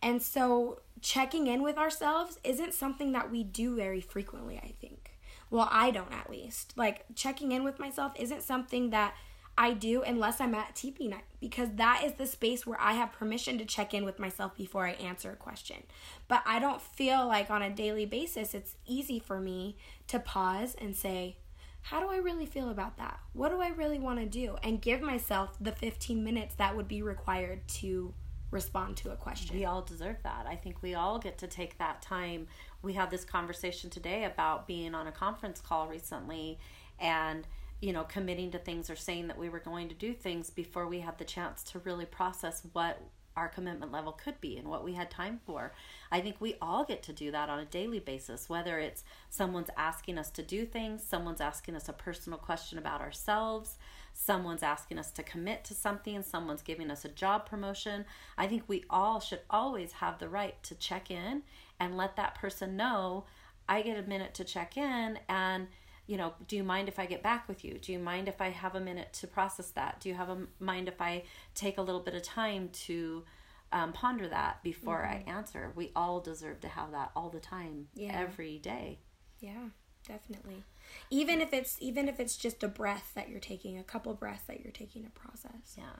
And 0.00 0.22
so, 0.22 0.80
checking 1.00 1.46
in 1.46 1.62
with 1.62 1.76
ourselves 1.76 2.38
isn't 2.44 2.74
something 2.74 3.12
that 3.12 3.30
we 3.30 3.44
do 3.44 3.76
very 3.76 4.00
frequently, 4.00 4.56
I 4.56 4.74
think. 4.80 5.10
Well, 5.50 5.68
I 5.70 5.90
don't 5.90 6.12
at 6.12 6.30
least. 6.30 6.72
Like, 6.76 7.04
checking 7.14 7.52
in 7.52 7.62
with 7.62 7.78
myself 7.78 8.12
isn't 8.16 8.42
something 8.42 8.90
that 8.90 9.14
I 9.56 9.74
do 9.74 10.02
unless 10.02 10.40
I'm 10.40 10.54
at 10.54 10.74
teepee 10.74 11.08
night 11.08 11.24
because 11.40 11.68
that 11.74 12.02
is 12.04 12.14
the 12.14 12.26
space 12.26 12.66
where 12.66 12.80
I 12.80 12.92
have 12.92 13.12
permission 13.12 13.58
to 13.58 13.64
check 13.64 13.92
in 13.92 14.04
with 14.04 14.18
myself 14.18 14.56
before 14.56 14.86
I 14.86 14.92
answer 14.92 15.30
a 15.30 15.36
question. 15.36 15.82
But 16.26 16.42
I 16.46 16.58
don't 16.58 16.80
feel 16.80 17.26
like 17.26 17.50
on 17.50 17.62
a 17.62 17.70
daily 17.70 18.06
basis 18.06 18.54
it's 18.54 18.76
easy 18.86 19.18
for 19.18 19.40
me 19.40 19.76
to 20.08 20.18
pause 20.18 20.74
and 20.78 20.96
say, 20.96 21.36
how 21.82 22.00
do 22.00 22.08
I 22.08 22.16
really 22.16 22.46
feel 22.46 22.70
about 22.70 22.96
that? 22.98 23.18
What 23.32 23.50
do 23.50 23.60
I 23.60 23.68
really 23.68 23.98
want 23.98 24.20
to 24.20 24.26
do? 24.26 24.56
And 24.62 24.80
give 24.80 25.02
myself 25.02 25.56
the 25.60 25.72
15 25.72 26.22
minutes 26.22 26.54
that 26.54 26.76
would 26.76 26.88
be 26.88 27.02
required 27.02 27.66
to 27.68 28.14
respond 28.52 28.96
to 28.98 29.10
a 29.10 29.16
question. 29.16 29.56
We 29.56 29.64
all 29.64 29.82
deserve 29.82 30.16
that. 30.22 30.46
I 30.46 30.54
think 30.54 30.82
we 30.82 30.94
all 30.94 31.18
get 31.18 31.38
to 31.38 31.46
take 31.46 31.78
that 31.78 32.00
time. 32.00 32.46
We 32.82 32.92
had 32.92 33.10
this 33.10 33.24
conversation 33.24 33.90
today 33.90 34.24
about 34.24 34.66
being 34.66 34.94
on 34.94 35.06
a 35.06 35.12
conference 35.12 35.60
call 35.60 35.88
recently 35.88 36.58
and 37.00 37.46
you 37.82 37.92
know, 37.92 38.04
committing 38.04 38.52
to 38.52 38.58
things 38.58 38.88
or 38.88 38.96
saying 38.96 39.26
that 39.26 39.36
we 39.36 39.48
were 39.48 39.58
going 39.58 39.88
to 39.88 39.94
do 39.94 40.14
things 40.14 40.48
before 40.48 40.86
we 40.86 41.00
had 41.00 41.18
the 41.18 41.24
chance 41.24 41.64
to 41.64 41.80
really 41.80 42.06
process 42.06 42.62
what 42.72 43.02
our 43.36 43.48
commitment 43.48 43.90
level 43.90 44.12
could 44.12 44.40
be 44.40 44.56
and 44.56 44.68
what 44.68 44.84
we 44.84 44.92
had 44.92 45.10
time 45.10 45.40
for. 45.44 45.72
I 46.10 46.20
think 46.20 46.36
we 46.38 46.54
all 46.62 46.84
get 46.84 47.02
to 47.04 47.12
do 47.12 47.32
that 47.32 47.48
on 47.48 47.58
a 47.58 47.64
daily 47.64 47.98
basis, 47.98 48.48
whether 48.48 48.78
it's 48.78 49.02
someone's 49.30 49.70
asking 49.76 50.16
us 50.16 50.30
to 50.30 50.42
do 50.42 50.64
things, 50.64 51.02
someone's 51.02 51.40
asking 51.40 51.74
us 51.74 51.88
a 51.88 51.92
personal 51.92 52.38
question 52.38 52.78
about 52.78 53.00
ourselves, 53.00 53.78
someone's 54.12 54.62
asking 54.62 54.98
us 54.98 55.10
to 55.12 55.24
commit 55.24 55.64
to 55.64 55.74
something, 55.74 56.22
someone's 56.22 56.62
giving 56.62 56.90
us 56.90 57.04
a 57.04 57.08
job 57.08 57.46
promotion. 57.46 58.04
I 58.38 58.46
think 58.46 58.62
we 58.68 58.84
all 58.90 59.18
should 59.18 59.40
always 59.50 59.92
have 59.92 60.18
the 60.20 60.28
right 60.28 60.62
to 60.64 60.76
check 60.76 61.10
in 61.10 61.42
and 61.80 61.96
let 61.96 62.14
that 62.14 62.36
person 62.36 62.76
know 62.76 63.24
I 63.68 63.82
get 63.82 63.98
a 63.98 64.08
minute 64.08 64.34
to 64.34 64.44
check 64.44 64.76
in 64.76 65.18
and 65.28 65.68
you 66.12 66.18
know, 66.18 66.34
do 66.46 66.56
you 66.56 66.62
mind 66.62 66.88
if 66.88 66.98
I 66.98 67.06
get 67.06 67.22
back 67.22 67.48
with 67.48 67.64
you? 67.64 67.78
Do 67.78 67.90
you 67.90 67.98
mind 67.98 68.28
if 68.28 68.42
I 68.42 68.50
have 68.50 68.74
a 68.74 68.80
minute 68.80 69.14
to 69.14 69.26
process 69.26 69.70
that? 69.70 69.98
Do 69.98 70.10
you 70.10 70.14
have 70.14 70.28
a 70.28 70.40
mind 70.60 70.86
if 70.86 71.00
I 71.00 71.22
take 71.54 71.78
a 71.78 71.80
little 71.80 72.02
bit 72.02 72.12
of 72.14 72.22
time 72.22 72.68
to 72.84 73.24
um, 73.72 73.94
ponder 73.94 74.28
that 74.28 74.62
before 74.62 74.98
mm-hmm. 74.98 75.26
I 75.26 75.32
answer? 75.32 75.72
We 75.74 75.90
all 75.96 76.20
deserve 76.20 76.60
to 76.60 76.68
have 76.68 76.92
that 76.92 77.12
all 77.16 77.30
the 77.30 77.40
time, 77.40 77.88
yeah. 77.94 78.12
every 78.14 78.58
day. 78.58 78.98
Yeah, 79.40 79.70
definitely. 80.06 80.64
Even 81.08 81.40
if 81.40 81.54
it's 81.54 81.78
even 81.80 82.08
if 82.08 82.20
it's 82.20 82.36
just 82.36 82.62
a 82.62 82.68
breath 82.68 83.12
that 83.14 83.30
you're 83.30 83.40
taking, 83.40 83.78
a 83.78 83.82
couple 83.82 84.12
breaths 84.12 84.44
that 84.48 84.60
you're 84.60 84.70
taking 84.70 85.04
to 85.04 85.10
process. 85.12 85.76
Yeah. 85.78 85.96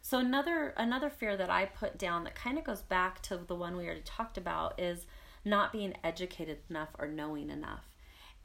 So 0.00 0.18
another 0.18 0.74
another 0.76 1.10
fear 1.10 1.36
that 1.36 1.50
I 1.50 1.64
put 1.64 1.98
down 1.98 2.22
that 2.22 2.36
kind 2.36 2.56
of 2.56 2.62
goes 2.62 2.82
back 2.82 3.20
to 3.22 3.36
the 3.36 3.56
one 3.56 3.76
we 3.76 3.86
already 3.86 4.02
talked 4.04 4.38
about 4.38 4.78
is 4.78 5.06
not 5.44 5.72
being 5.72 5.94
educated 6.04 6.58
enough 6.70 6.90
or 7.00 7.08
knowing 7.08 7.50
enough. 7.50 7.95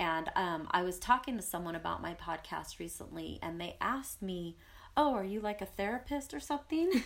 And 0.02 0.32
um, 0.36 0.68
I 0.72 0.82
was 0.82 0.98
talking 0.98 1.38
to 1.38 1.44
someone 1.44 1.76
about 1.76 2.02
my 2.02 2.16
podcast 2.16 2.80
recently, 2.80 3.38
and 3.44 3.62
they 3.62 3.78
asked 3.80 4.24
me, 4.24 4.58
"Oh, 4.98 5.14
are 5.14 5.24
you 5.24 5.40
like 5.40 5.62
a 5.62 5.68
therapist 5.68 6.34
or 6.34 6.40
something?" 6.40 7.04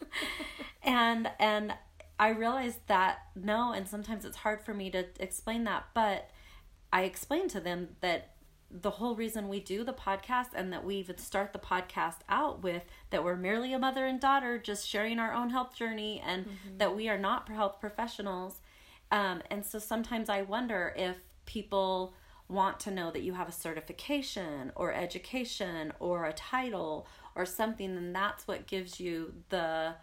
and 0.84 1.28
and 1.40 1.74
I 2.20 2.28
realized 2.28 2.86
that 2.86 3.18
no, 3.34 3.72
and 3.72 3.88
sometimes 3.88 4.24
it's 4.24 4.36
hard 4.36 4.62
for 4.62 4.72
me 4.72 4.90
to 4.90 5.06
explain 5.18 5.64
that, 5.64 5.86
but 5.92 6.30
I 6.92 7.02
explained 7.02 7.50
to 7.50 7.60
them 7.60 7.96
that 8.00 8.36
the 8.70 8.90
whole 8.90 9.16
reason 9.16 9.48
we 9.48 9.58
do 9.58 9.82
the 9.82 9.92
podcast 9.92 10.50
and 10.54 10.72
that 10.72 10.84
we 10.84 10.94
even 10.96 11.18
start 11.18 11.52
the 11.52 11.58
podcast 11.58 12.18
out 12.28 12.62
with 12.62 12.84
that 13.10 13.24
we're 13.24 13.34
merely 13.34 13.72
a 13.72 13.78
mother 13.80 14.06
and 14.06 14.20
daughter 14.20 14.56
just 14.56 14.88
sharing 14.88 15.18
our 15.18 15.34
own 15.34 15.50
health 15.50 15.74
journey 15.74 16.22
and 16.24 16.44
mm-hmm. 16.44 16.78
that 16.78 16.94
we 16.94 17.08
are 17.08 17.18
not 17.18 17.48
health 17.48 17.80
professionals 17.80 18.60
um, 19.10 19.42
and 19.50 19.66
so 19.66 19.80
sometimes 19.80 20.28
i 20.28 20.40
wonder 20.42 20.94
if 20.96 21.16
people 21.46 22.14
want 22.50 22.80
to 22.80 22.90
know 22.90 23.10
that 23.10 23.22
you 23.22 23.34
have 23.34 23.48
a 23.48 23.52
certification 23.52 24.72
or 24.74 24.92
education 24.92 25.92
or 26.00 26.24
a 26.24 26.32
title 26.32 27.06
or 27.34 27.46
something 27.46 27.94
then 27.94 28.12
that's 28.12 28.46
what 28.46 28.66
gives 28.66 28.98
you 29.00 29.32
the 29.50 29.94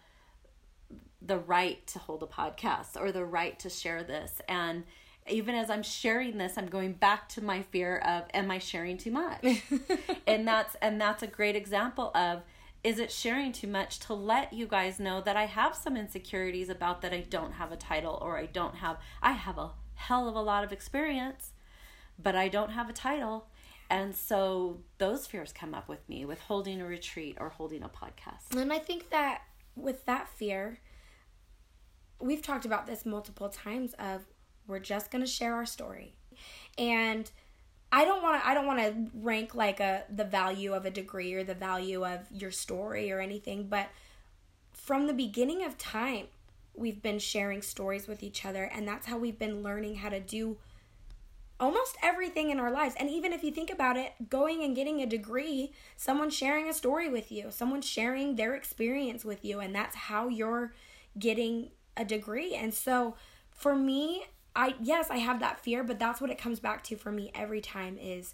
the 1.21 1.37
right 1.37 1.85
to 1.87 1.99
hold 1.99 2.23
a 2.23 2.27
podcast 2.27 2.99
or 2.99 3.11
the 3.11 3.25
right 3.25 3.59
to 3.59 3.69
share 3.69 4.03
this 4.03 4.41
and 4.47 4.83
even 5.29 5.55
as 5.55 5.69
I'm 5.69 5.83
sharing 5.83 6.37
this, 6.37 6.57
I'm 6.57 6.67
going 6.67 6.93
back 6.93 7.29
to 7.29 7.43
my 7.43 7.61
fear 7.61 7.97
of 7.97 8.23
am 8.33 8.49
I 8.51 8.59
sharing 8.59 8.97
too 8.97 9.11
much? 9.11 9.43
and 10.27 10.47
that's 10.47 10.75
and 10.81 10.99
that's 10.99 11.23
a 11.23 11.27
great 11.27 11.55
example 11.55 12.11
of 12.15 12.43
is 12.83 12.99
it 12.99 13.11
sharing 13.11 13.51
too 13.51 13.67
much 13.67 13.99
to 13.99 14.13
let 14.13 14.53
you 14.53 14.65
guys 14.67 14.99
know 14.99 15.19
that 15.21 15.35
I 15.35 15.45
have 15.45 15.75
some 15.75 15.97
insecurities 15.97 16.69
about 16.69 17.01
that 17.01 17.13
I 17.13 17.21
don't 17.21 17.53
have 17.53 17.71
a 17.71 17.75
title 17.75 18.17
or 18.21 18.37
I 18.37 18.45
don't 18.45 18.75
have 18.75 18.97
I 19.21 19.33
have 19.33 19.57
a 19.57 19.71
hell 19.95 20.29
of 20.29 20.35
a 20.35 20.41
lot 20.41 20.63
of 20.63 20.71
experience, 20.71 21.51
but 22.21 22.35
I 22.35 22.47
don't 22.47 22.71
have 22.71 22.89
a 22.89 22.93
title. 22.93 23.47
And 23.89 24.15
so 24.15 24.79
those 24.97 25.27
fears 25.27 25.53
come 25.53 25.73
up 25.73 25.87
with 25.87 26.07
me 26.09 26.25
with 26.25 26.39
holding 26.41 26.81
a 26.81 26.85
retreat 26.85 27.37
or 27.39 27.49
holding 27.49 27.83
a 27.83 27.89
podcast. 27.89 28.55
And 28.55 28.73
I 28.73 28.79
think 28.79 29.09
that 29.11 29.43
with 29.75 30.05
that 30.05 30.27
fear, 30.27 30.79
we've 32.19 32.41
talked 32.41 32.65
about 32.65 32.87
this 32.87 33.05
multiple 33.05 33.49
times 33.49 33.93
of 33.99 34.25
we're 34.67 34.79
just 34.79 35.11
going 35.11 35.23
to 35.23 35.29
share 35.29 35.55
our 35.55 35.65
story. 35.65 36.15
And 36.77 37.29
I 37.91 38.03
don't 38.03 38.21
want 38.21 38.41
to 38.41 38.47
I 38.47 38.53
don't 38.53 38.65
want 38.65 38.79
to 38.79 39.09
rank 39.13 39.55
like 39.55 39.79
a 39.79 40.03
the 40.09 40.25
value 40.25 40.73
of 40.73 40.85
a 40.85 40.91
degree 40.91 41.33
or 41.33 41.43
the 41.43 41.55
value 41.55 42.05
of 42.05 42.19
your 42.31 42.51
story 42.51 43.11
or 43.11 43.19
anything, 43.19 43.67
but 43.69 43.87
from 44.73 45.07
the 45.07 45.13
beginning 45.13 45.63
of 45.63 45.77
time, 45.77 46.27
we've 46.75 47.01
been 47.01 47.19
sharing 47.19 47.61
stories 47.61 48.07
with 48.07 48.21
each 48.21 48.45
other 48.45 48.65
and 48.65 48.87
that's 48.87 49.07
how 49.07 49.17
we've 49.17 49.39
been 49.39 49.63
learning 49.63 49.95
how 49.95 50.09
to 50.09 50.19
do 50.19 50.57
almost 51.59 51.97
everything 52.03 52.49
in 52.49 52.59
our 52.59 52.71
lives. 52.71 52.95
And 52.99 53.09
even 53.09 53.33
if 53.33 53.43
you 53.43 53.51
think 53.51 53.69
about 53.69 53.97
it, 53.97 54.29
going 54.29 54.63
and 54.63 54.75
getting 54.75 55.01
a 55.01 55.05
degree, 55.05 55.71
someone 55.95 56.29
sharing 56.29 56.69
a 56.69 56.73
story 56.73 57.09
with 57.09 57.31
you, 57.31 57.47
someone 57.49 57.81
sharing 57.81 58.35
their 58.35 58.55
experience 58.55 59.25
with 59.25 59.43
you, 59.43 59.59
and 59.59 59.73
that's 59.73 59.95
how 59.95 60.27
you're 60.27 60.73
getting 61.17 61.71
a 61.95 62.05
degree. 62.05 62.53
And 62.55 62.73
so 62.73 63.15
for 63.49 63.75
me, 63.75 64.25
I 64.55 64.75
yes, 64.81 65.09
I 65.09 65.17
have 65.17 65.39
that 65.39 65.59
fear, 65.59 65.83
but 65.83 65.99
that's 65.99 66.21
what 66.21 66.29
it 66.29 66.37
comes 66.37 66.59
back 66.59 66.83
to 66.85 66.95
for 66.95 67.11
me 67.11 67.31
every 67.35 67.61
time 67.61 67.97
is 67.97 68.33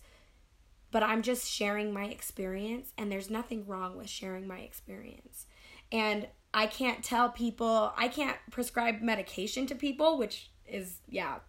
but 0.93 1.01
I'm 1.01 1.23
just 1.23 1.49
sharing 1.49 1.91
my 1.91 2.05
experience 2.05 2.93
and 2.99 3.12
there's 3.12 3.29
nothing 3.29 3.65
wrong 3.65 3.97
with 3.97 4.07
sharing 4.07 4.47
my 4.47 4.59
experience. 4.59 5.47
And 5.91 6.27
I 6.53 6.67
can't 6.67 7.03
tell 7.03 7.29
people, 7.29 7.91
I 7.97 8.07
can't 8.07 8.38
prescribe 8.51 9.01
medication 9.01 9.65
to 9.67 9.75
people, 9.75 10.19
which 10.19 10.51
is 10.67 10.99
yeah, 11.09 11.39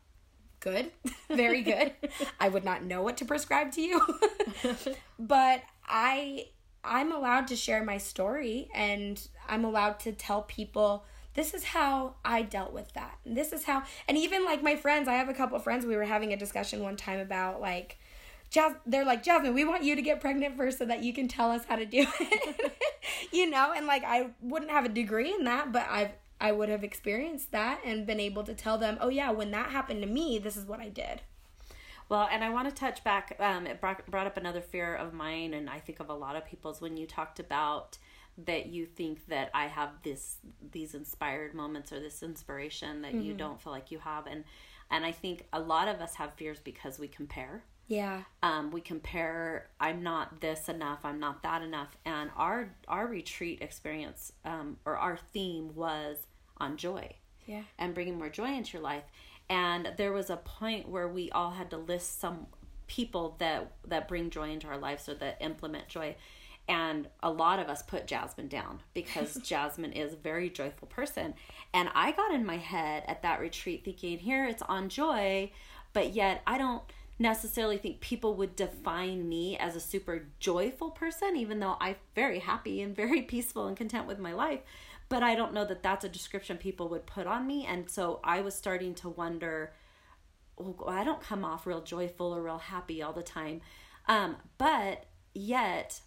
good. 0.65 0.91
Very 1.29 1.63
good. 1.63 1.93
I 2.41 2.49
would 2.49 2.65
not 2.65 2.83
know 2.83 3.03
what 3.03 3.19
to 3.19 3.25
prescribe 3.25 3.71
to 3.73 3.83
you. 3.83 4.01
but 5.19 5.63
I 5.87 6.47
I'm 6.83 7.13
allowed 7.13 7.47
to 7.49 7.57
share 7.57 7.85
my 7.85 7.99
story 7.99 8.69
and 8.75 9.21
I'm 9.49 9.65
allowed 9.65 10.01
to 10.01 10.13
tell 10.13 10.43
people 10.43 11.05
this 11.35 11.53
is 11.53 11.65
how 11.65 12.15
I 12.25 12.43
dealt 12.43 12.73
with 12.73 12.93
that. 12.93 13.19
And 13.25 13.37
this 13.37 13.53
is 13.53 13.65
how, 13.65 13.83
and 14.07 14.17
even 14.17 14.45
like 14.45 14.63
my 14.63 14.77
friends, 14.77 15.09
I 15.09 15.15
have 15.15 15.29
a 15.29 15.35
couple 15.35 15.57
of 15.57 15.65
friends, 15.65 15.85
we 15.85 15.97
were 15.97 16.05
having 16.05 16.33
a 16.33 16.37
discussion 16.37 16.83
one 16.83 16.97
time 16.97 17.19
about 17.19 17.61
like, 17.61 17.99
they're 18.87 19.05
like, 19.05 19.25
Jasmine, 19.25 19.53
we 19.53 19.65
want 19.65 19.83
you 19.83 19.97
to 19.97 20.03
get 20.03 20.21
pregnant 20.21 20.57
first 20.57 20.79
so 20.79 20.85
that 20.85 21.03
you 21.03 21.13
can 21.13 21.27
tell 21.27 21.51
us 21.51 21.65
how 21.65 21.75
to 21.75 21.85
do 21.85 22.07
it. 22.21 22.73
you 23.33 23.51
know, 23.51 23.73
and 23.75 23.87
like 23.87 24.05
I 24.05 24.29
wouldn't 24.41 24.71
have 24.71 24.85
a 24.85 24.89
degree 24.89 25.35
in 25.35 25.45
that, 25.45 25.73
but 25.73 25.87
I've 25.91 26.13
I 26.45 26.53
would 26.53 26.69
have 26.69 26.85
experienced 26.85 27.53
that 27.53 27.81
and 27.87 28.07
been 28.07 28.21
able 28.21 28.45
to 28.45 28.53
tell 28.53 28.77
them, 28.77 28.99
oh 29.01 29.09
yeah, 29.09 29.31
when 29.31 29.51
that 29.53 29.71
happened 29.71 30.03
to 30.03 30.07
me, 30.07 30.39
this 30.39 30.59
is 30.59 30.67
what 30.67 30.79
I 30.79 30.91
did. 30.91 31.23
Well, 32.11 32.29
and 32.31 32.45
I 32.45 32.51
want 32.51 32.69
to 32.69 32.75
touch 32.75 33.03
back. 33.03 33.35
Um, 33.41 33.67
it 33.67 33.81
brought, 33.81 34.05
brought 34.11 34.27
up 34.27 34.37
another 34.37 34.61
fear 34.61 34.95
of 34.95 35.15
mine, 35.15 35.55
and 35.55 35.71
I 35.71 35.81
think 35.81 36.01
of 36.01 36.11
a 36.11 36.15
lot 36.15 36.37
of 36.37 36.45
people's 36.45 36.83
when 36.83 36.99
you 36.99 37.07
talked 37.07 37.41
about 37.41 37.97
that 38.37 38.67
you 38.67 38.85
think 38.85 39.27
that 39.29 39.49
I 39.55 39.69
have 39.69 39.89
this 40.03 40.37
these 40.71 40.95
inspired 40.95 41.55
moments 41.55 41.93
or 41.93 42.01
this 42.01 42.23
inspiration 42.23 43.01
that 43.03 43.13
mm-hmm. 43.13 43.23
you 43.23 43.33
don't 43.33 43.59
feel 43.63 43.73
like 43.73 43.91
you 43.91 44.01
have 44.01 44.27
and 44.27 44.45
and 44.91 45.07
I 45.07 45.13
think 45.13 45.47
a 45.51 45.61
lot 45.61 45.89
of 45.89 46.01
us 46.03 46.17
have 46.17 46.35
fears 46.35 46.59
because 46.63 46.99
we 46.99 47.09
compare. 47.09 47.63
Yeah. 47.89 48.23
Um, 48.43 48.71
we 48.71 48.81
compare 48.81 49.69
I'm 49.81 50.03
not 50.03 50.41
this 50.41 50.69
enough, 50.69 51.01
I'm 51.05 51.21
not 51.21 51.43
that 51.43 51.63
enough. 51.63 51.97
And 52.05 52.31
our 52.37 52.75
our 52.87 53.07
retreat 53.07 53.63
experience 53.63 54.33
um, 54.45 54.77
or 54.85 54.99
our 54.99 55.17
theme 55.17 55.75
was 55.75 56.19
on 56.59 56.77
joy. 56.77 57.11
Yeah. 57.47 57.63
And 57.79 57.95
bringing 57.95 58.19
more 58.19 58.29
joy 58.29 58.53
into 58.55 58.75
your 58.75 58.83
life. 58.83 59.05
And 59.51 59.93
there 59.97 60.13
was 60.13 60.31
a 60.31 60.37
point 60.37 60.89
where 60.89 61.09
we 61.09 61.31
all 61.31 61.51
had 61.51 61.71
to 61.71 61.77
list 61.77 62.21
some 62.21 62.47
people 62.87 63.37
that 63.39 63.73
that 63.87 64.09
bring 64.09 64.31
joy 64.31 64.51
into 64.51 64.67
our 64.67 64.77
lives 64.77 65.09
or 65.09 65.15
that 65.15 65.39
implement 65.41 65.89
joy 65.89 66.15
and 66.69 67.09
a 67.23 67.31
lot 67.31 67.59
of 67.59 67.69
us 67.69 67.83
put 67.83 68.07
Jasmine 68.07 68.49
down 68.49 68.81
because 68.95 69.35
Jasmine 69.43 69.93
is 69.93 70.15
a 70.15 70.17
very 70.17 70.49
joyful 70.49 70.89
person. 70.89 71.35
And 71.73 71.91
I 71.95 72.13
got 72.13 72.33
in 72.33 72.47
my 72.47 72.57
head 72.57 73.05
at 73.07 73.23
that 73.23 73.41
retreat 73.41 73.85
thinking, 73.85 74.19
here 74.19 74.47
it's 74.47 74.63
on 74.63 74.89
joy, 74.89 75.53
but 75.93 76.15
yet 76.15 76.43
I 76.47 76.59
don't 76.59 76.83
necessarily 77.19 77.77
think 77.77 78.01
people 78.01 78.35
would 78.35 78.57
define 78.57 79.29
me 79.29 79.57
as 79.59 79.77
a 79.77 79.81
super 79.81 80.27
joyful 80.41 80.91
person, 80.91 81.37
even 81.37 81.61
though 81.61 81.77
I'm 81.81 81.97
very 82.15 82.41
happy 82.41 82.81
and 82.81 82.97
very 82.97 83.23
peaceful 83.35 83.67
and 83.67 83.77
content 83.77 84.07
with 84.07 84.19
my 84.19 84.33
life. 84.33 84.61
But 85.09 85.23
I 85.23 85.35
don't 85.35 85.53
know 85.53 85.65
that 85.65 85.83
that's 85.83 86.05
a 86.05 86.09
description 86.09 86.57
people 86.57 86.89
would 86.89 87.07
put 87.07 87.27
on 87.27 87.47
me. 87.47 87.67
And 87.67 87.89
so 87.91 88.21
I 88.25 88.41
was 88.41 88.55
starting 88.55 88.95
to 88.97 89.09
wonder, 89.09 89.73
oh, 90.59 90.85
I 90.87 91.05
don't 91.05 91.21
come 91.21 91.45
off 91.45 91.67
real 91.67 91.83
joyful 91.83 92.35
or 92.35 92.43
real 92.43 92.59
happy 92.59 93.03
all 93.03 93.13
the 93.13 93.23
time. 93.23 93.61
Um, 94.09 94.37
but 94.59 95.07
yet 95.35 96.01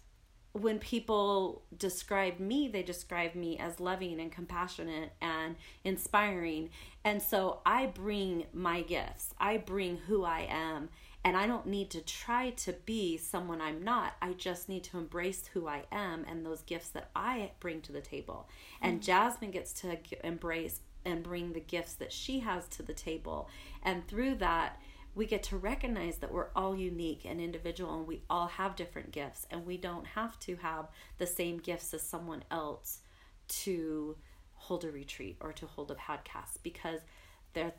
when 0.52 0.78
people 0.78 1.62
describe 1.76 2.38
me, 2.40 2.68
they 2.68 2.82
describe 2.82 3.34
me 3.34 3.58
as 3.58 3.80
loving 3.80 4.20
and 4.20 4.32
compassionate 4.32 5.12
and 5.20 5.56
inspiring. 5.84 6.70
And 7.04 7.22
so 7.22 7.60
I 7.64 7.86
bring 7.86 8.46
my 8.52 8.82
gifts, 8.82 9.34
I 9.38 9.58
bring 9.58 9.98
who 9.98 10.24
I 10.24 10.46
am. 10.48 10.88
And 11.28 11.36
I 11.36 11.46
don't 11.46 11.66
need 11.66 11.90
to 11.90 12.00
try 12.00 12.50
to 12.50 12.72
be 12.86 13.18
someone 13.18 13.60
I'm 13.60 13.84
not. 13.84 14.14
I 14.22 14.32
just 14.32 14.66
need 14.66 14.82
to 14.84 14.96
embrace 14.96 15.46
who 15.52 15.68
I 15.68 15.84
am 15.92 16.24
and 16.26 16.42
those 16.44 16.62
gifts 16.62 16.88
that 16.92 17.10
I 17.14 17.50
bring 17.60 17.82
to 17.82 17.92
the 17.92 18.00
table. 18.00 18.48
And 18.80 18.94
mm-hmm. 18.94 19.04
Jasmine 19.04 19.50
gets 19.50 19.74
to 19.74 19.98
embrace 20.26 20.80
and 21.04 21.22
bring 21.22 21.52
the 21.52 21.60
gifts 21.60 21.92
that 21.96 22.14
she 22.14 22.40
has 22.40 22.66
to 22.68 22.82
the 22.82 22.94
table. 22.94 23.50
And 23.82 24.08
through 24.08 24.36
that, 24.36 24.80
we 25.14 25.26
get 25.26 25.42
to 25.42 25.58
recognize 25.58 26.16
that 26.16 26.32
we're 26.32 26.48
all 26.56 26.74
unique 26.74 27.26
and 27.26 27.42
individual 27.42 27.98
and 27.98 28.08
we 28.08 28.22
all 28.30 28.46
have 28.46 28.74
different 28.74 29.12
gifts 29.12 29.46
and 29.50 29.66
we 29.66 29.76
don't 29.76 30.06
have 30.06 30.40
to 30.40 30.56
have 30.56 30.88
the 31.18 31.26
same 31.26 31.58
gifts 31.58 31.92
as 31.92 32.00
someone 32.00 32.42
else 32.50 33.00
to 33.48 34.16
hold 34.54 34.82
a 34.82 34.90
retreat 34.90 35.36
or 35.42 35.52
to 35.52 35.66
hold 35.66 35.90
a 35.90 35.94
podcast 35.94 36.62
because 36.62 37.00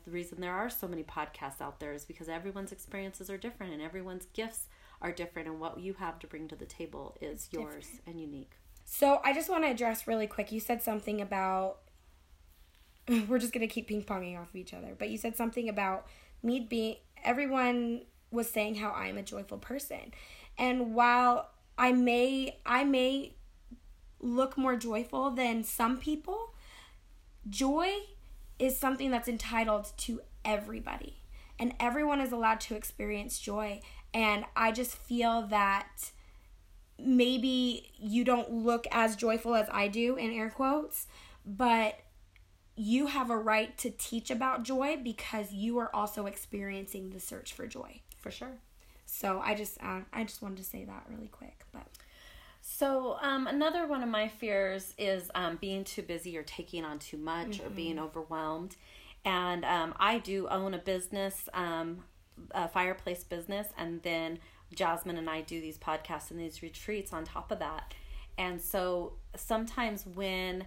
the 0.04 0.10
reason 0.10 0.40
there 0.40 0.54
are 0.54 0.70
so 0.70 0.86
many 0.88 1.02
podcasts 1.02 1.60
out 1.60 1.80
there 1.80 1.92
is 1.92 2.04
because 2.04 2.28
everyone's 2.28 2.72
experiences 2.72 3.30
are 3.30 3.36
different 3.36 3.72
and 3.72 3.82
everyone's 3.82 4.26
gifts 4.32 4.66
are 5.02 5.12
different 5.12 5.48
and 5.48 5.60
what 5.60 5.80
you 5.80 5.94
have 5.94 6.18
to 6.20 6.26
bring 6.26 6.48
to 6.48 6.56
the 6.56 6.66
table 6.66 7.16
is 7.20 7.48
yours 7.52 7.86
different. 7.86 8.00
and 8.06 8.20
unique. 8.20 8.52
So 8.84 9.20
I 9.24 9.32
just 9.32 9.48
want 9.48 9.64
to 9.64 9.70
address 9.70 10.06
really 10.06 10.26
quick. 10.26 10.52
You 10.52 10.60
said 10.60 10.82
something 10.82 11.20
about 11.20 11.78
we're 13.28 13.38
just 13.38 13.52
gonna 13.52 13.66
keep 13.66 13.88
ping 13.88 14.02
ponging 14.02 14.38
off 14.40 14.50
of 14.50 14.56
each 14.56 14.74
other, 14.74 14.94
but 14.98 15.08
you 15.08 15.18
said 15.18 15.36
something 15.36 15.68
about 15.68 16.06
me 16.42 16.60
being 16.60 16.96
everyone 17.22 18.02
was 18.30 18.48
saying 18.48 18.76
how 18.76 18.92
I'm 18.92 19.18
a 19.18 19.22
joyful 19.22 19.58
person. 19.58 20.12
And 20.58 20.94
while 20.94 21.50
I 21.78 21.92
may 21.92 22.58
I 22.66 22.84
may 22.84 23.34
look 24.20 24.58
more 24.58 24.76
joyful 24.76 25.30
than 25.30 25.64
some 25.64 25.96
people, 25.96 26.54
joy 27.48 27.90
is 28.60 28.78
something 28.78 29.10
that's 29.10 29.28
entitled 29.28 29.92
to 29.96 30.20
everybody. 30.44 31.16
And 31.58 31.74
everyone 31.80 32.20
is 32.20 32.32
allowed 32.32 32.60
to 32.62 32.76
experience 32.76 33.38
joy. 33.38 33.80
And 34.14 34.44
I 34.56 34.72
just 34.72 34.94
feel 34.94 35.46
that 35.48 36.10
maybe 36.98 37.90
you 37.98 38.24
don't 38.24 38.52
look 38.52 38.86
as 38.90 39.16
joyful 39.16 39.54
as 39.54 39.68
I 39.70 39.88
do 39.88 40.16
in 40.16 40.30
air 40.32 40.50
quotes, 40.50 41.06
but 41.44 42.00
you 42.76 43.06
have 43.06 43.30
a 43.30 43.36
right 43.36 43.76
to 43.78 43.90
teach 43.90 44.30
about 44.30 44.62
joy 44.62 44.98
because 45.02 45.52
you 45.52 45.78
are 45.78 45.94
also 45.94 46.26
experiencing 46.26 47.10
the 47.10 47.20
search 47.20 47.52
for 47.52 47.66
joy. 47.66 48.00
For 48.18 48.30
sure. 48.30 48.58
So 49.06 49.40
I 49.44 49.54
just 49.54 49.82
uh, 49.82 50.00
I 50.12 50.24
just 50.24 50.40
wanted 50.40 50.58
to 50.58 50.64
say 50.64 50.84
that 50.84 51.04
really 51.10 51.28
quick, 51.28 51.64
but 51.72 51.86
so 52.72 53.18
um, 53.20 53.48
another 53.48 53.86
one 53.88 54.02
of 54.04 54.08
my 54.08 54.28
fears 54.28 54.94
is 54.96 55.28
um, 55.34 55.58
being 55.60 55.82
too 55.82 56.02
busy 56.02 56.38
or 56.38 56.44
taking 56.44 56.84
on 56.84 57.00
too 57.00 57.16
much 57.16 57.58
mm-hmm. 57.58 57.66
or 57.66 57.70
being 57.70 57.98
overwhelmed. 57.98 58.76
And 59.24 59.64
um, 59.64 59.92
I 59.98 60.18
do 60.18 60.46
own 60.48 60.72
a 60.72 60.78
business, 60.78 61.48
um, 61.52 62.04
a 62.52 62.68
fireplace 62.68 63.24
business, 63.24 63.66
and 63.76 64.00
then 64.02 64.38
Jasmine 64.72 65.16
and 65.18 65.28
I 65.28 65.40
do 65.40 65.60
these 65.60 65.78
podcasts 65.78 66.30
and 66.30 66.38
these 66.38 66.62
retreats 66.62 67.12
on 67.12 67.24
top 67.24 67.50
of 67.50 67.58
that. 67.58 67.92
And 68.38 68.62
so 68.62 69.14
sometimes 69.34 70.06
when 70.06 70.64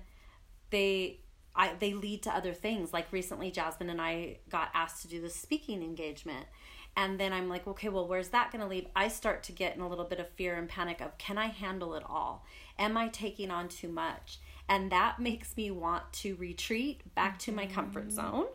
they 0.71 1.21
I, 1.55 1.73
they 1.79 1.93
lead 1.93 2.23
to 2.23 2.35
other 2.35 2.53
things. 2.53 2.91
Like 2.93 3.11
recently, 3.11 3.49
Jasmine 3.49 3.89
and 3.89 4.01
I 4.01 4.39
got 4.49 4.71
asked 4.73 5.03
to 5.03 5.07
do 5.07 5.21
this 5.21 5.35
speaking 5.35 5.83
engagement. 5.83 6.47
And 6.95 7.19
then 7.19 7.33
I'm 7.33 7.49
like, 7.49 7.67
okay, 7.67 7.89
well, 7.89 8.07
where's 8.07 8.29
that 8.29 8.51
going 8.51 8.61
to 8.61 8.67
lead? 8.67 8.87
I 8.95 9.07
start 9.07 9.43
to 9.43 9.51
get 9.51 9.75
in 9.75 9.81
a 9.81 9.87
little 9.87 10.05
bit 10.05 10.19
of 10.19 10.29
fear 10.29 10.55
and 10.55 10.69
panic 10.69 11.01
of 11.01 11.17
can 11.17 11.37
I 11.37 11.47
handle 11.47 11.95
it 11.95 12.03
all? 12.05 12.45
Am 12.77 12.97
I 12.97 13.07
taking 13.07 13.49
on 13.49 13.67
too 13.67 13.87
much? 13.87 14.39
And 14.69 14.91
that 14.91 15.19
makes 15.19 15.57
me 15.57 15.71
want 15.71 16.11
to 16.13 16.35
retreat 16.35 17.01
back 17.15 17.39
to 17.39 17.51
my 17.51 17.65
comfort 17.65 18.11
zone. 18.11 18.45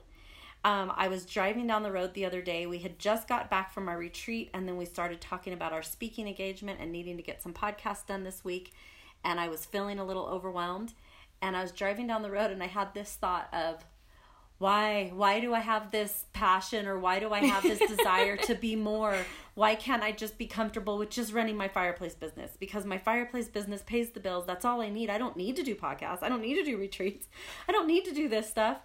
Um, 0.65 0.93
I 0.97 1.09
was 1.09 1.25
driving 1.25 1.67
down 1.67 1.83
the 1.83 1.93
road 1.93 2.15
the 2.15 2.25
other 2.25 2.43
day. 2.43 2.67
We 2.67 2.79
had 2.79 2.99
just 2.99 3.29
got 3.29 3.51
back 3.51 3.73
from 3.73 3.89
our 3.89 3.97
retreat, 3.97 4.51
and 4.53 4.67
then 4.67 4.77
we 4.77 4.85
started 4.85 5.21
talking 5.21 5.53
about 5.53 5.73
our 5.73 5.83
speaking 5.83 6.27
engagement 6.27 6.81
and 6.81 6.91
needing 6.91 7.17
to 7.17 7.23
get 7.23 7.43
some 7.43 7.55
podcasts 7.55 8.07
done 8.07 8.25
this 8.25 8.45
week. 8.45 8.73
And 9.25 9.39
I 9.39 9.49
was 9.49 9.65
feeling 9.65 9.99
a 9.99 10.05
little 10.05 10.27
overwhelmed. 10.27 10.95
And 11.41 11.57
I 11.57 11.63
was 11.63 11.71
driving 11.71 12.09
down 12.09 12.23
the 12.23 12.31
road, 12.31 12.51
and 12.51 12.63
I 12.63 12.67
had 12.67 12.93
this 12.95 13.15
thought 13.15 13.49
of, 13.53 13.85
why 14.59 15.11
why 15.15 15.41
do 15.41 15.55
i 15.55 15.61
have 15.61 15.91
this 15.91 16.27
passion 16.33 16.87
or 16.87 16.99
why 16.99 17.21
do 17.21 17.33
i 17.33 17.39
have 17.39 17.63
this 17.63 17.79
desire 17.97 18.37
to 18.37 18.55
be 18.55 18.77
more? 18.77 19.17
Why 19.55 19.75
can't 19.75 20.03
i 20.03 20.13
just 20.13 20.39
be 20.39 20.47
comfortable 20.47 20.99
with 20.99 21.11
just 21.11 21.33
running 21.33 21.57
my 21.57 21.69
fireplace 21.69 22.15
business? 22.15 22.57
Because 22.59 22.85
my 22.85 22.99
fireplace 22.99 23.49
business 23.49 23.83
pays 23.83 24.11
the 24.11 24.21
bills. 24.21 24.47
That's 24.47 24.65
all 24.65 24.81
i 24.81 24.89
need. 24.89 25.11
I 25.11 25.19
don't 25.19 25.37
need 25.37 25.57
to 25.57 25.63
do 25.63 25.75
podcasts. 25.75 26.23
I 26.23 26.29
don't 26.29 26.43
need 26.43 26.55
to 26.57 26.65
do 26.65 26.77
retreats. 26.77 27.27
I 27.69 27.73
don't 27.73 27.87
need 27.87 28.05
to 28.05 28.15
do 28.15 28.29
this 28.29 28.49
stuff. 28.49 28.79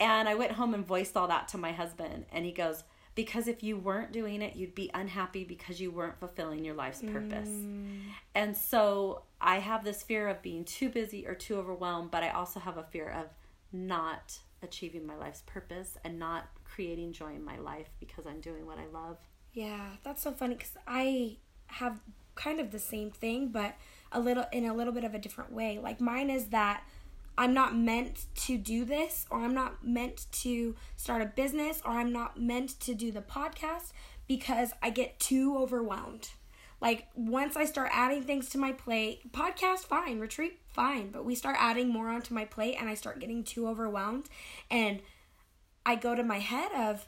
And 0.00 0.28
i 0.28 0.34
went 0.34 0.52
home 0.52 0.74
and 0.74 0.86
voiced 0.86 1.16
all 1.16 1.28
that 1.28 1.48
to 1.48 1.58
my 1.58 1.72
husband. 1.72 2.26
And 2.32 2.44
he 2.44 2.52
goes 2.52 2.84
because 3.14 3.48
if 3.48 3.64
you 3.64 3.76
weren't 3.76 4.12
doing 4.12 4.42
it 4.42 4.54
you'd 4.54 4.76
be 4.76 4.88
unhappy 4.94 5.42
because 5.42 5.80
you 5.80 5.90
weren't 5.90 6.16
fulfilling 6.20 6.64
your 6.64 6.76
life's 6.76 7.02
purpose. 7.02 7.48
Mm. 7.48 8.02
and 8.36 8.56
so 8.56 9.22
i 9.40 9.58
have 9.58 9.82
this 9.82 10.04
fear 10.04 10.28
of 10.28 10.40
being 10.40 10.64
too 10.64 10.88
busy 10.88 11.26
or 11.26 11.34
too 11.34 11.56
overwhelmed 11.56 12.12
but 12.12 12.22
i 12.22 12.28
also 12.28 12.60
have 12.60 12.76
a 12.78 12.84
fear 12.84 13.08
of 13.10 13.26
not 13.72 14.38
achieving 14.62 15.06
my 15.06 15.16
life's 15.16 15.42
purpose 15.46 15.96
and 16.04 16.18
not 16.18 16.48
creating 16.64 17.12
joy 17.12 17.34
in 17.34 17.44
my 17.44 17.58
life 17.58 17.88
because 18.00 18.26
I'm 18.26 18.40
doing 18.40 18.66
what 18.66 18.78
I 18.78 18.86
love. 18.86 19.18
Yeah, 19.52 19.90
that's 20.02 20.22
so 20.22 20.32
funny 20.32 20.54
because 20.54 20.76
I 20.86 21.36
have 21.66 22.00
kind 22.34 22.60
of 22.60 22.70
the 22.70 22.78
same 22.78 23.10
thing, 23.10 23.48
but 23.48 23.74
a 24.12 24.20
little 24.20 24.44
in 24.52 24.64
a 24.64 24.74
little 24.74 24.92
bit 24.92 25.04
of 25.04 25.14
a 25.14 25.18
different 25.18 25.52
way. 25.52 25.78
Like 25.82 26.00
mine 26.00 26.30
is 26.30 26.46
that 26.46 26.82
I'm 27.36 27.54
not 27.54 27.76
meant 27.76 28.26
to 28.46 28.58
do 28.58 28.84
this, 28.84 29.24
or 29.30 29.38
I'm 29.40 29.54
not 29.54 29.84
meant 29.86 30.26
to 30.32 30.74
start 30.96 31.22
a 31.22 31.26
business, 31.26 31.80
or 31.84 31.92
I'm 31.92 32.12
not 32.12 32.40
meant 32.40 32.80
to 32.80 32.94
do 32.94 33.12
the 33.12 33.20
podcast 33.20 33.92
because 34.26 34.72
I 34.82 34.90
get 34.90 35.20
too 35.20 35.56
overwhelmed. 35.56 36.30
Like 36.80 37.08
once 37.14 37.56
I 37.56 37.64
start 37.64 37.90
adding 37.92 38.22
things 38.22 38.48
to 38.50 38.58
my 38.58 38.72
plate, 38.72 39.32
podcast 39.32 39.80
fine, 39.80 40.20
retreat 40.20 40.60
fine, 40.68 41.10
but 41.10 41.24
we 41.24 41.34
start 41.34 41.56
adding 41.58 41.88
more 41.88 42.08
onto 42.08 42.34
my 42.34 42.44
plate 42.44 42.76
and 42.78 42.88
I 42.88 42.94
start 42.94 43.20
getting 43.20 43.42
too 43.42 43.68
overwhelmed 43.68 44.26
and 44.70 45.00
I 45.84 45.96
go 45.96 46.14
to 46.14 46.22
my 46.22 46.38
head 46.38 46.70
of 46.72 47.06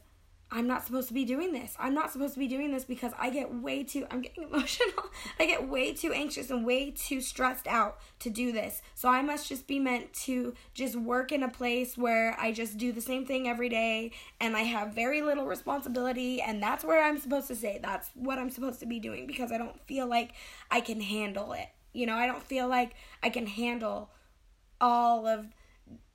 I'm 0.53 0.67
not 0.67 0.85
supposed 0.85 1.07
to 1.09 1.15
be 1.15 1.25
doing 1.25 1.53
this. 1.53 1.77
I'm 1.79 1.95
not 1.95 2.11
supposed 2.11 2.35
to 2.35 2.41
be 2.41 2.49
doing 2.49 2.73
this 2.73 2.85
because 2.85 3.13
I 3.17 3.31
get 3.31 3.55
way 3.55 3.85
too, 3.85 4.07
I'm 4.11 4.21
getting 4.21 4.43
emotional. 4.49 5.05
I 5.39 5.47
get 5.47 5.69
way 5.69 5.93
too 5.93 6.13
anxious 6.13 6.51
and 6.51 6.65
way 6.65 6.91
too 6.91 7.21
stressed 7.21 7.69
out 7.69 7.99
to 8.21 8.31
do 8.31 8.51
this. 8.51 8.83
So 8.95 9.09
I 9.09 9.23
must 9.23 9.49
just 9.49 9.69
be 9.69 9.79
meant 9.79 10.13
to 10.25 10.55
just 10.75 10.97
work 10.97 11.31
in 11.31 11.45
a 11.45 11.49
place 11.49 11.97
where 11.97 12.37
I 12.39 12.51
just 12.51 12.79
do 12.79 12.91
the 12.91 13.01
same 13.01 13.25
thing 13.25 13.49
every 13.49 13.69
day 13.69 14.11
and 14.41 14.57
I 14.57 14.63
have 14.63 14.93
very 14.93 15.23
little 15.23 15.47
responsibility. 15.47 16.41
And 16.41 16.61
that's 16.61 16.85
where 16.85 17.05
I'm 17.05 17.19
supposed 17.19 17.47
to 17.49 17.57
say 17.57 17.79
that's 17.81 18.11
what 18.15 18.39
I'm 18.39 18.51
supposed 18.51 18.81
to 18.81 18.87
be 18.87 18.99
doing 18.99 19.29
because 19.29 19.53
I 19.53 19.59
don't 19.59 19.81
feel 19.87 20.09
like 20.09 20.33
I 20.71 20.81
can 20.81 21.01
handle 21.01 21.53
it. 21.53 21.69
You 21.93 22.07
know, 22.07 22.15
I 22.17 22.27
don't 22.27 22.43
feel 22.43 22.69
like 22.69 22.95
I 23.23 23.31
can 23.31 23.47
handle 23.47 24.11
all 24.81 25.27
of 25.27 25.47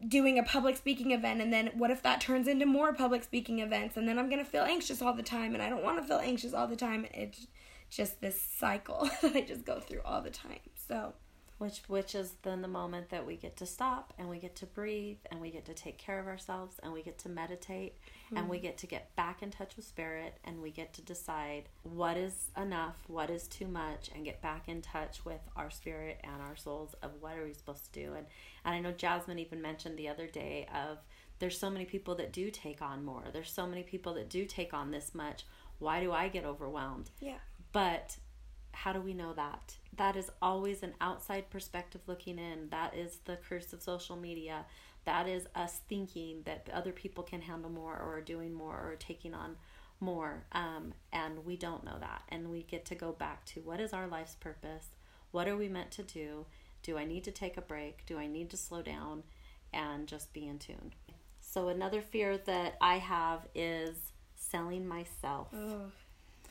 doing 0.07 0.37
a 0.37 0.43
public 0.43 0.77
speaking 0.77 1.11
event 1.11 1.41
and 1.41 1.51
then 1.51 1.71
what 1.73 1.91
if 1.91 2.01
that 2.03 2.21
turns 2.21 2.47
into 2.47 2.65
more 2.65 2.93
public 2.93 3.23
speaking 3.23 3.59
events? 3.59 3.97
And 3.97 4.07
then 4.07 4.19
I'm 4.19 4.29
going 4.29 4.43
to 4.43 4.49
feel 4.49 4.63
anxious 4.63 5.01
all 5.01 5.13
the 5.13 5.23
time 5.23 5.53
and 5.53 5.63
I 5.63 5.69
don't 5.69 5.83
want 5.83 6.01
to 6.01 6.07
feel 6.07 6.19
anxious 6.19 6.53
all 6.53 6.67
the 6.67 6.75
time. 6.75 7.05
It's 7.13 7.47
just 7.89 8.21
this 8.21 8.41
cycle 8.41 9.09
that 9.21 9.35
I 9.35 9.41
just 9.41 9.65
go 9.65 9.79
through 9.79 10.01
all 10.05 10.21
the 10.21 10.29
time. 10.29 10.59
So 10.87 11.13
which 11.57 11.81
which 11.87 12.15
is 12.15 12.33
then 12.41 12.61
the 12.61 12.67
moment 12.67 13.09
that 13.09 13.25
we 13.25 13.37
get 13.37 13.55
to 13.55 13.65
stop 13.65 14.13
and 14.17 14.29
we 14.29 14.37
get 14.37 14.55
to 14.55 14.65
breathe 14.65 15.17
and 15.31 15.39
we 15.39 15.49
get 15.49 15.65
to 15.65 15.73
take 15.73 15.97
care 15.97 16.19
of 16.19 16.27
ourselves 16.27 16.77
and 16.83 16.91
we 16.91 17.01
get 17.01 17.17
to 17.17 17.29
meditate 17.29 17.95
mm-hmm. 18.25 18.37
and 18.37 18.49
we 18.49 18.57
hmm. 18.57 18.63
get 18.63 18.77
to 18.77 18.87
get 18.87 19.15
back 19.15 19.41
in 19.41 19.49
touch 19.49 19.75
with 19.75 19.85
spirit 19.85 20.37
and 20.43 20.61
we 20.61 20.69
get 20.69 20.93
to 20.93 21.01
decide 21.01 21.63
what 21.83 22.17
is 22.17 22.51
enough 22.57 22.97
what 23.07 23.29
is 23.29 23.47
too 23.47 23.67
much 23.67 24.09
and 24.13 24.25
get 24.25 24.41
back 24.41 24.67
in 24.67 24.81
touch 24.81 25.23
with 25.23 25.41
our 25.55 25.71
spirit 25.71 26.19
and 26.23 26.41
our 26.41 26.57
souls 26.57 26.93
of 27.01 27.11
what 27.21 27.37
are 27.37 27.45
we 27.45 27.53
supposed 27.53 27.85
to 27.85 27.99
do 27.99 28.13
and 28.13 28.25
and 28.65 28.75
I 28.75 28.79
know 28.79 28.91
Jasmine 28.91 29.39
even 29.39 29.61
mentioned 29.61 29.97
the 29.97 30.09
other 30.09 30.27
day 30.27 30.67
of 30.73 30.97
there's 31.39 31.57
so 31.57 31.69
many 31.69 31.85
people 31.85 32.15
that 32.15 32.33
do 32.33 32.51
take 32.51 32.81
on 32.81 33.05
more 33.05 33.23
there's 33.31 33.51
so 33.51 33.65
many 33.65 33.83
people 33.83 34.13
that 34.15 34.29
do 34.29 34.45
take 34.45 34.73
on 34.73 34.91
this 34.91 35.15
much 35.15 35.45
why 35.79 36.01
do 36.01 36.11
I 36.11 36.27
get 36.27 36.43
overwhelmed 36.43 37.11
yeah 37.21 37.37
but 37.71 38.17
how 38.75 38.93
do 38.93 39.01
we 39.01 39.13
know 39.13 39.33
that? 39.33 39.75
That 39.95 40.15
is 40.15 40.29
always 40.41 40.83
an 40.83 40.93
outside 40.99 41.49
perspective 41.49 42.01
looking 42.07 42.37
in. 42.37 42.69
That 42.69 42.95
is 42.95 43.19
the 43.25 43.37
curse 43.47 43.73
of 43.73 43.81
social 43.81 44.15
media. 44.15 44.65
That 45.05 45.27
is 45.27 45.47
us 45.55 45.81
thinking 45.87 46.41
that 46.45 46.69
other 46.73 46.91
people 46.91 47.23
can 47.23 47.41
handle 47.41 47.69
more 47.69 47.93
or 47.93 48.17
are 48.17 48.21
doing 48.21 48.53
more 48.53 48.75
or 48.75 48.95
taking 48.99 49.33
on 49.33 49.55
more. 49.99 50.43
Um, 50.51 50.93
and 51.13 51.45
we 51.45 51.55
don't 51.55 51.85
know 51.85 51.97
that. 51.99 52.23
And 52.29 52.49
we 52.49 52.63
get 52.63 52.85
to 52.85 52.95
go 52.95 53.11
back 53.13 53.45
to 53.45 53.61
what 53.61 53.79
is 53.79 53.93
our 53.93 54.07
life's 54.07 54.35
purpose? 54.35 54.87
What 55.31 55.47
are 55.47 55.57
we 55.57 55.69
meant 55.69 55.91
to 55.91 56.03
do? 56.03 56.45
Do 56.83 56.97
I 56.97 57.05
need 57.05 57.23
to 57.23 57.31
take 57.31 57.57
a 57.57 57.61
break? 57.61 58.05
Do 58.05 58.17
I 58.17 58.27
need 58.27 58.49
to 58.51 58.57
slow 58.57 58.81
down 58.81 59.23
and 59.73 60.07
just 60.07 60.33
be 60.33 60.47
in 60.47 60.59
tune? 60.59 60.93
So, 61.39 61.69
another 61.69 62.01
fear 62.01 62.37
that 62.37 62.75
I 62.81 62.97
have 62.97 63.47
is 63.55 63.95
selling 64.35 64.85
myself. 64.87 65.47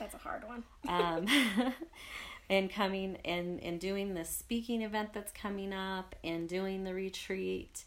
That's 0.04 0.14
a 0.14 0.18
hard 0.18 0.46
one. 0.46 0.64
um, 0.88 1.26
and 2.50 2.70
coming 2.70 3.16
and, 3.24 3.62
and 3.62 3.80
doing 3.80 4.12
the 4.12 4.24
speaking 4.24 4.82
event 4.82 5.14
that's 5.14 5.32
coming 5.32 5.72
up 5.72 6.14
and 6.22 6.46
doing 6.46 6.84
the 6.84 6.92
retreat. 6.92 7.84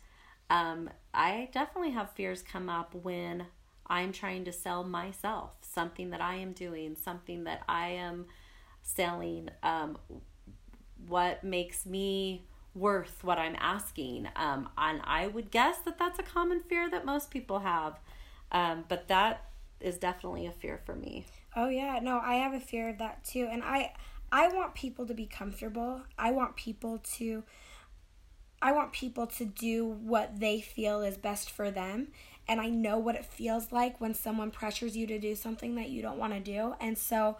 Um, 0.49 0.89
I 1.13 1.49
definitely 1.51 1.91
have 1.91 2.11
fears 2.13 2.41
come 2.41 2.69
up 2.69 2.95
when 2.95 3.45
I'm 3.85 4.11
trying 4.11 4.45
to 4.45 4.51
sell 4.51 4.83
myself, 4.83 5.57
something 5.61 6.09
that 6.09 6.21
I 6.21 6.35
am 6.35 6.53
doing, 6.53 6.95
something 6.95 7.43
that 7.43 7.61
I 7.69 7.89
am 7.89 8.25
selling, 8.81 9.49
um, 9.61 9.99
what 11.07 11.43
makes 11.43 11.85
me 11.85 12.45
worth 12.73 13.23
what 13.23 13.37
I'm 13.37 13.55
asking. 13.59 14.27
Um, 14.35 14.69
and 14.75 15.01
I 15.03 15.27
would 15.27 15.51
guess 15.51 15.77
that 15.85 15.99
that's 15.99 16.17
a 16.17 16.23
common 16.23 16.61
fear 16.61 16.89
that 16.89 17.05
most 17.05 17.29
people 17.29 17.59
have. 17.59 17.99
Um, 18.51 18.85
but 18.87 19.07
that 19.07 19.43
is 19.79 19.97
definitely 19.97 20.47
a 20.47 20.51
fear 20.51 20.79
for 20.85 20.95
me. 20.95 21.25
Oh 21.59 21.69
yeah, 21.69 21.99
no, 22.03 22.19
I 22.19 22.35
have 22.35 22.53
a 22.53 22.59
fear 22.59 22.87
of 22.87 22.99
that 22.99 23.25
too. 23.25 23.49
And 23.51 23.63
I 23.63 23.91
I 24.31 24.47
want 24.49 24.75
people 24.75 25.07
to 25.07 25.15
be 25.15 25.25
comfortable. 25.25 26.03
I 26.17 26.29
want 26.29 26.55
people 26.55 26.99
to 27.15 27.43
I 28.61 28.71
want 28.71 28.91
people 28.93 29.25
to 29.25 29.45
do 29.45 29.85
what 29.87 30.39
they 30.39 30.61
feel 30.61 31.01
is 31.01 31.17
best 31.17 31.49
for 31.49 31.71
them. 31.71 32.09
And 32.47 32.61
I 32.61 32.69
know 32.69 32.99
what 32.99 33.15
it 33.15 33.25
feels 33.25 33.71
like 33.71 33.99
when 33.99 34.13
someone 34.13 34.51
pressures 34.51 34.95
you 34.95 35.07
to 35.07 35.17
do 35.17 35.33
something 35.35 35.75
that 35.75 35.89
you 35.89 36.03
don't 36.03 36.19
want 36.19 36.33
to 36.33 36.39
do. 36.39 36.75
And 36.79 36.95
so 36.95 37.37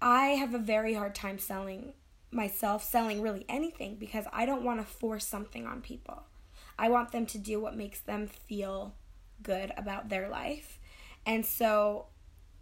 I 0.00 0.28
have 0.28 0.54
a 0.54 0.58
very 0.58 0.94
hard 0.94 1.16
time 1.16 1.40
selling 1.40 1.92
myself, 2.30 2.84
selling 2.84 3.20
really 3.20 3.44
anything 3.48 3.96
because 3.96 4.26
I 4.32 4.46
don't 4.46 4.62
want 4.64 4.78
to 4.80 4.86
force 4.86 5.26
something 5.26 5.66
on 5.66 5.82
people. 5.82 6.22
I 6.78 6.88
want 6.88 7.10
them 7.10 7.26
to 7.26 7.38
do 7.38 7.60
what 7.60 7.76
makes 7.76 8.00
them 8.00 8.28
feel 8.28 8.94
good 9.42 9.72
about 9.76 10.08
their 10.08 10.28
life. 10.28 10.78
And 11.24 11.44
so 11.44 12.06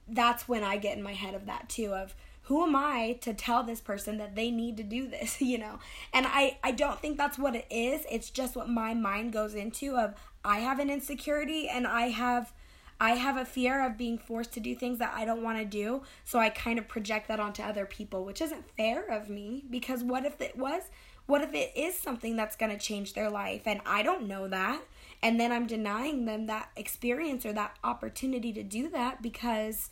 that's 0.09 0.49
when 0.49 0.63
I 0.63 0.77
get 0.77 0.97
in 0.97 1.03
my 1.03 1.15
head 1.15 1.35
of 1.35 1.47
that 1.47 1.69
too 1.69 1.93
of 1.93 2.15
who 2.45 2.63
am 2.63 2.77
I 2.77 3.17
to 3.23 3.33
tell 3.33 3.63
this 3.63 3.81
person 3.81 4.19
that 4.19 4.35
they 4.35 4.51
need 4.51 4.77
to 4.77 4.83
do 4.83 5.07
this, 5.09 5.41
you 5.41 5.59
know? 5.59 5.79
And 6.13 6.27
I 6.27 6.59
I 6.63 6.73
don't 6.73 7.01
think 7.01 7.17
that's 7.17 7.39
what 7.39 7.55
it 7.55 7.67
is. 7.71 8.05
It's 8.11 8.31
just 8.31 8.57
what 8.57 8.69
my 8.69 8.95
mind 8.95 9.33
goes 9.33 9.55
into 9.55 9.97
of 9.97 10.15
I 10.45 10.59
have 10.59 10.79
an 10.79 10.91
insecurity 10.91 11.69
and 11.69 11.87
I 11.87 12.09
have 12.09 12.53
I 13.01 13.13
have 13.13 13.37
a 13.37 13.45
fear 13.45 13.85
of 13.85 13.99
being 13.99 14.19
forced 14.19 14.53
to 14.53 14.61
do 14.61 14.75
things 14.75 14.99
that 14.99 15.13
I 15.15 15.25
don't 15.25 15.43
want 15.43 15.59
to 15.59 15.65
do, 15.65 16.03
so 16.25 16.39
I 16.39 16.49
kind 16.49 16.79
of 16.79 16.87
project 16.87 17.27
that 17.27 17.41
onto 17.41 17.63
other 17.63 17.87
people, 17.87 18.25
which 18.25 18.41
isn't 18.41 18.71
fair 18.77 19.05
of 19.11 19.29
me 19.29 19.65
because 19.69 20.05
what 20.05 20.25
if 20.25 20.41
it 20.41 20.57
was? 20.57 20.85
What 21.27 21.43
if 21.43 21.55
it 21.55 21.73
is 21.75 21.99
something 21.99 22.37
that's 22.37 22.55
going 22.55 22.71
to 22.71 22.79
change 22.79 23.15
their 23.15 23.31
life 23.31 23.63
and 23.67 23.81
I 23.85 24.03
don't 24.03 24.29
know 24.29 24.47
that? 24.49 24.83
And 25.25 25.41
then 25.41 25.53
I'm 25.53 25.67
denying 25.67 26.27
them 26.27 26.45
that 26.47 26.69
experience 26.77 27.47
or 27.47 27.55
that 27.55 27.79
opportunity 27.83 28.53
to 28.53 28.63
do 28.63 28.91
that 28.91 29.23
because 29.23 29.89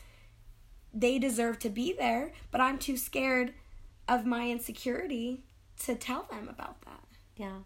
they 0.93 1.19
deserve 1.19 1.59
to 1.61 1.71
be 1.71 1.95
there, 1.95 2.33
but 2.51 2.61
I'm 2.61 2.77
too 2.77 2.99
scared 2.99 3.55
of 4.07 4.27
my 4.27 4.51
insecurity 4.51 5.43
to 5.85 5.95
tell 5.95 6.27
them 6.31 6.51
about 6.51 6.83
that. 6.83 7.05
Yeah. 7.35 7.61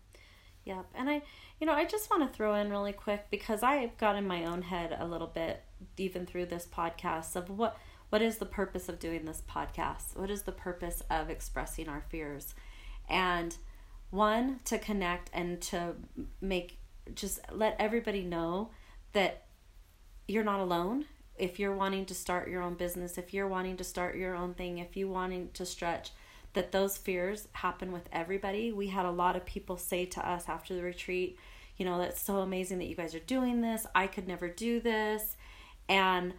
Yep. 0.64 0.86
And 0.94 1.10
I, 1.10 1.22
you 1.60 1.66
know, 1.66 1.72
I 1.72 1.86
just 1.86 2.08
want 2.08 2.22
to 2.22 2.36
throw 2.36 2.54
in 2.54 2.70
really 2.70 2.92
quick 2.92 3.26
because 3.32 3.64
I've 3.64 3.98
got 3.98 4.14
in 4.14 4.28
my 4.28 4.44
own 4.44 4.62
head 4.62 4.96
a 4.96 5.04
little 5.04 5.26
bit, 5.26 5.64
even 5.96 6.24
through 6.24 6.46
this 6.46 6.68
podcast, 6.72 7.34
of 7.34 7.50
what 7.50 7.76
what 8.10 8.22
is 8.22 8.38
the 8.38 8.46
purpose 8.46 8.88
of 8.88 9.00
doing 9.00 9.24
this 9.24 9.42
podcast? 9.50 10.16
What 10.16 10.30
is 10.30 10.42
the 10.42 10.52
purpose 10.52 11.02
of 11.10 11.30
expressing 11.30 11.88
our 11.88 12.04
fears? 12.08 12.54
And 13.08 13.56
one, 14.10 14.60
to 14.66 14.78
connect 14.78 15.30
and 15.32 15.60
to 15.62 15.96
make 16.40 16.78
just 17.14 17.40
let 17.52 17.76
everybody 17.78 18.22
know 18.22 18.70
that 19.12 19.44
you're 20.28 20.44
not 20.44 20.60
alone. 20.60 21.06
If 21.38 21.58
you're 21.58 21.74
wanting 21.74 22.06
to 22.06 22.14
start 22.14 22.48
your 22.48 22.62
own 22.62 22.74
business, 22.74 23.18
if 23.18 23.34
you're 23.34 23.48
wanting 23.48 23.76
to 23.76 23.84
start 23.84 24.16
your 24.16 24.34
own 24.34 24.54
thing, 24.54 24.78
if 24.78 24.96
you 24.96 25.08
wanting 25.08 25.50
to 25.54 25.66
stretch, 25.66 26.12
that 26.54 26.72
those 26.72 26.96
fears 26.96 27.48
happen 27.52 27.92
with 27.92 28.08
everybody. 28.12 28.72
We 28.72 28.88
had 28.88 29.04
a 29.04 29.10
lot 29.10 29.36
of 29.36 29.44
people 29.44 29.76
say 29.76 30.06
to 30.06 30.26
us 30.26 30.48
after 30.48 30.74
the 30.74 30.82
retreat, 30.82 31.38
you 31.76 31.84
know, 31.84 31.98
that's 31.98 32.22
so 32.22 32.38
amazing 32.38 32.78
that 32.78 32.86
you 32.86 32.96
guys 32.96 33.14
are 33.14 33.20
doing 33.20 33.60
this. 33.60 33.86
I 33.94 34.06
could 34.06 34.26
never 34.26 34.48
do 34.48 34.80
this. 34.80 35.36
And 35.88 36.32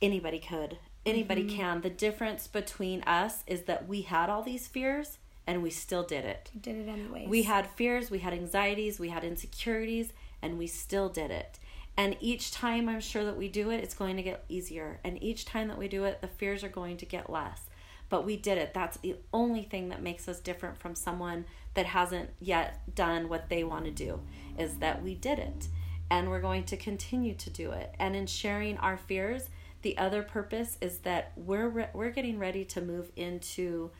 anybody 0.00 0.38
could. 0.38 0.78
Anybody 1.04 1.44
mm-hmm. 1.44 1.56
can. 1.56 1.80
The 1.82 1.90
difference 1.90 2.46
between 2.46 3.02
us 3.02 3.44
is 3.46 3.64
that 3.64 3.86
we 3.86 4.02
had 4.02 4.30
all 4.30 4.42
these 4.42 4.66
fears 4.66 5.18
and 5.46 5.62
we 5.62 5.70
still 5.70 6.02
did 6.02 6.24
it. 6.24 6.50
We 6.54 6.60
did 6.60 6.76
it 6.76 6.88
anyways. 6.88 7.28
We 7.28 7.42
had 7.42 7.66
fears, 7.66 8.10
we 8.10 8.18
had 8.18 8.32
anxieties, 8.32 8.98
we 8.98 9.08
had 9.08 9.24
insecurities, 9.24 10.12
and 10.42 10.58
we 10.58 10.66
still 10.66 11.08
did 11.08 11.30
it. 11.30 11.58
And 11.96 12.16
each 12.20 12.50
time 12.50 12.88
I'm 12.88 13.00
sure 13.00 13.24
that 13.24 13.36
we 13.36 13.48
do 13.48 13.70
it, 13.70 13.78
it's 13.78 13.94
going 13.94 14.16
to 14.16 14.22
get 14.22 14.44
easier. 14.48 14.98
And 15.04 15.22
each 15.22 15.44
time 15.44 15.68
that 15.68 15.78
we 15.78 15.86
do 15.86 16.04
it, 16.04 16.20
the 16.20 16.28
fears 16.28 16.64
are 16.64 16.68
going 16.68 16.96
to 16.98 17.06
get 17.06 17.30
less. 17.30 17.62
But 18.08 18.24
we 18.24 18.36
did 18.36 18.58
it. 18.58 18.74
That's 18.74 18.98
the 18.98 19.16
only 19.32 19.62
thing 19.62 19.88
that 19.90 20.02
makes 20.02 20.28
us 20.28 20.40
different 20.40 20.76
from 20.78 20.94
someone 20.94 21.44
that 21.74 21.86
hasn't 21.86 22.30
yet 22.40 22.94
done 22.94 23.28
what 23.28 23.48
they 23.48 23.64
want 23.64 23.84
to 23.84 23.90
do, 23.90 24.20
is 24.58 24.78
that 24.78 25.02
we 25.02 25.14
did 25.14 25.38
it. 25.38 25.68
And 26.10 26.28
we're 26.28 26.40
going 26.40 26.64
to 26.64 26.76
continue 26.76 27.34
to 27.34 27.50
do 27.50 27.70
it. 27.72 27.94
And 27.98 28.14
in 28.14 28.26
sharing 28.26 28.76
our 28.78 28.96
fears, 28.96 29.48
the 29.82 29.96
other 29.98 30.22
purpose 30.22 30.78
is 30.80 30.98
that 30.98 31.32
we're 31.36 31.68
re- 31.68 31.88
we're 31.92 32.10
getting 32.10 32.38
ready 32.38 32.64
to 32.66 32.80
move 32.80 33.10
into 33.16 33.90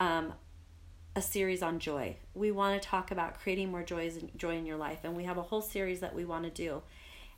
um, 0.00 0.32
a 1.14 1.22
series 1.22 1.62
on 1.62 1.78
joy. 1.78 2.16
We 2.34 2.50
want 2.50 2.80
to 2.80 2.88
talk 2.88 3.10
about 3.10 3.40
creating 3.40 3.70
more 3.70 3.82
joys 3.82 4.16
and 4.16 4.30
joy 4.36 4.56
in 4.56 4.66
your 4.66 4.78
life, 4.78 5.00
and 5.04 5.16
we 5.16 5.24
have 5.24 5.38
a 5.38 5.42
whole 5.42 5.60
series 5.60 6.00
that 6.00 6.14
we 6.14 6.24
want 6.24 6.44
to 6.44 6.50
do. 6.50 6.82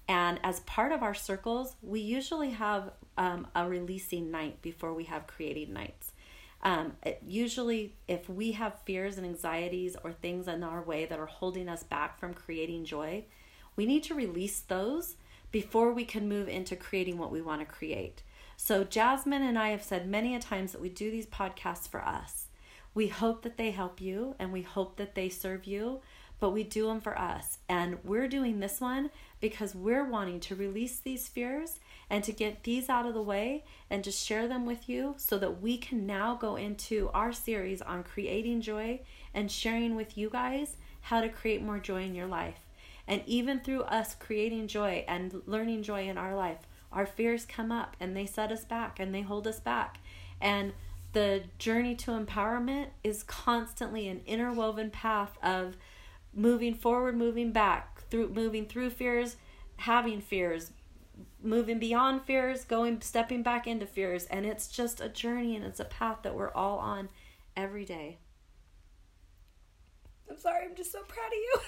And 0.07 0.39
as 0.45 0.61
part 0.61 0.93
of 0.93 1.03
our 1.03 1.15
circles, 1.15 1.77
we 1.83 2.01
usually 2.01 2.51
have 2.51 2.93
um, 3.17 3.47
a 3.55 3.69
releasing 3.69 4.31
night 4.31 4.61
before 4.63 4.93
we 4.93 5.05
have 5.05 5.27
creating 5.27 5.73
nights. 5.73 6.13
Um, 6.63 6.93
it, 7.03 7.21
usually, 7.27 7.95
if 8.07 8.29
we 8.29 8.53
have 8.53 8.81
fears 8.85 9.17
and 9.17 9.27
anxieties 9.27 9.97
or 10.05 10.13
things 10.13 10.47
in 10.47 10.63
our 10.63 10.83
way 10.83 11.05
that 11.07 11.19
are 11.19 11.27
holding 11.27 11.69
us 11.69 11.83
back 11.83 12.19
from 12.19 12.33
creating 12.33 12.85
joy, 12.85 13.25
we 13.77 13.87
need 13.87 14.03
to 14.05 14.15
release 14.15 14.61
those 14.61 15.17
before 15.51 15.93
we 15.93 16.05
can 16.05 16.29
move 16.29 16.49
into 16.49 16.77
creating 16.77 17.19
what 17.19 17.31
we 17.31 17.43
want 17.43 17.61
to 17.61 17.67
create. 17.67 18.23
So, 18.57 18.85
Jasmine 18.85 19.43
and 19.43 19.59
I 19.59 19.71
have 19.71 19.83
said 19.83 20.09
many 20.09 20.35
a 20.35 20.39
times 20.39 20.73
that 20.73 20.81
we 20.81 20.89
do 20.89 21.11
these 21.11 21.27
podcasts 21.27 21.89
for 21.89 22.03
us. 22.05 22.44
We 22.95 23.09
hope 23.09 23.43
that 23.43 23.57
they 23.57 23.73
help 23.73 24.01
you 24.01 24.37
and 24.39 24.53
we 24.53 24.63
hope 24.63 24.97
that 24.97 25.15
they 25.15 25.29
serve 25.29 25.65
you, 25.65 26.01
but 26.39 26.51
we 26.51 26.63
do 26.63 26.87
them 26.87 27.01
for 27.01 27.19
us. 27.19 27.59
And 27.69 27.99
we're 28.05 28.29
doing 28.29 28.61
this 28.61 28.81
one 28.81 29.11
because 29.41 29.75
we're 29.75 30.09
wanting 30.09 30.41
to 30.41 30.55
release 30.55 30.99
these 30.99 31.29
fears 31.29 31.81
and 32.09 32.23
to 32.25 32.33
get 32.33 32.63
these 32.63 32.89
out 32.89 33.07
of 33.07 33.15
the 33.15 33.23
way 33.23 33.65
and 33.91 34.05
to 34.05 34.13
share 34.13 34.47
them 34.47 34.65
with 34.65 34.89
you 34.89 35.15
so 35.17 35.39
that 35.39 35.61
we 35.61 35.77
can 35.77 36.07
now 36.07 36.37
go 36.37 36.57
into 36.57 37.11
our 37.13 37.33
series 37.33 37.83
on 37.83 38.05
creating 38.05 38.61
joy 38.61 39.01
and 39.33 39.51
sharing 39.51 39.97
with 39.97 40.17
you 40.17 40.31
guys 40.31 40.77
how 41.01 41.21
to 41.21 41.29
create 41.29 41.63
more 41.63 41.79
joy 41.79 42.03
in 42.03 42.15
your 42.15 42.27
life. 42.27 42.61
And 43.07 43.23
even 43.27 43.61
through 43.61 43.83
us 43.83 44.15
creating 44.15 44.69
joy 44.69 45.05
and 45.09 45.43
learning 45.47 45.83
joy 45.83 46.09
in 46.09 46.17
our 46.17 46.35
life, 46.35 46.61
our 46.93 47.07
fears 47.07 47.45
come 47.45 47.73
up 47.73 47.97
and 48.01 48.17
they 48.17 48.25
set 48.25 48.53
us 48.53 48.65
back 48.65 49.01
and 49.01 49.15
they 49.15 49.23
hold 49.23 49.47
us 49.47 49.61
back. 49.61 49.99
And 50.41 50.73
the 51.15 51.45
journey 51.59 51.95
to 51.95 52.11
empowerment 52.11 52.89
is 53.03 53.23
constantly 53.23 54.09
an 54.09 54.21
interwoven 54.27 54.91
path 54.91 55.39
of 55.43 55.77
moving 56.35 56.75
forward, 56.75 57.17
moving 57.17 57.53
back, 57.53 58.03
through 58.11 58.29
moving 58.29 58.67
through 58.67 58.91
fears, 58.91 59.37
having 59.77 60.21
fears, 60.21 60.73
moving 61.43 61.79
beyond 61.79 62.23
fears, 62.23 62.65
going 62.65 63.01
stepping 63.01 63.43
back 63.43 63.67
into 63.67 63.87
fears, 63.87 64.27
and 64.27 64.45
it's 64.45 64.69
just 64.69 65.01
a 65.01 65.09
journey 65.09 65.57
and 65.57 65.65
it's 65.65 65.81
a 65.81 65.85
path 65.85 66.19
that 66.23 66.35
we're 66.35 66.53
all 66.53 66.79
on 66.79 67.09
every 67.57 67.85
day. 67.85 68.19
I'm 70.29 70.39
sorry, 70.39 70.67
I'm 70.67 70.75
just 70.75 70.91
so 70.91 71.03
proud 71.03 71.27
of 71.27 71.33
you. 71.33 71.61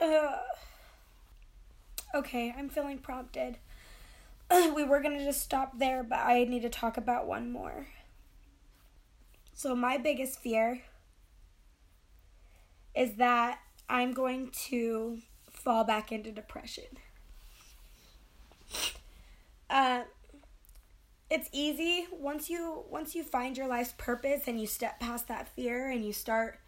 uh, 0.00 0.38
okay, 2.18 2.54
I'm 2.56 2.70
feeling 2.70 2.98
prompted. 2.98 3.58
we 4.50 4.84
were 4.84 5.00
going 5.00 5.18
to 5.18 5.24
just 5.24 5.42
stop 5.42 5.78
there, 5.78 6.02
but 6.02 6.20
I 6.20 6.44
need 6.44 6.62
to 6.62 6.70
talk 6.70 6.96
about 6.96 7.26
one 7.26 7.50
more. 7.50 7.88
So, 9.56 9.74
my 9.74 9.96
biggest 9.96 10.38
fear 10.38 10.82
is 12.94 13.14
that 13.14 13.58
I'm 13.88 14.12
going 14.12 14.50
to 14.68 15.20
fall 15.50 15.82
back 15.82 16.12
into 16.12 16.30
depression. 16.30 16.84
Uh, 19.70 20.02
it's 21.30 21.48
easy 21.52 22.06
once 22.12 22.50
you 22.50 22.84
once 22.90 23.14
you 23.14 23.24
find 23.24 23.56
your 23.56 23.66
life's 23.66 23.94
purpose 23.96 24.42
and 24.46 24.60
you 24.60 24.66
step 24.66 25.00
past 25.00 25.26
that 25.28 25.48
fear 25.48 25.88
and 25.88 26.04
you 26.04 26.12
start 26.12 26.60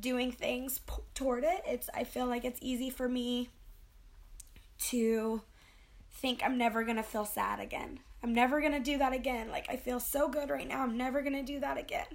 doing 0.00 0.32
things 0.32 0.78
p- 0.78 1.02
toward 1.14 1.44
it. 1.44 1.62
It's 1.66 1.90
I 1.92 2.04
feel 2.04 2.26
like 2.26 2.46
it's 2.46 2.58
easy 2.62 2.88
for 2.88 3.10
me 3.10 3.50
to 4.88 5.42
think 6.10 6.40
I'm 6.42 6.56
never 6.56 6.82
going 6.82 6.96
to 6.96 7.02
feel 7.02 7.26
sad 7.26 7.60
again. 7.60 8.00
I'm 8.22 8.32
never 8.32 8.60
going 8.60 8.72
to 8.72 8.80
do 8.80 8.98
that 8.98 9.12
again. 9.12 9.50
Like 9.50 9.66
I 9.68 9.76
feel 9.76 10.00
so 10.00 10.28
good 10.28 10.50
right 10.50 10.68
now. 10.68 10.82
I'm 10.82 10.96
never 10.96 11.22
going 11.22 11.34
to 11.34 11.42
do 11.42 11.60
that 11.60 11.78
again. 11.78 12.06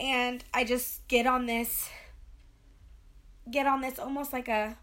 And 0.00 0.44
I 0.54 0.64
just 0.64 1.06
get 1.08 1.26
on 1.26 1.46
this 1.46 1.90
get 3.50 3.66
on 3.66 3.80
this 3.80 3.98
almost 3.98 4.32
like 4.32 4.48
a 4.48 4.76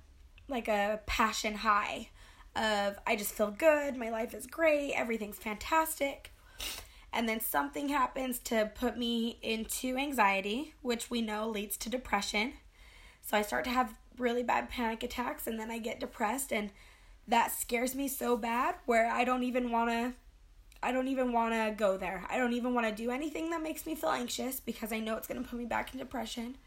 like 0.47 0.67
a 0.67 0.99
passion 1.05 1.55
high 1.55 2.09
of 2.55 2.97
I 3.05 3.15
just 3.15 3.33
feel 3.33 3.51
good, 3.51 3.97
my 3.97 4.09
life 4.09 4.33
is 4.33 4.47
great, 4.47 4.93
everything's 4.93 5.37
fantastic. 5.37 6.31
And 7.11 7.29
then 7.29 7.39
something 7.39 7.89
happens 7.89 8.39
to 8.39 8.71
put 8.75 8.97
me 8.97 9.39
into 9.41 9.97
anxiety, 9.97 10.73
which 10.81 11.09
we 11.09 11.21
know 11.21 11.47
leads 11.47 11.77
to 11.77 11.89
depression. 11.89 12.53
So 13.21 13.37
I 13.37 13.41
start 13.41 13.63
to 13.65 13.69
have 13.69 13.95
really 14.17 14.43
bad 14.43 14.69
panic 14.69 15.03
attacks 15.03 15.47
and 15.47 15.59
then 15.59 15.71
I 15.71 15.79
get 15.79 15.99
depressed 15.99 16.51
and 16.51 16.71
that 17.27 17.51
scares 17.51 17.95
me 17.95 18.07
so 18.07 18.37
bad 18.37 18.75
where 18.85 19.09
I 19.09 19.23
don't 19.23 19.43
even 19.43 19.71
want 19.71 19.89
to 19.89 20.13
I 20.83 20.91
don't 20.91 21.07
even 21.07 21.33
want 21.33 21.53
to 21.55 21.73
go 21.75 21.97
there. 21.97 22.23
I 22.29 22.37
don't 22.37 22.53
even 22.53 22.75
want 22.75 22.87
to 22.87 22.93
do 22.93 23.09
anything 23.09 23.49
that 23.49 23.63
makes 23.63 23.87
me 23.87 23.95
feel 23.95 24.11
anxious 24.11 24.59
because 24.59 24.93
I 24.93 24.99
know 24.99 25.17
it's 25.17 25.27
going 25.27 25.41
to 25.41 25.49
put 25.49 25.57
me 25.57 25.65
back 25.65 25.91
in 25.91 25.99
depression. 25.99 26.57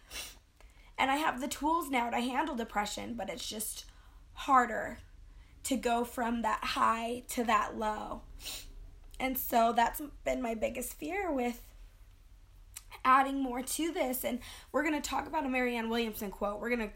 And 0.99 1.09
I 1.09 1.17
have 1.17 1.41
the 1.41 1.47
tools 1.47 1.89
now 1.89 2.11
to 2.11 2.19
handle 2.19 2.57
depression, 2.57 3.15
but 3.15 3.31
it's 3.31 3.49
just 3.49 3.85
harder 4.33 4.99
to 5.65 5.77
go 5.77 6.03
from 6.03 6.43
that 6.43 6.65
high 6.65 7.23
to 7.29 7.45
that 7.45 7.79
low. 7.79 8.23
And 9.21 9.39
so 9.39 9.73
that's 9.73 10.03
been 10.25 10.43
my 10.43 10.55
biggest 10.55 10.95
fear 10.95 11.31
with 11.31 11.63
adding 13.05 13.41
more 13.41 13.63
to 13.63 13.93
this. 13.93 14.25
And 14.25 14.41
we're 14.73 14.83
going 14.83 15.01
to 15.01 15.09
talk 15.09 15.29
about 15.29 15.47
a 15.47 15.49
Marianne 15.49 15.91
Williamson 15.91 16.31
quote. 16.33 16.61
We're 16.61 16.75
going 16.75 16.89
to 16.89 16.95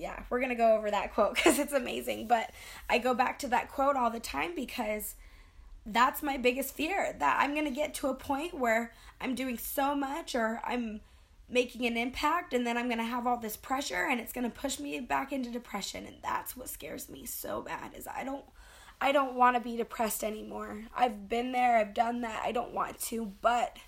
yeah, 0.00 0.22
we're 0.30 0.40
going 0.40 0.50
to 0.50 0.56
go 0.56 0.74
over 0.76 0.90
that 0.90 1.14
quote 1.14 1.34
because 1.36 1.58
it's 1.58 1.72
amazing. 1.72 2.26
But 2.26 2.50
I 2.88 2.98
go 2.98 3.14
back 3.14 3.38
to 3.40 3.48
that 3.48 3.70
quote 3.70 3.96
all 3.96 4.10
the 4.10 4.20
time 4.20 4.54
because 4.54 5.14
that's 5.86 6.22
my 6.22 6.36
biggest 6.36 6.74
fear 6.74 7.14
that 7.18 7.38
I'm 7.40 7.54
going 7.54 7.66
to 7.66 7.70
get 7.70 7.94
to 7.94 8.08
a 8.08 8.14
point 8.14 8.54
where 8.54 8.92
I'm 9.20 9.34
doing 9.34 9.58
so 9.58 9.94
much 9.94 10.34
or 10.34 10.60
I'm 10.64 11.00
making 11.48 11.86
an 11.86 11.96
impact 11.96 12.54
and 12.54 12.66
then 12.66 12.76
I'm 12.76 12.86
going 12.86 12.98
to 12.98 13.04
have 13.04 13.26
all 13.26 13.36
this 13.36 13.56
pressure 13.56 14.06
and 14.08 14.20
it's 14.20 14.32
going 14.32 14.48
to 14.48 14.56
push 14.56 14.78
me 14.78 15.00
back 15.00 15.32
into 15.32 15.50
depression 15.50 16.06
and 16.06 16.16
that's 16.22 16.56
what 16.56 16.68
scares 16.68 17.08
me 17.08 17.26
so 17.26 17.62
bad 17.62 17.92
is 17.96 18.06
I 18.06 18.24
don't 18.24 18.44
I 19.00 19.12
don't 19.12 19.34
want 19.34 19.56
to 19.56 19.62
be 19.62 19.78
depressed 19.78 20.22
anymore. 20.22 20.84
I've 20.94 21.26
been 21.26 21.52
there, 21.52 21.78
I've 21.78 21.94
done 21.94 22.20
that. 22.20 22.42
I 22.44 22.52
don't 22.52 22.74
want 22.74 22.98
to, 23.00 23.32
but 23.40 23.78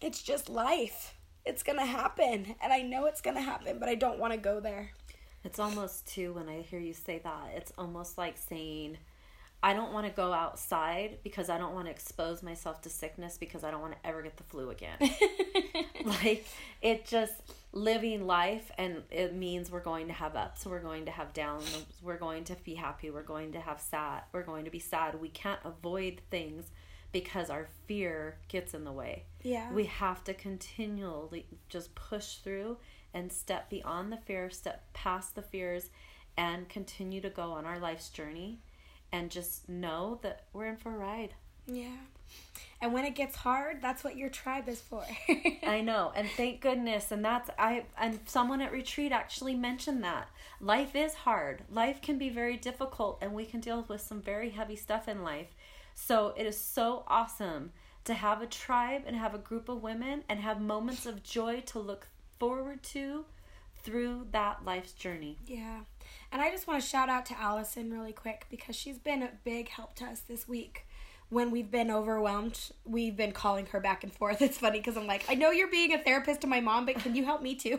it's 0.00 0.22
just 0.22 0.48
life. 0.48 1.14
It's 1.44 1.64
going 1.64 1.78
to 1.80 1.84
happen 1.84 2.54
and 2.62 2.72
I 2.72 2.82
know 2.82 3.06
it's 3.06 3.20
going 3.20 3.36
to 3.36 3.42
happen, 3.42 3.78
but 3.78 3.88
I 3.88 3.96
don't 3.96 4.20
want 4.20 4.32
to 4.32 4.38
go 4.38 4.60
there. 4.60 4.92
It's 5.44 5.58
almost 5.58 6.06
too 6.06 6.32
when 6.34 6.48
I 6.48 6.60
hear 6.60 6.80
you 6.80 6.92
say 6.92 7.20
that, 7.24 7.52
it's 7.56 7.72
almost 7.78 8.18
like 8.18 8.36
saying 8.36 8.98
I 9.62 9.74
don't 9.74 9.92
want 9.92 10.06
to 10.06 10.12
go 10.12 10.32
outside 10.32 11.18
because 11.22 11.50
I 11.50 11.58
don't 11.58 11.74
want 11.74 11.86
to 11.86 11.90
expose 11.90 12.42
myself 12.42 12.80
to 12.82 12.88
sickness 12.88 13.36
because 13.36 13.62
I 13.62 13.70
don't 13.70 13.82
want 13.82 13.92
to 13.92 14.08
ever 14.08 14.22
get 14.22 14.36
the 14.38 14.42
flu 14.44 14.70
again. 14.70 14.96
like 16.04 16.46
it 16.80 17.06
just 17.06 17.34
living 17.72 18.26
life 18.26 18.70
and 18.78 19.02
it 19.10 19.34
means 19.34 19.70
we're 19.70 19.80
going 19.80 20.06
to 20.06 20.14
have 20.14 20.34
ups, 20.34 20.64
we're 20.64 20.80
going 20.80 21.04
to 21.04 21.10
have 21.10 21.34
downs, 21.34 21.84
we're 22.02 22.16
going 22.16 22.44
to 22.44 22.56
be 22.64 22.74
happy, 22.74 23.10
we're 23.10 23.22
going 23.22 23.52
to 23.52 23.60
have 23.60 23.80
sad, 23.80 24.22
we're 24.32 24.42
going 24.42 24.64
to 24.64 24.70
be 24.70 24.78
sad. 24.78 25.20
We 25.20 25.28
can't 25.28 25.60
avoid 25.64 26.22
things 26.30 26.70
because 27.12 27.50
our 27.50 27.68
fear 27.86 28.38
gets 28.48 28.72
in 28.72 28.84
the 28.84 28.92
way. 28.92 29.24
Yeah. 29.42 29.70
We 29.72 29.84
have 29.84 30.24
to 30.24 30.34
continually 30.34 31.44
just 31.68 31.94
push 31.94 32.36
through 32.36 32.78
and 33.12 33.32
step 33.32 33.70
beyond 33.70 34.12
the 34.12 34.16
fear, 34.16 34.50
step 34.50 34.84
past 34.92 35.34
the 35.34 35.42
fears 35.42 35.90
and 36.36 36.68
continue 36.68 37.20
to 37.20 37.30
go 37.30 37.52
on 37.52 37.66
our 37.66 37.78
life's 37.78 38.08
journey 38.08 38.60
and 39.12 39.30
just 39.30 39.68
know 39.68 40.18
that 40.22 40.44
we're 40.52 40.66
in 40.66 40.76
for 40.76 40.94
a 40.94 40.98
ride. 40.98 41.34
Yeah. 41.66 41.96
And 42.80 42.94
when 42.94 43.04
it 43.04 43.14
gets 43.14 43.36
hard, 43.36 43.82
that's 43.82 44.02
what 44.02 44.16
your 44.16 44.30
tribe 44.30 44.68
is 44.68 44.80
for. 44.80 45.04
I 45.66 45.82
know. 45.82 46.12
And 46.14 46.28
thank 46.36 46.60
goodness. 46.60 47.12
And 47.12 47.24
that's 47.24 47.50
I 47.58 47.84
and 47.98 48.20
someone 48.24 48.60
at 48.62 48.72
retreat 48.72 49.12
actually 49.12 49.54
mentioned 49.54 50.02
that. 50.04 50.28
Life 50.60 50.94
is 50.94 51.14
hard. 51.14 51.62
Life 51.70 52.00
can 52.00 52.16
be 52.16 52.30
very 52.30 52.56
difficult 52.56 53.18
and 53.20 53.34
we 53.34 53.44
can 53.44 53.60
deal 53.60 53.84
with 53.88 54.00
some 54.00 54.22
very 54.22 54.50
heavy 54.50 54.76
stuff 54.76 55.08
in 55.08 55.22
life. 55.22 55.54
So 55.94 56.32
it 56.36 56.46
is 56.46 56.56
so 56.56 57.04
awesome 57.06 57.72
to 58.04 58.14
have 58.14 58.40
a 58.40 58.46
tribe 58.46 59.02
and 59.06 59.16
have 59.16 59.34
a 59.34 59.38
group 59.38 59.68
of 59.68 59.82
women 59.82 60.24
and 60.28 60.40
have 60.40 60.60
moments 60.60 61.04
of 61.04 61.22
joy 61.22 61.60
to 61.66 61.78
look 61.78 62.08
forward 62.40 62.82
to 62.82 63.26
through 63.82 64.26
that 64.32 64.64
life's 64.64 64.92
journey. 64.92 65.36
Yeah. 65.46 65.80
And 66.32 66.42
I 66.42 66.50
just 66.50 66.66
want 66.66 66.82
to 66.82 66.88
shout 66.88 67.08
out 67.08 67.26
to 67.26 67.40
Allison 67.40 67.92
really 67.92 68.12
quick 68.12 68.46
because 68.50 68.74
she's 68.74 68.98
been 68.98 69.22
a 69.22 69.30
big 69.44 69.68
help 69.68 69.94
to 69.96 70.06
us 70.06 70.20
this 70.20 70.48
week. 70.48 70.86
When 71.28 71.52
we've 71.52 71.70
been 71.70 71.92
overwhelmed, 71.92 72.58
we've 72.84 73.16
been 73.16 73.30
calling 73.30 73.66
her 73.66 73.78
back 73.78 74.02
and 74.02 74.12
forth. 74.12 74.42
It's 74.42 74.58
funny 74.58 74.78
because 74.78 74.96
I'm 74.96 75.06
like, 75.06 75.24
I 75.28 75.34
know 75.34 75.52
you're 75.52 75.70
being 75.70 75.94
a 75.94 75.98
therapist 75.98 76.40
to 76.40 76.48
my 76.48 76.60
mom, 76.60 76.86
but 76.86 76.96
can 76.96 77.14
you 77.14 77.24
help 77.24 77.40
me 77.40 77.54
too? 77.54 77.78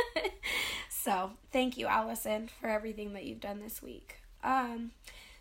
so, 0.88 1.30
thank 1.52 1.78
you, 1.78 1.86
Allison, 1.86 2.48
for 2.60 2.68
everything 2.68 3.12
that 3.12 3.24
you've 3.24 3.40
done 3.40 3.60
this 3.60 3.80
week. 3.80 4.16
Um, 4.42 4.90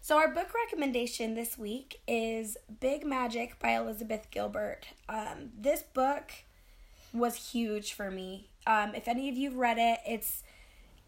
so, 0.01 0.17
our 0.17 0.31
book 0.31 0.53
recommendation 0.53 1.33
this 1.33 1.57
week 1.57 1.99
is 2.07 2.57
Big 2.79 3.05
Magic 3.05 3.57
by 3.59 3.71
Elizabeth 3.71 4.27
Gilbert. 4.29 4.85
Um, 5.07 5.51
this 5.59 5.81
book 5.81 6.31
was 7.13 7.51
huge 7.51 7.93
for 7.93 8.11
me. 8.11 8.49
Um, 8.67 8.93
if 8.95 9.07
any 9.07 9.29
of 9.29 9.35
you've 9.35 9.55
read 9.55 9.77
it, 9.77 9.99
it's 10.07 10.43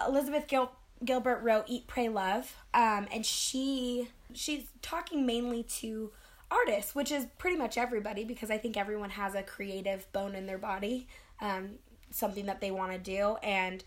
Elizabeth 0.06 0.48
Gil- 0.48 0.72
Gilbert 1.04 1.42
wrote 1.42 1.66
Eat, 1.68 1.88
Pray, 1.88 2.10
Love, 2.10 2.56
um, 2.74 3.08
and 3.14 3.26
she 3.26 4.10
she's 4.34 4.64
talking 4.82 5.26
mainly 5.26 5.64
to 5.64 6.12
artists, 6.50 6.96
which 6.96 7.12
is 7.12 7.28
pretty 7.38 7.58
much 7.58 7.78
everybody 7.78 8.24
because 8.24 8.50
I 8.50 8.58
think 8.58 8.78
everyone 8.78 9.12
has 9.12 9.36
a 9.36 9.44
creative 9.44 10.12
bone 10.12 10.36
in 10.36 10.46
their 10.46 10.58
body, 10.58 11.08
um, 11.40 11.72
something 12.10 12.46
that 12.46 12.62
they 12.62 12.72
want 12.72 12.92
to 12.92 12.98
do, 12.98 13.38
and 13.44 13.84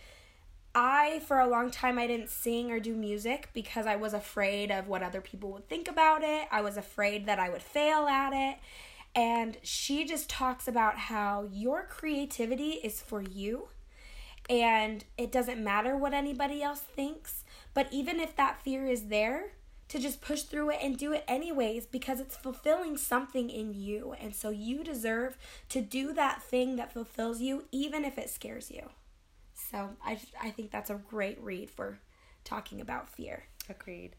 I, 0.74 1.20
for 1.20 1.38
a 1.38 1.46
long 1.46 1.70
time, 1.70 1.98
I 1.98 2.08
didn't 2.08 2.30
sing 2.30 2.72
or 2.72 2.80
do 2.80 2.94
music 2.96 3.48
because 3.54 3.86
I 3.86 3.94
was 3.94 4.12
afraid 4.12 4.72
of 4.72 4.88
what 4.88 5.04
other 5.04 5.20
people 5.20 5.52
would 5.52 5.68
think 5.68 5.86
about 5.86 6.22
it. 6.24 6.48
I 6.50 6.62
was 6.62 6.76
afraid 6.76 7.26
that 7.26 7.38
I 7.38 7.48
would 7.48 7.62
fail 7.62 8.08
at 8.08 8.32
it. 8.32 8.58
And 9.14 9.58
she 9.62 10.04
just 10.04 10.28
talks 10.28 10.66
about 10.66 10.98
how 10.98 11.48
your 11.52 11.84
creativity 11.84 12.80
is 12.82 13.00
for 13.00 13.22
you 13.22 13.68
and 14.50 15.04
it 15.16 15.32
doesn't 15.32 15.62
matter 15.62 15.96
what 15.96 16.12
anybody 16.12 16.62
else 16.62 16.80
thinks. 16.80 17.44
But 17.72 17.88
even 17.90 18.20
if 18.20 18.36
that 18.36 18.60
fear 18.62 18.86
is 18.86 19.08
there, 19.08 19.52
to 19.88 19.98
just 19.98 20.20
push 20.20 20.42
through 20.42 20.70
it 20.70 20.78
and 20.82 20.96
do 20.96 21.12
it 21.12 21.24
anyways 21.28 21.86
because 21.86 22.18
it's 22.18 22.36
fulfilling 22.36 22.96
something 22.96 23.50
in 23.50 23.74
you. 23.74 24.14
And 24.20 24.34
so 24.34 24.50
you 24.50 24.82
deserve 24.82 25.36
to 25.68 25.80
do 25.80 26.12
that 26.14 26.42
thing 26.42 26.76
that 26.76 26.92
fulfills 26.92 27.40
you, 27.40 27.64
even 27.70 28.04
if 28.04 28.18
it 28.18 28.30
scares 28.30 28.70
you. 28.70 28.88
So 29.52 29.90
I, 30.04 30.18
I 30.42 30.50
think 30.50 30.70
that's 30.70 30.90
a 30.90 30.94
great 30.94 31.40
read 31.40 31.70
for 31.70 31.98
talking 32.44 32.80
about 32.80 33.08
fear. 33.08 33.44
Agreed. 33.68 34.16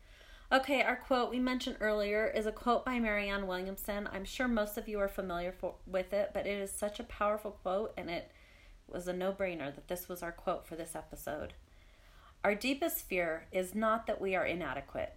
Okay, 0.51 0.83
our 0.83 0.95
quote 0.95 1.31
we 1.31 1.39
mentioned 1.39 1.77
earlier 1.79 2.27
is 2.27 2.45
a 2.45 2.51
quote 2.51 2.85
by 2.85 2.99
Marianne 2.99 3.47
Williamson. 3.47 4.07
I'm 4.13 4.25
sure 4.25 4.47
most 4.47 4.77
of 4.77 4.87
you 4.87 4.99
are 4.99 5.07
familiar 5.07 5.51
for, 5.51 5.73
with 5.87 6.13
it, 6.13 6.31
but 6.35 6.45
it 6.45 6.59
is 6.59 6.71
such 6.71 6.99
a 6.99 7.03
powerful 7.03 7.51
quote, 7.51 7.93
and 7.97 8.11
it 8.11 8.31
was 8.87 9.07
a 9.07 9.13
no 9.13 9.33
brainer 9.33 9.73
that 9.73 9.87
this 9.87 10.07
was 10.07 10.21
our 10.21 10.31
quote 10.31 10.67
for 10.67 10.75
this 10.75 10.95
episode. 10.95 11.53
Our 12.43 12.53
deepest 12.53 13.07
fear 13.07 13.47
is 13.51 13.73
not 13.73 14.05
that 14.05 14.21
we 14.21 14.35
are 14.35 14.45
inadequate. 14.45 15.15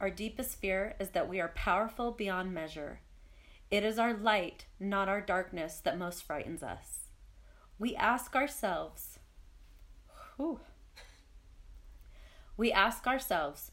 Our 0.00 0.08
deepest 0.08 0.58
fear 0.58 0.96
is 0.98 1.10
that 1.10 1.28
we 1.28 1.40
are 1.40 1.48
powerful 1.48 2.10
beyond 2.10 2.54
measure. 2.54 3.00
It 3.70 3.84
is 3.84 3.98
our 3.98 4.14
light, 4.14 4.64
not 4.80 5.10
our 5.10 5.20
darkness, 5.20 5.78
that 5.84 5.98
most 5.98 6.22
frightens 6.22 6.62
us. 6.62 7.10
We 7.78 7.94
ask 7.96 8.34
ourselves, 8.34 9.18
whew, 10.36 10.60
we 12.56 12.72
ask 12.72 13.06
ourselves, 13.06 13.72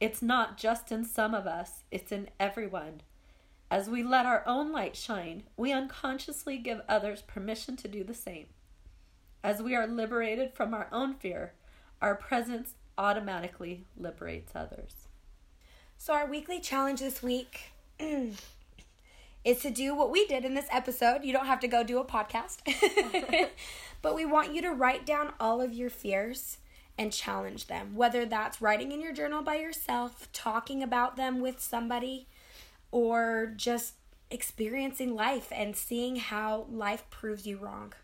It's 0.00 0.22
not 0.22 0.56
just 0.56 0.90
in 0.90 1.04
some 1.04 1.34
of 1.34 1.46
us, 1.46 1.84
it's 1.90 2.10
in 2.10 2.30
everyone. 2.40 3.02
As 3.70 3.88
we 3.88 4.02
let 4.02 4.24
our 4.24 4.42
own 4.46 4.72
light 4.72 4.96
shine, 4.96 5.42
we 5.58 5.72
unconsciously 5.72 6.56
give 6.56 6.80
others 6.88 7.20
permission 7.22 7.76
to 7.76 7.88
do 7.88 8.02
the 8.02 8.14
same. 8.14 8.46
As 9.44 9.62
we 9.62 9.76
are 9.76 9.86
liberated 9.86 10.54
from 10.54 10.72
our 10.72 10.88
own 10.90 11.14
fear, 11.14 11.52
our 12.00 12.14
presence 12.14 12.74
automatically 12.96 13.84
liberates 13.96 14.52
others. 14.54 15.06
So, 15.98 16.14
our 16.14 16.26
weekly 16.26 16.60
challenge 16.60 17.00
this 17.00 17.22
week 17.22 17.72
is 17.98 19.60
to 19.60 19.70
do 19.70 19.94
what 19.94 20.10
we 20.10 20.26
did 20.26 20.46
in 20.46 20.54
this 20.54 20.66
episode. 20.70 21.24
You 21.24 21.34
don't 21.34 21.46
have 21.46 21.60
to 21.60 21.68
go 21.68 21.84
do 21.84 21.98
a 21.98 22.04
podcast, 22.04 22.60
but 24.02 24.14
we 24.14 24.24
want 24.24 24.54
you 24.54 24.62
to 24.62 24.70
write 24.70 25.04
down 25.04 25.34
all 25.38 25.60
of 25.60 25.74
your 25.74 25.90
fears 25.90 26.56
and 27.00 27.10
challenge 27.14 27.66
them, 27.66 27.94
whether 27.94 28.26
that's 28.26 28.60
writing 28.60 28.92
in 28.92 29.00
your 29.00 29.14
journal 29.14 29.40
by 29.40 29.54
yourself, 29.54 30.28
talking 30.34 30.82
about 30.82 31.16
them 31.16 31.40
with 31.40 31.58
somebody, 31.58 32.28
or 32.92 33.54
just 33.56 33.94
experiencing 34.30 35.14
life 35.14 35.48
and 35.50 35.74
seeing 35.74 36.16
how 36.16 36.66
life 36.70 37.08
proves 37.08 37.46
you 37.46 37.56
wrong. 37.56 37.94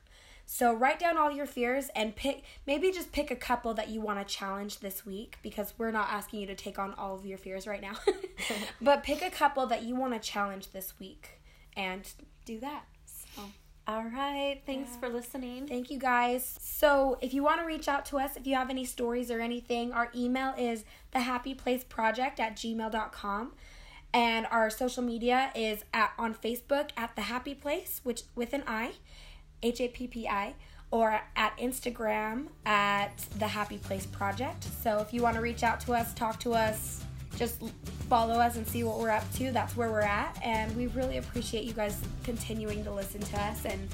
So 0.47 0.73
write 0.73 0.99
down 0.99 1.19
all 1.19 1.31
your 1.31 1.45
fears 1.45 1.91
and 1.95 2.17
pick 2.17 2.43
maybe 2.67 2.91
just 2.91 3.13
pick 3.13 3.31
a 3.31 3.37
couple 3.37 3.75
that 3.75 3.91
you 3.91 4.01
want 4.01 4.27
to 4.27 4.35
challenge 4.35 4.79
this 4.79 5.05
week 5.05 5.37
because 5.43 5.75
we're 5.77 5.91
not 5.91 6.09
asking 6.11 6.41
you 6.41 6.47
to 6.47 6.55
take 6.55 6.79
on 6.79 6.95
all 6.95 7.17
of 7.17 7.27
your 7.27 7.37
fears 7.37 7.67
right 7.67 7.83
now. 7.83 7.97
but 8.81 9.03
pick 9.03 9.21
a 9.21 9.31
couple 9.31 9.67
that 9.67 9.83
you 9.83 9.95
want 9.95 10.15
to 10.15 10.19
challenge 10.19 10.71
this 10.71 10.99
week 10.99 11.43
and 11.77 12.11
do 12.47 12.59
that. 12.61 12.85
So 13.05 13.43
all 13.89 14.05
right. 14.05 14.61
Thanks 14.67 14.91
yeah. 14.93 15.01
for 15.01 15.09
listening. 15.09 15.69
Thank 15.69 15.91
you 15.91 15.99
guys. 15.99 16.59
So, 16.61 17.19
if 17.21 17.33
you 17.33 17.45
want 17.45 17.61
to 17.61 17.67
reach 17.67 17.87
out 17.87 18.05
to 18.07 18.19
us, 18.19 18.37
if 18.37 18.45
you 18.45 18.57
have 18.57 18.69
any 18.69 18.85
stories 18.85 19.31
or 19.31 19.41
anything, 19.41 19.93
our 19.93 20.11
email 20.15 20.55
is 20.59 20.85
thehappiplaceproject 21.15 22.41
at 22.41 22.57
gmail.com. 22.57 23.53
And 24.13 24.47
our 24.51 24.71
social 24.71 25.05
media 25.05 25.53
is 25.55 25.85
at 25.95 26.13
on 26.19 26.35
Facebook 26.35 26.91
at 26.97 27.15
the 27.15 27.23
Happi 27.23 27.61
Place, 27.61 28.01
which 28.03 28.23
with 28.35 28.53
an 28.55 28.65
I, 28.67 28.93
H 29.63 29.81
A 29.81 29.89
P 29.89 30.09
P 30.09 30.27
I, 30.27 30.55
or 30.91 31.21
at 31.37 31.57
Instagram 31.59 32.47
at 32.65 33.17
the 33.39 33.47
Happi 33.47 33.81
Place 33.81 34.07
Project. 34.07 34.65
So, 34.83 34.99
if 34.99 35.13
you 35.13 35.23
want 35.23 35.37
to 35.37 35.41
reach 35.41 35.63
out 35.63 35.79
to 35.83 35.93
us, 35.93 36.13
talk 36.15 36.41
to 36.41 36.55
us, 36.55 37.05
just 37.37 37.63
follow 38.09 38.35
us 38.35 38.57
and 38.57 38.67
see 38.67 38.85
what 38.85 38.99
we're 38.99 39.11
up 39.11 39.31
to. 39.35 39.51
That's 39.51 39.77
where 39.77 39.91
we're 39.91 40.01
at. 40.01 40.39
And 40.43 40.75
we 40.77 40.87
really 40.89 41.19
appreciate 41.19 41.65
you 41.65 41.73
guys 41.73 42.01
continuing 42.25 42.85
to 42.85 42.93
listen 42.93 43.21
to 43.21 43.41
us 43.43 43.65
and 43.65 43.89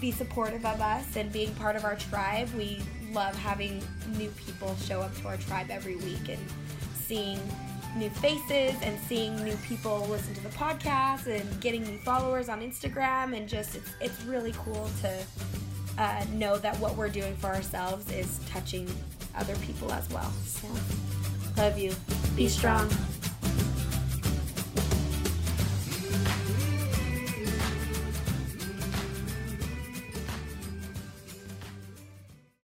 be 0.00 0.10
supportive 0.10 0.64
of 0.64 0.80
us 0.80 1.16
and 1.16 1.30
being 1.32 1.54
part 1.56 1.76
of 1.76 1.84
our 1.84 1.96
tribe. 1.96 2.48
We 2.56 2.80
love 3.12 3.36
having 3.36 3.82
new 4.16 4.30
people 4.30 4.74
show 4.76 5.00
up 5.00 5.14
to 5.18 5.28
our 5.28 5.36
tribe 5.36 5.70
every 5.70 5.96
week 5.96 6.28
and 6.28 6.38
seeing 6.94 7.38
new 7.96 8.10
faces 8.10 8.74
and 8.82 8.98
seeing 9.00 9.36
new 9.44 9.56
people 9.68 10.06
listen 10.08 10.34
to 10.34 10.42
the 10.42 10.48
podcast 10.50 11.26
and 11.26 11.60
getting 11.60 11.82
new 11.82 11.98
followers 11.98 12.48
on 12.48 12.60
Instagram 12.60 13.36
and 13.36 13.48
just 13.48 13.74
it's 13.74 13.90
it's 14.00 14.24
really 14.24 14.54
cool 14.58 14.88
to 15.00 15.22
uh, 15.98 16.24
know 16.32 16.56
that 16.56 16.78
what 16.78 16.96
we're 16.96 17.08
doing 17.08 17.34
for 17.36 17.48
ourselves 17.48 18.10
is 18.12 18.38
touching 18.48 18.88
other 19.36 19.56
people 19.56 19.92
as 19.92 20.08
well. 20.10 20.32
So 20.46 20.68
Love 21.60 21.78
you. 21.78 21.90
Be, 22.36 22.44
Be 22.44 22.48
strong. 22.48 22.88
strong. 22.88 23.19